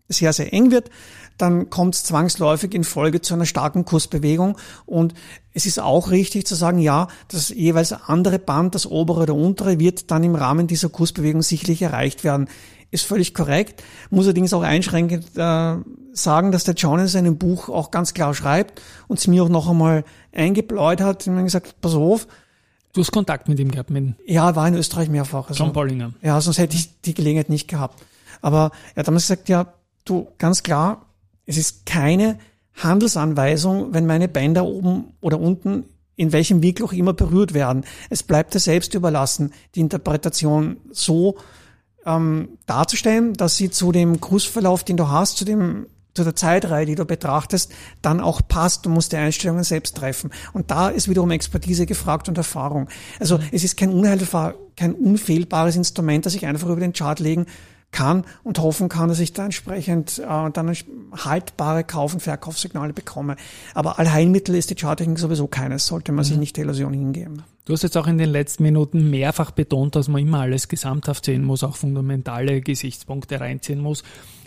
sehr, 0.08 0.32
sehr 0.32 0.52
eng 0.52 0.70
wird, 0.70 0.90
dann 1.38 1.70
kommt 1.70 1.94
es 1.94 2.04
zwangsläufig 2.04 2.74
in 2.74 2.84
Folge 2.84 3.20
zu 3.20 3.34
einer 3.34 3.46
starken 3.46 3.84
Kursbewegung. 3.84 4.56
Und 4.84 5.14
es 5.52 5.66
ist 5.66 5.78
auch 5.78 6.10
richtig 6.10 6.46
zu 6.46 6.54
sagen, 6.54 6.78
ja, 6.78 7.08
das 7.28 7.48
jeweils 7.50 7.92
andere 7.92 8.38
Band, 8.38 8.74
das 8.74 8.86
obere 8.86 9.22
oder 9.22 9.34
untere, 9.34 9.78
wird 9.78 10.10
dann 10.10 10.24
im 10.24 10.34
Rahmen 10.34 10.66
dieser 10.66 10.88
Kursbewegung 10.88 11.42
sicherlich 11.42 11.82
erreicht 11.82 12.24
werden. 12.24 12.48
Ist 12.90 13.04
völlig 13.04 13.34
korrekt. 13.34 13.82
Muss 14.10 14.26
allerdings 14.26 14.52
auch 14.52 14.62
einschränkend 14.62 15.36
äh, 15.36 15.76
sagen, 16.12 16.52
dass 16.52 16.64
der 16.64 16.74
John 16.74 17.00
in 17.00 17.08
seinem 17.08 17.36
Buch 17.36 17.68
auch 17.68 17.90
ganz 17.90 18.14
klar 18.14 18.32
schreibt 18.34 18.80
und 19.08 19.18
es 19.18 19.26
mir 19.26 19.42
auch 19.42 19.48
noch 19.48 19.68
einmal 19.68 20.04
eingebläut 20.32 21.00
hat. 21.00 21.26
Ich 21.26 21.32
habe 21.32 21.42
gesagt, 21.42 21.80
pass 21.80 21.94
auf, 21.94 22.26
Du 22.96 23.02
hast 23.02 23.12
Kontakt 23.12 23.46
mit 23.46 23.60
ihm 23.60 23.70
gehabt, 23.70 23.90
mit 23.90 24.14
ja, 24.24 24.48
er 24.48 24.56
war 24.56 24.66
in 24.66 24.72
Österreich 24.72 25.10
mehrfach. 25.10 25.50
Also, 25.50 25.62
John 25.62 25.74
Bollinger. 25.74 26.14
ja, 26.22 26.40
sonst 26.40 26.56
hätte 26.56 26.76
ich 26.76 26.98
die 27.02 27.12
Gelegenheit 27.12 27.50
nicht 27.50 27.68
gehabt. 27.68 28.02
Aber 28.40 28.70
er 28.94 29.00
hat 29.00 29.08
damals 29.08 29.24
gesagt, 29.24 29.50
ja, 29.50 29.74
du, 30.06 30.28
ganz 30.38 30.62
klar, 30.62 31.05
es 31.46 31.56
ist 31.56 31.86
keine 31.86 32.38
Handelsanweisung, 32.74 33.94
wenn 33.94 34.06
meine 34.06 34.28
Bänder 34.28 34.66
oben 34.66 35.14
oder 35.20 35.40
unten 35.40 35.84
in 36.16 36.32
welchem 36.32 36.62
Winkel 36.62 36.84
auch 36.86 36.92
immer 36.92 37.12
berührt 37.12 37.54
werden. 37.54 37.84
Es 38.10 38.22
bleibt 38.22 38.54
dir 38.54 38.58
selbst 38.58 38.94
überlassen, 38.94 39.52
die 39.74 39.80
Interpretation 39.80 40.78
so 40.90 41.36
ähm, 42.06 42.48
darzustellen, 42.64 43.34
dass 43.34 43.56
sie 43.56 43.70
zu 43.70 43.92
dem 43.92 44.20
Kursverlauf, 44.20 44.82
den 44.82 44.96
du 44.96 45.08
hast, 45.08 45.36
zu 45.36 45.44
dem 45.44 45.86
zu 46.14 46.24
der 46.24 46.34
Zeitreihe, 46.34 46.86
die 46.86 46.94
du 46.94 47.04
betrachtest, 47.04 47.70
dann 48.00 48.20
auch 48.20 48.40
passt. 48.48 48.86
Du 48.86 48.88
musst 48.88 49.12
die 49.12 49.16
Einstellungen 49.16 49.64
selbst 49.64 49.98
treffen. 49.98 50.30
Und 50.54 50.70
da 50.70 50.88
ist 50.88 51.10
wiederum 51.10 51.30
Expertise 51.30 51.84
gefragt 51.84 52.30
und 52.30 52.38
Erfahrung. 52.38 52.88
Also 53.20 53.38
es 53.52 53.64
ist 53.64 53.76
kein, 53.76 53.90
unheilbar, 53.90 54.54
kein 54.76 54.94
unfehlbares 54.94 55.76
Instrument, 55.76 56.24
das 56.24 56.34
ich 56.34 56.46
einfach 56.46 56.70
über 56.70 56.80
den 56.80 56.94
Chart 56.94 57.20
legen 57.20 57.44
kann 57.92 58.24
und 58.42 58.58
hoffen 58.58 58.88
kann, 58.88 59.08
dass 59.08 59.20
ich 59.20 59.32
da 59.32 59.46
entsprechend 59.46 60.18
äh, 60.18 60.50
dann 60.50 60.76
haltbare 61.12 61.84
Kauf- 61.84 62.14
und 62.14 62.20
Verkaufssignale 62.20 62.92
bekomme. 62.92 63.36
Aber 63.74 63.98
Allheilmittel 63.98 64.54
ist 64.54 64.70
die 64.70 64.74
Charttechnik 64.74 65.18
sowieso 65.18 65.46
keines, 65.46 65.86
sollte 65.86 66.12
man 66.12 66.24
sich 66.24 66.36
nicht 66.36 66.56
der 66.56 66.64
Illusion 66.64 66.92
hingeben. 66.92 67.42
Du 67.64 67.72
hast 67.72 67.82
jetzt 67.82 67.96
auch 67.96 68.06
in 68.06 68.18
den 68.18 68.30
letzten 68.30 68.62
Minuten 68.62 69.10
mehrfach 69.10 69.50
betont, 69.50 69.96
dass 69.96 70.08
man 70.08 70.22
immer 70.22 70.40
alles 70.40 70.68
gesamthaft 70.68 71.24
sehen 71.24 71.42
muss, 71.42 71.64
auch 71.64 71.76
fundamentale 71.76 72.60
Gesichtspunkte 72.60 73.40
reinziehen 73.40 73.80
muss. 73.80 74.04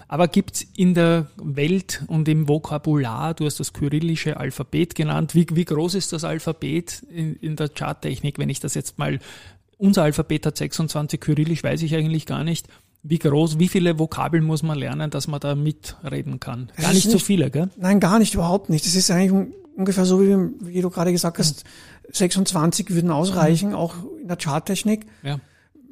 Aber 0.07 0.27
gibt's 0.27 0.65
in 0.75 0.95
der 0.95 1.27
Welt 1.37 2.03
und 2.07 2.27
im 2.27 2.47
Vokabular, 2.47 3.35
du 3.35 3.45
hast 3.45 3.59
das 3.59 3.73
kyrillische 3.73 4.37
Alphabet 4.37 4.95
genannt, 4.95 5.35
wie, 5.35 5.45
wie 5.51 5.65
groß 5.65 5.95
ist 5.95 6.13
das 6.13 6.23
Alphabet 6.23 7.03
in, 7.11 7.35
in 7.35 7.55
der 7.55 7.69
Charttechnik, 7.69 8.39
wenn 8.39 8.49
ich 8.49 8.59
das 8.59 8.73
jetzt 8.73 8.97
mal, 8.97 9.19
unser 9.77 10.03
Alphabet 10.03 10.45
hat 10.45 10.57
26, 10.57 11.19
kyrillisch 11.19 11.63
weiß 11.63 11.83
ich 11.83 11.95
eigentlich 11.95 12.25
gar 12.25 12.43
nicht. 12.43 12.67
Wie 13.01 13.17
groß, 13.19 13.59
wie 13.59 13.67
viele 13.69 13.97
Vokabeln 13.97 14.43
muss 14.43 14.61
man 14.61 14.77
lernen, 14.77 15.09
dass 15.09 15.27
man 15.27 15.39
da 15.39 15.55
mitreden 15.55 16.39
kann? 16.39 16.69
Gar 16.77 16.89
ist 16.89 16.95
nicht 16.95 17.07
so 17.07 17.13
nicht- 17.13 17.25
viele, 17.25 17.49
gell? 17.49 17.69
Nein, 17.77 17.99
gar 17.99 18.19
nicht, 18.19 18.33
überhaupt 18.33 18.69
nicht. 18.69 18.85
Das 18.85 18.95
ist 18.95 19.09
eigentlich 19.11 19.31
un 19.31 19.53
ungefähr 19.75 20.03
so, 20.03 20.21
wie, 20.21 20.35
wie 20.59 20.81
du 20.81 20.89
gerade 20.89 21.13
gesagt 21.13 21.39
hast, 21.39 21.63
26 22.11 22.89
würden 22.89 23.11
ausreichen, 23.11 23.73
auch 23.73 23.95
in 24.21 24.27
der 24.27 24.35
Charttechnik. 24.37 25.05
Ja. 25.23 25.39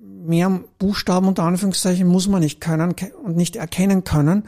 Mehr 0.01 0.59
Buchstaben 0.77 1.25
unter 1.29 1.43
Anführungszeichen 1.43 2.05
muss 2.05 2.27
man 2.27 2.41
nicht 2.41 2.59
können 2.59 2.93
und 3.23 3.37
nicht 3.37 3.55
erkennen 3.55 4.03
können. 4.03 4.43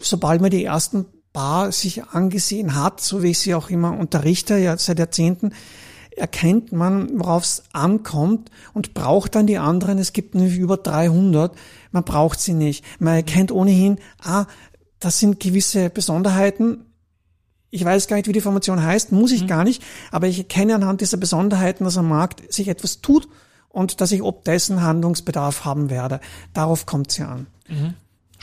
Sobald 0.00 0.40
man 0.40 0.50
die 0.50 0.64
ersten 0.64 1.06
paar 1.32 1.70
sich 1.70 2.02
angesehen 2.06 2.74
hat, 2.74 3.00
so 3.00 3.22
wie 3.22 3.30
ich 3.30 3.38
sie 3.38 3.54
auch 3.54 3.70
immer 3.70 3.96
unterrichte, 3.96 4.56
ja 4.58 4.76
seit 4.76 4.98
Jahrzehnten, 4.98 5.52
erkennt 6.16 6.72
man, 6.72 7.18
worauf 7.18 7.44
es 7.44 7.62
ankommt 7.72 8.50
und 8.74 8.94
braucht 8.94 9.34
dann 9.34 9.46
die 9.46 9.58
anderen. 9.58 9.98
Es 9.98 10.12
gibt 10.12 10.34
nämlich 10.34 10.58
über 10.58 10.76
300. 10.76 11.56
Man 11.90 12.04
braucht 12.04 12.40
sie 12.40 12.54
nicht. 12.54 12.84
Man 12.98 13.14
erkennt 13.14 13.52
ohnehin, 13.52 13.98
ah, 14.22 14.46
das 15.00 15.18
sind 15.18 15.40
gewisse 15.40 15.90
Besonderheiten. 15.90 16.86
Ich 17.70 17.84
weiß 17.84 18.06
gar 18.06 18.16
nicht, 18.16 18.28
wie 18.28 18.32
die 18.32 18.40
Formation 18.40 18.82
heißt, 18.82 19.12
muss 19.12 19.32
ich 19.32 19.46
gar 19.46 19.64
nicht, 19.64 19.82
aber 20.10 20.26
ich 20.26 20.38
erkenne 20.38 20.74
anhand 20.74 21.00
dieser 21.00 21.16
Besonderheiten, 21.16 21.84
dass 21.84 21.96
am 21.96 22.08
Markt 22.08 22.52
sich 22.52 22.68
etwas 22.68 23.00
tut 23.00 23.28
und 23.70 24.00
dass 24.02 24.12
ich 24.12 24.22
ob 24.22 24.44
dessen 24.44 24.82
Handlungsbedarf 24.82 25.64
haben 25.64 25.88
werde. 25.88 26.20
Darauf 26.52 26.84
kommt 26.84 27.10
es 27.10 27.16
ja 27.16 27.28
an. 27.28 27.46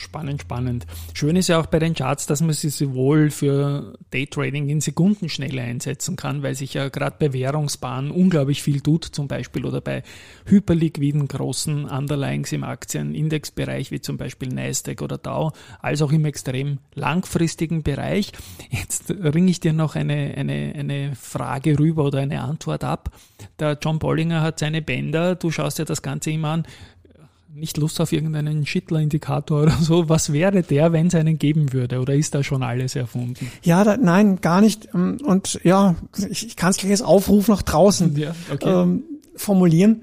Spannend, 0.00 0.40
spannend. 0.40 0.86
Schön 1.12 1.36
ist 1.36 1.48
ja 1.48 1.60
auch 1.60 1.66
bei 1.66 1.78
den 1.78 1.94
Charts, 1.94 2.24
dass 2.24 2.40
man 2.40 2.54
sie 2.54 2.70
sowohl 2.70 3.30
für 3.30 3.98
Daytrading 4.12 4.70
in 4.70 4.80
Sekundenschnelle 4.80 5.60
einsetzen 5.60 6.16
kann, 6.16 6.42
weil 6.42 6.54
sich 6.54 6.72
ja 6.72 6.88
gerade 6.88 7.16
bei 7.18 7.34
Währungsbahnen 7.34 8.10
unglaublich 8.10 8.62
viel 8.62 8.80
tut, 8.80 9.04
zum 9.04 9.28
Beispiel 9.28 9.66
oder 9.66 9.82
bei 9.82 10.02
hyperliquiden 10.46 11.28
großen 11.28 11.84
Underlyings 11.84 12.50
im 12.52 12.64
Aktienindexbereich, 12.64 13.90
wie 13.90 14.00
zum 14.00 14.16
Beispiel 14.16 14.48
Nasdaq 14.48 15.02
oder 15.02 15.18
Dow, 15.18 15.52
als 15.80 16.00
auch 16.00 16.12
im 16.12 16.24
extrem 16.24 16.78
langfristigen 16.94 17.82
Bereich. 17.82 18.32
Jetzt 18.70 19.10
ringe 19.10 19.50
ich 19.50 19.60
dir 19.60 19.74
noch 19.74 19.96
eine, 19.96 20.32
eine, 20.34 20.72
eine 20.78 21.14
Frage 21.14 21.78
rüber 21.78 22.04
oder 22.04 22.20
eine 22.20 22.40
Antwort 22.40 22.84
ab. 22.84 23.10
Der 23.58 23.78
John 23.80 23.98
Bollinger 23.98 24.40
hat 24.40 24.60
seine 24.60 24.80
Bänder, 24.80 25.34
du 25.34 25.50
schaust 25.50 25.78
dir 25.78 25.84
das 25.84 26.00
Ganze 26.00 26.30
immer 26.30 26.48
an, 26.48 26.66
nicht 27.54 27.76
Lust 27.76 28.00
auf 28.00 28.12
irgendeinen 28.12 28.66
Schittler-Indikator 28.66 29.62
oder 29.62 29.76
so. 29.80 30.08
Was 30.08 30.32
wäre 30.32 30.62
der, 30.62 30.92
wenn 30.92 31.08
es 31.08 31.14
einen 31.14 31.38
geben 31.38 31.72
würde? 31.72 32.00
Oder 32.00 32.14
ist 32.14 32.34
da 32.34 32.42
schon 32.42 32.62
alles 32.62 32.96
erfunden? 32.96 33.50
Ja, 33.62 33.84
da, 33.84 33.96
nein, 33.96 34.40
gar 34.40 34.60
nicht. 34.60 34.88
Ähm, 34.94 35.18
und 35.24 35.60
ja, 35.64 35.96
ich, 36.30 36.46
ich 36.46 36.56
kann 36.56 36.70
es 36.70 36.76
gleich 36.76 36.92
als 36.92 37.02
Aufruf 37.02 37.48
nach 37.48 37.62
draußen 37.62 38.16
ja, 38.16 38.34
okay. 38.52 38.68
ähm, 38.68 39.04
formulieren. 39.36 40.02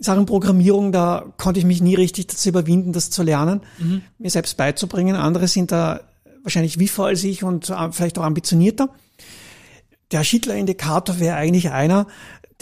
Sachen 0.00 0.26
Programmierung, 0.26 0.92
da 0.92 1.32
konnte 1.36 1.60
ich 1.60 1.66
mich 1.66 1.82
nie 1.82 1.94
richtig 1.94 2.28
dazu 2.28 2.48
überwinden, 2.48 2.92
das 2.92 3.10
zu 3.10 3.22
lernen, 3.22 3.60
mhm. 3.78 4.02
mir 4.18 4.30
selbst 4.30 4.56
beizubringen. 4.56 5.14
Andere 5.14 5.46
sind 5.46 5.72
da 5.72 6.00
wahrscheinlich 6.42 6.78
wiefer 6.78 7.04
als 7.04 7.22
ich 7.22 7.44
und 7.44 7.72
vielleicht 7.90 8.18
auch 8.18 8.24
ambitionierter. 8.24 8.88
Der 10.10 10.24
Schittler-Indikator 10.24 11.20
wäre 11.20 11.36
eigentlich 11.36 11.70
einer, 11.70 12.06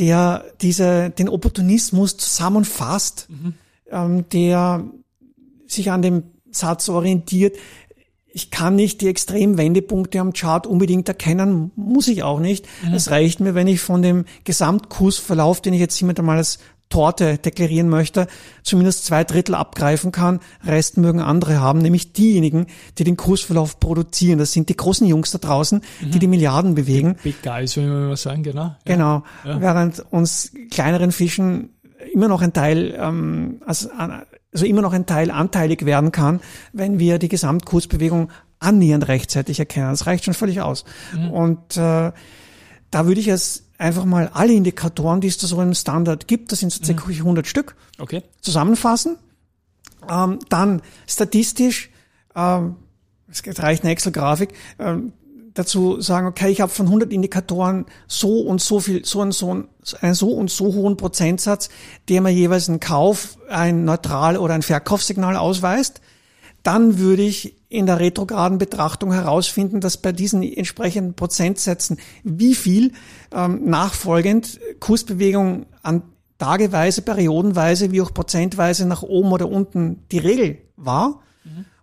der 0.00 0.44
diese, 0.60 1.10
den 1.10 1.28
Opportunismus 1.28 2.16
zusammenfasst. 2.16 3.28
Mhm 3.30 3.54
ähm, 3.90 4.28
der 4.30 4.84
sich 5.66 5.90
an 5.90 6.02
dem 6.02 6.22
Satz 6.50 6.88
orientiert, 6.88 7.56
ich 8.30 8.50
kann 8.50 8.76
nicht 8.76 9.00
die 9.00 9.08
extremen 9.08 9.58
Wendepunkte 9.58 10.20
am 10.20 10.32
Chart 10.32 10.66
unbedingt 10.66 11.08
erkennen, 11.08 11.72
muss 11.74 12.08
ich 12.08 12.22
auch 12.22 12.40
nicht. 12.40 12.66
Mhm. 12.84 12.94
Es 12.94 13.10
reicht 13.10 13.40
mir, 13.40 13.54
wenn 13.54 13.66
ich 13.66 13.80
von 13.80 14.02
dem 14.02 14.26
Gesamtkursverlauf, 14.44 15.60
den 15.60 15.74
ich 15.74 15.80
jetzt 15.80 15.98
jemand 16.00 16.18
einmal 16.18 16.36
als 16.36 16.58
Torte 16.88 17.36
deklarieren 17.36 17.88
möchte, 17.88 18.28
zumindest 18.62 19.04
zwei 19.04 19.24
Drittel 19.24 19.54
abgreifen 19.54 20.12
kann. 20.12 20.40
Rest 20.64 20.96
mögen 20.96 21.20
andere 21.20 21.60
haben, 21.60 21.80
nämlich 21.80 22.12
diejenigen, 22.12 22.66
die 22.96 23.04
den 23.04 23.16
Kursverlauf 23.16 23.78
produzieren. 23.78 24.38
Das 24.38 24.52
sind 24.52 24.68
die 24.68 24.76
großen 24.76 25.06
Jungs 25.06 25.30
da 25.30 25.38
draußen, 25.38 25.82
mhm. 26.00 26.10
die 26.10 26.18
die 26.18 26.26
Milliarden 26.26 26.74
bewegen. 26.74 27.16
Big 27.22 27.42
Guys, 27.42 27.76
wenn 27.76 27.88
wir 27.88 28.08
mal 28.08 28.16
sagen, 28.16 28.42
genau. 28.42 28.74
Genau. 28.84 29.22
Ja. 29.44 29.60
Während 29.60 30.04
uns 30.10 30.52
kleineren 30.70 31.12
Fischen 31.12 31.70
immer 32.12 32.28
noch 32.28 32.42
ein 32.42 32.52
Teil, 32.52 32.94
ähm, 32.98 33.60
also, 33.64 33.90
also 33.90 34.66
immer 34.66 34.82
noch 34.82 34.92
ein 34.92 35.06
Teil 35.06 35.30
anteilig 35.30 35.84
werden 35.84 36.12
kann, 36.12 36.40
wenn 36.72 36.98
wir 36.98 37.18
die 37.18 37.28
Gesamtkursbewegung 37.28 38.30
annähernd 38.60 39.08
rechtzeitig 39.08 39.58
erkennen. 39.58 39.90
Das 39.90 40.06
reicht 40.06 40.24
schon 40.24 40.34
völlig 40.34 40.60
aus. 40.60 40.84
Mhm. 41.14 41.30
Und 41.30 41.76
äh, 41.76 42.12
da 42.90 43.06
würde 43.06 43.20
ich 43.20 43.26
jetzt 43.26 43.64
einfach 43.78 44.04
mal 44.04 44.30
alle 44.32 44.52
Indikatoren, 44.52 45.20
die 45.20 45.28
es 45.28 45.38
da 45.38 45.46
so 45.46 45.60
im 45.62 45.74
Standard 45.74 46.26
gibt, 46.26 46.52
das 46.52 46.60
sind 46.60 46.72
so 46.72 46.82
circa 46.84 47.06
mhm. 47.06 47.14
100 47.14 47.46
Stück, 47.46 47.76
okay. 47.98 48.22
zusammenfassen. 48.40 49.16
Ähm, 50.08 50.38
dann 50.48 50.82
statistisch, 51.06 51.90
ähm, 52.34 52.76
es 53.30 53.42
reicht 53.58 53.84
eine 53.84 53.92
Excel-Grafik, 53.92 54.54
ähm, 54.78 55.12
dazu 55.58 56.00
sagen, 56.00 56.26
okay, 56.26 56.50
ich 56.50 56.60
habe 56.60 56.70
von 56.70 56.86
100 56.86 57.12
Indikatoren 57.12 57.86
so 58.06 58.40
und 58.40 58.60
so 58.60 58.80
viel, 58.80 59.04
so 59.04 59.20
und 59.20 59.32
so, 59.32 59.64
einen 60.00 60.14
so 60.14 60.30
und 60.30 60.50
so 60.50 60.66
hohen 60.74 60.96
Prozentsatz, 60.96 61.68
der 62.08 62.20
mir 62.20 62.30
jeweils 62.30 62.68
einen 62.68 62.80
Kauf, 62.80 63.38
ein 63.48 63.84
Neutral- 63.84 64.36
oder 64.36 64.54
ein 64.54 64.62
Verkaufssignal 64.62 65.36
ausweist, 65.36 66.00
dann 66.62 66.98
würde 66.98 67.22
ich 67.22 67.56
in 67.68 67.86
der 67.86 68.00
retrograden 68.00 68.58
Betrachtung 68.58 69.12
herausfinden, 69.12 69.80
dass 69.80 69.96
bei 69.96 70.12
diesen 70.12 70.42
entsprechenden 70.42 71.14
Prozentsätzen 71.14 71.98
wie 72.24 72.54
viel 72.54 72.92
ähm, 73.32 73.68
nachfolgend 73.68 74.60
Kursbewegung 74.80 75.66
an 75.82 76.02
tageweise, 76.38 77.02
periodenweise, 77.02 77.90
wie 77.90 78.00
auch 78.00 78.14
prozentweise 78.14 78.86
nach 78.86 79.02
oben 79.02 79.32
oder 79.32 79.48
unten 79.48 80.04
die 80.12 80.18
Regel 80.18 80.58
war 80.76 81.20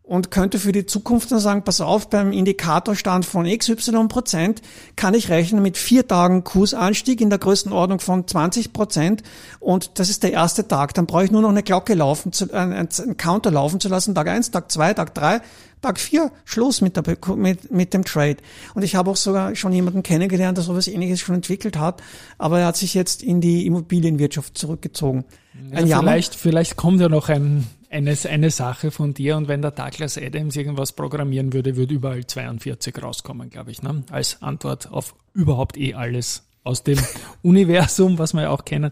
und 0.05 0.29
könnte 0.29 0.59
für 0.59 0.71
die 0.71 0.85
Zukunft 0.85 1.31
dann 1.31 1.39
sagen, 1.39 1.63
pass 1.63 1.81
auf, 1.81 2.09
beim 2.09 2.31
Indikatorstand 2.31 3.25
von 3.25 3.45
XY 3.45 4.07
Prozent 4.07 4.61
kann 4.95 5.15
ich 5.15 5.29
rechnen 5.29 5.63
mit 5.63 5.77
vier 5.77 6.07
Tagen 6.07 6.43
Kursanstieg 6.43 7.21
in 7.21 7.31
der 7.31 7.39
Größenordnung 7.39 7.99
von 7.99 8.27
20 8.27 8.71
Prozent 8.71 9.23
und 9.59 9.97
das 9.99 10.09
ist 10.09 10.21
der 10.21 10.31
erste 10.31 10.67
Tag. 10.67 10.93
Dann 10.93 11.07
brauche 11.07 11.25
ich 11.25 11.31
nur 11.31 11.41
noch 11.41 11.49
eine 11.49 11.63
Glocke 11.63 11.95
laufen, 11.95 12.31
zu, 12.31 12.51
äh, 12.51 12.55
einen 12.55 13.17
Counter 13.17 13.49
laufen 13.49 13.79
zu 13.79 13.89
lassen, 13.89 14.13
Tag 14.13 14.27
eins, 14.27 14.51
Tag 14.51 14.71
zwei, 14.71 14.93
Tag 14.93 15.15
drei, 15.15 15.41
Tag 15.81 15.99
vier, 15.99 16.31
Schluss 16.45 16.81
mit, 16.81 16.95
der, 16.97 17.03
mit, 17.35 17.71
mit 17.71 17.93
dem 17.93 18.05
Trade. 18.05 18.37
Und 18.75 18.83
ich 18.83 18.95
habe 18.95 19.09
auch 19.09 19.15
sogar 19.15 19.55
schon 19.55 19.73
jemanden 19.73 20.03
kennengelernt, 20.03 20.57
der 20.57 20.63
sowas 20.63 20.87
ähnliches 20.87 21.19
schon 21.19 21.35
entwickelt 21.35 21.79
hat, 21.79 22.03
aber 22.37 22.59
er 22.59 22.67
hat 22.67 22.77
sich 22.77 22.93
jetzt 22.93 23.23
in 23.23 23.41
die 23.41 23.65
Immobilienwirtschaft 23.65 24.55
zurückgezogen. 24.55 25.25
Ja, 25.71 25.99
vielleicht, 25.99 26.35
vielleicht 26.35 26.75
kommt 26.75 27.01
ja 27.01 27.09
noch 27.09 27.29
ein 27.29 27.65
eine, 27.89 28.17
eine 28.29 28.49
Sache 28.49 28.91
von 28.91 29.13
dir 29.13 29.37
und 29.37 29.47
wenn 29.47 29.61
der 29.61 29.71
Douglas 29.71 30.17
Adams 30.17 30.55
irgendwas 30.55 30.93
programmieren 30.93 31.53
würde, 31.53 31.75
würde 31.75 31.95
überall 31.95 32.25
42 32.25 33.01
rauskommen, 33.01 33.49
glaube 33.49 33.71
ich, 33.71 33.81
ne? 33.81 34.03
als 34.11 34.41
Antwort 34.41 34.91
auf 34.91 35.15
überhaupt 35.33 35.77
eh 35.77 35.93
alles 35.93 36.43
aus 36.63 36.83
dem 36.83 36.99
Universum, 37.41 38.17
was 38.17 38.33
wir 38.33 38.43
ja 38.43 38.49
auch 38.49 38.65
kennen. 38.65 38.91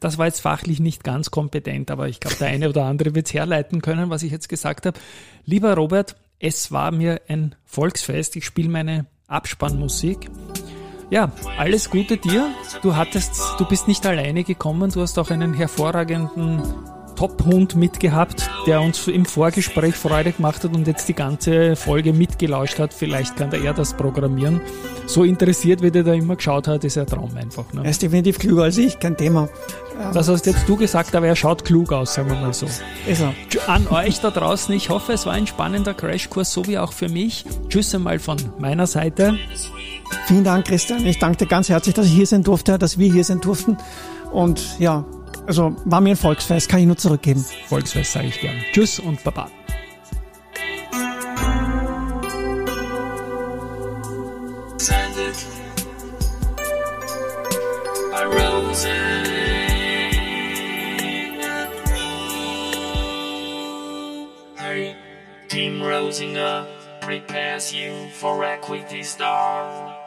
Das 0.00 0.18
war 0.18 0.26
jetzt 0.26 0.40
fachlich 0.40 0.80
nicht 0.80 1.02
ganz 1.02 1.30
kompetent, 1.30 1.90
aber 1.90 2.08
ich 2.08 2.20
glaube, 2.20 2.36
der 2.36 2.48
eine 2.48 2.68
oder 2.68 2.84
andere 2.84 3.14
wird 3.14 3.26
es 3.26 3.34
herleiten 3.34 3.80
können, 3.80 4.10
was 4.10 4.22
ich 4.22 4.30
jetzt 4.30 4.48
gesagt 4.48 4.86
habe. 4.86 4.98
Lieber 5.46 5.74
Robert, 5.74 6.16
es 6.38 6.70
war 6.70 6.90
mir 6.92 7.22
ein 7.28 7.54
Volksfest. 7.64 8.36
Ich 8.36 8.44
spiele 8.44 8.68
meine 8.68 9.06
Abspannmusik. 9.28 10.30
Ja, 11.10 11.32
alles 11.56 11.90
Gute 11.90 12.18
dir. 12.18 12.50
Du 12.82 12.96
hattest, 12.96 13.58
du 13.58 13.66
bist 13.66 13.88
nicht 13.88 14.04
alleine 14.04 14.44
gekommen. 14.44 14.90
Du 14.90 15.00
hast 15.00 15.18
auch 15.18 15.30
einen 15.30 15.54
hervorragenden 15.54 16.62
Top-Hund 17.14 17.76
mitgehabt, 17.76 18.50
der 18.66 18.80
uns 18.80 19.06
im 19.08 19.24
Vorgespräch 19.24 19.94
Freude 19.94 20.32
gemacht 20.32 20.64
hat 20.64 20.74
und 20.74 20.86
jetzt 20.86 21.08
die 21.08 21.14
ganze 21.14 21.76
Folge 21.76 22.12
mitgelauscht 22.12 22.78
hat. 22.78 22.94
Vielleicht 22.94 23.36
kann 23.36 23.52
er 23.52 23.74
das 23.74 23.94
programmieren. 23.94 24.60
So 25.06 25.24
interessiert, 25.24 25.82
wie 25.82 25.90
der 25.90 26.02
da 26.02 26.12
immer 26.12 26.36
geschaut 26.36 26.68
hat, 26.68 26.84
ist 26.84 26.98
ein 26.98 27.06
Traum 27.06 27.30
einfach. 27.36 27.72
Ne? 27.72 27.82
Er 27.84 27.90
ist 27.90 28.02
definitiv 28.02 28.38
klüger 28.38 28.64
als 28.64 28.78
ich, 28.78 28.98
kein 28.98 29.16
Thema. 29.16 29.48
Das 30.12 30.28
hast 30.28 30.46
jetzt 30.46 30.68
du 30.68 30.76
gesagt, 30.76 31.14
aber 31.14 31.26
er 31.26 31.36
schaut 31.36 31.64
klug 31.64 31.92
aus, 31.92 32.14
sagen 32.14 32.28
wir 32.28 32.36
mal 32.36 32.52
so. 32.52 32.66
Ist 33.06 33.20
er. 33.20 33.34
An 33.68 33.86
euch 33.88 34.20
da 34.20 34.30
draußen, 34.30 34.74
ich 34.74 34.90
hoffe, 34.90 35.12
es 35.12 35.24
war 35.26 35.34
ein 35.34 35.46
spannender 35.46 35.94
Crashkurs, 35.94 36.52
so 36.52 36.66
wie 36.66 36.78
auch 36.78 36.92
für 36.92 37.08
mich. 37.08 37.44
Tschüss 37.68 37.94
einmal 37.94 38.18
von 38.18 38.38
meiner 38.58 38.86
Seite. 38.86 39.38
Vielen 40.26 40.44
Dank, 40.44 40.66
Christian. 40.66 41.04
Ich 41.06 41.18
danke 41.18 41.38
dir 41.38 41.46
ganz 41.46 41.68
herzlich, 41.68 41.94
dass 41.94 42.06
ich 42.06 42.12
hier 42.12 42.26
sein 42.26 42.42
durfte, 42.42 42.78
dass 42.78 42.98
wir 42.98 43.12
hier 43.12 43.24
sein 43.24 43.40
durften. 43.40 43.76
Und 44.32 44.78
ja, 44.80 45.04
also 45.46 45.76
war 45.84 46.00
mir 46.00 46.10
ein 46.10 46.16
Volksfest, 46.16 46.68
kann 46.68 46.80
ich 46.80 46.86
nur 46.86 46.96
zurückgeben. 46.96 47.44
Volksfest 47.68 48.12
sage 48.12 48.28
ich 48.28 48.40
gern. 48.40 48.56
Tschüss 48.72 48.98
und 48.98 49.22
Baba. 49.24 49.50
Team 65.48 65.82
Rosing 65.82 66.36
Up 66.36 66.66
prepares 67.00 67.72
you 67.72 68.08
for 68.08 68.44
Equity 68.44 69.04
Star. 69.04 70.03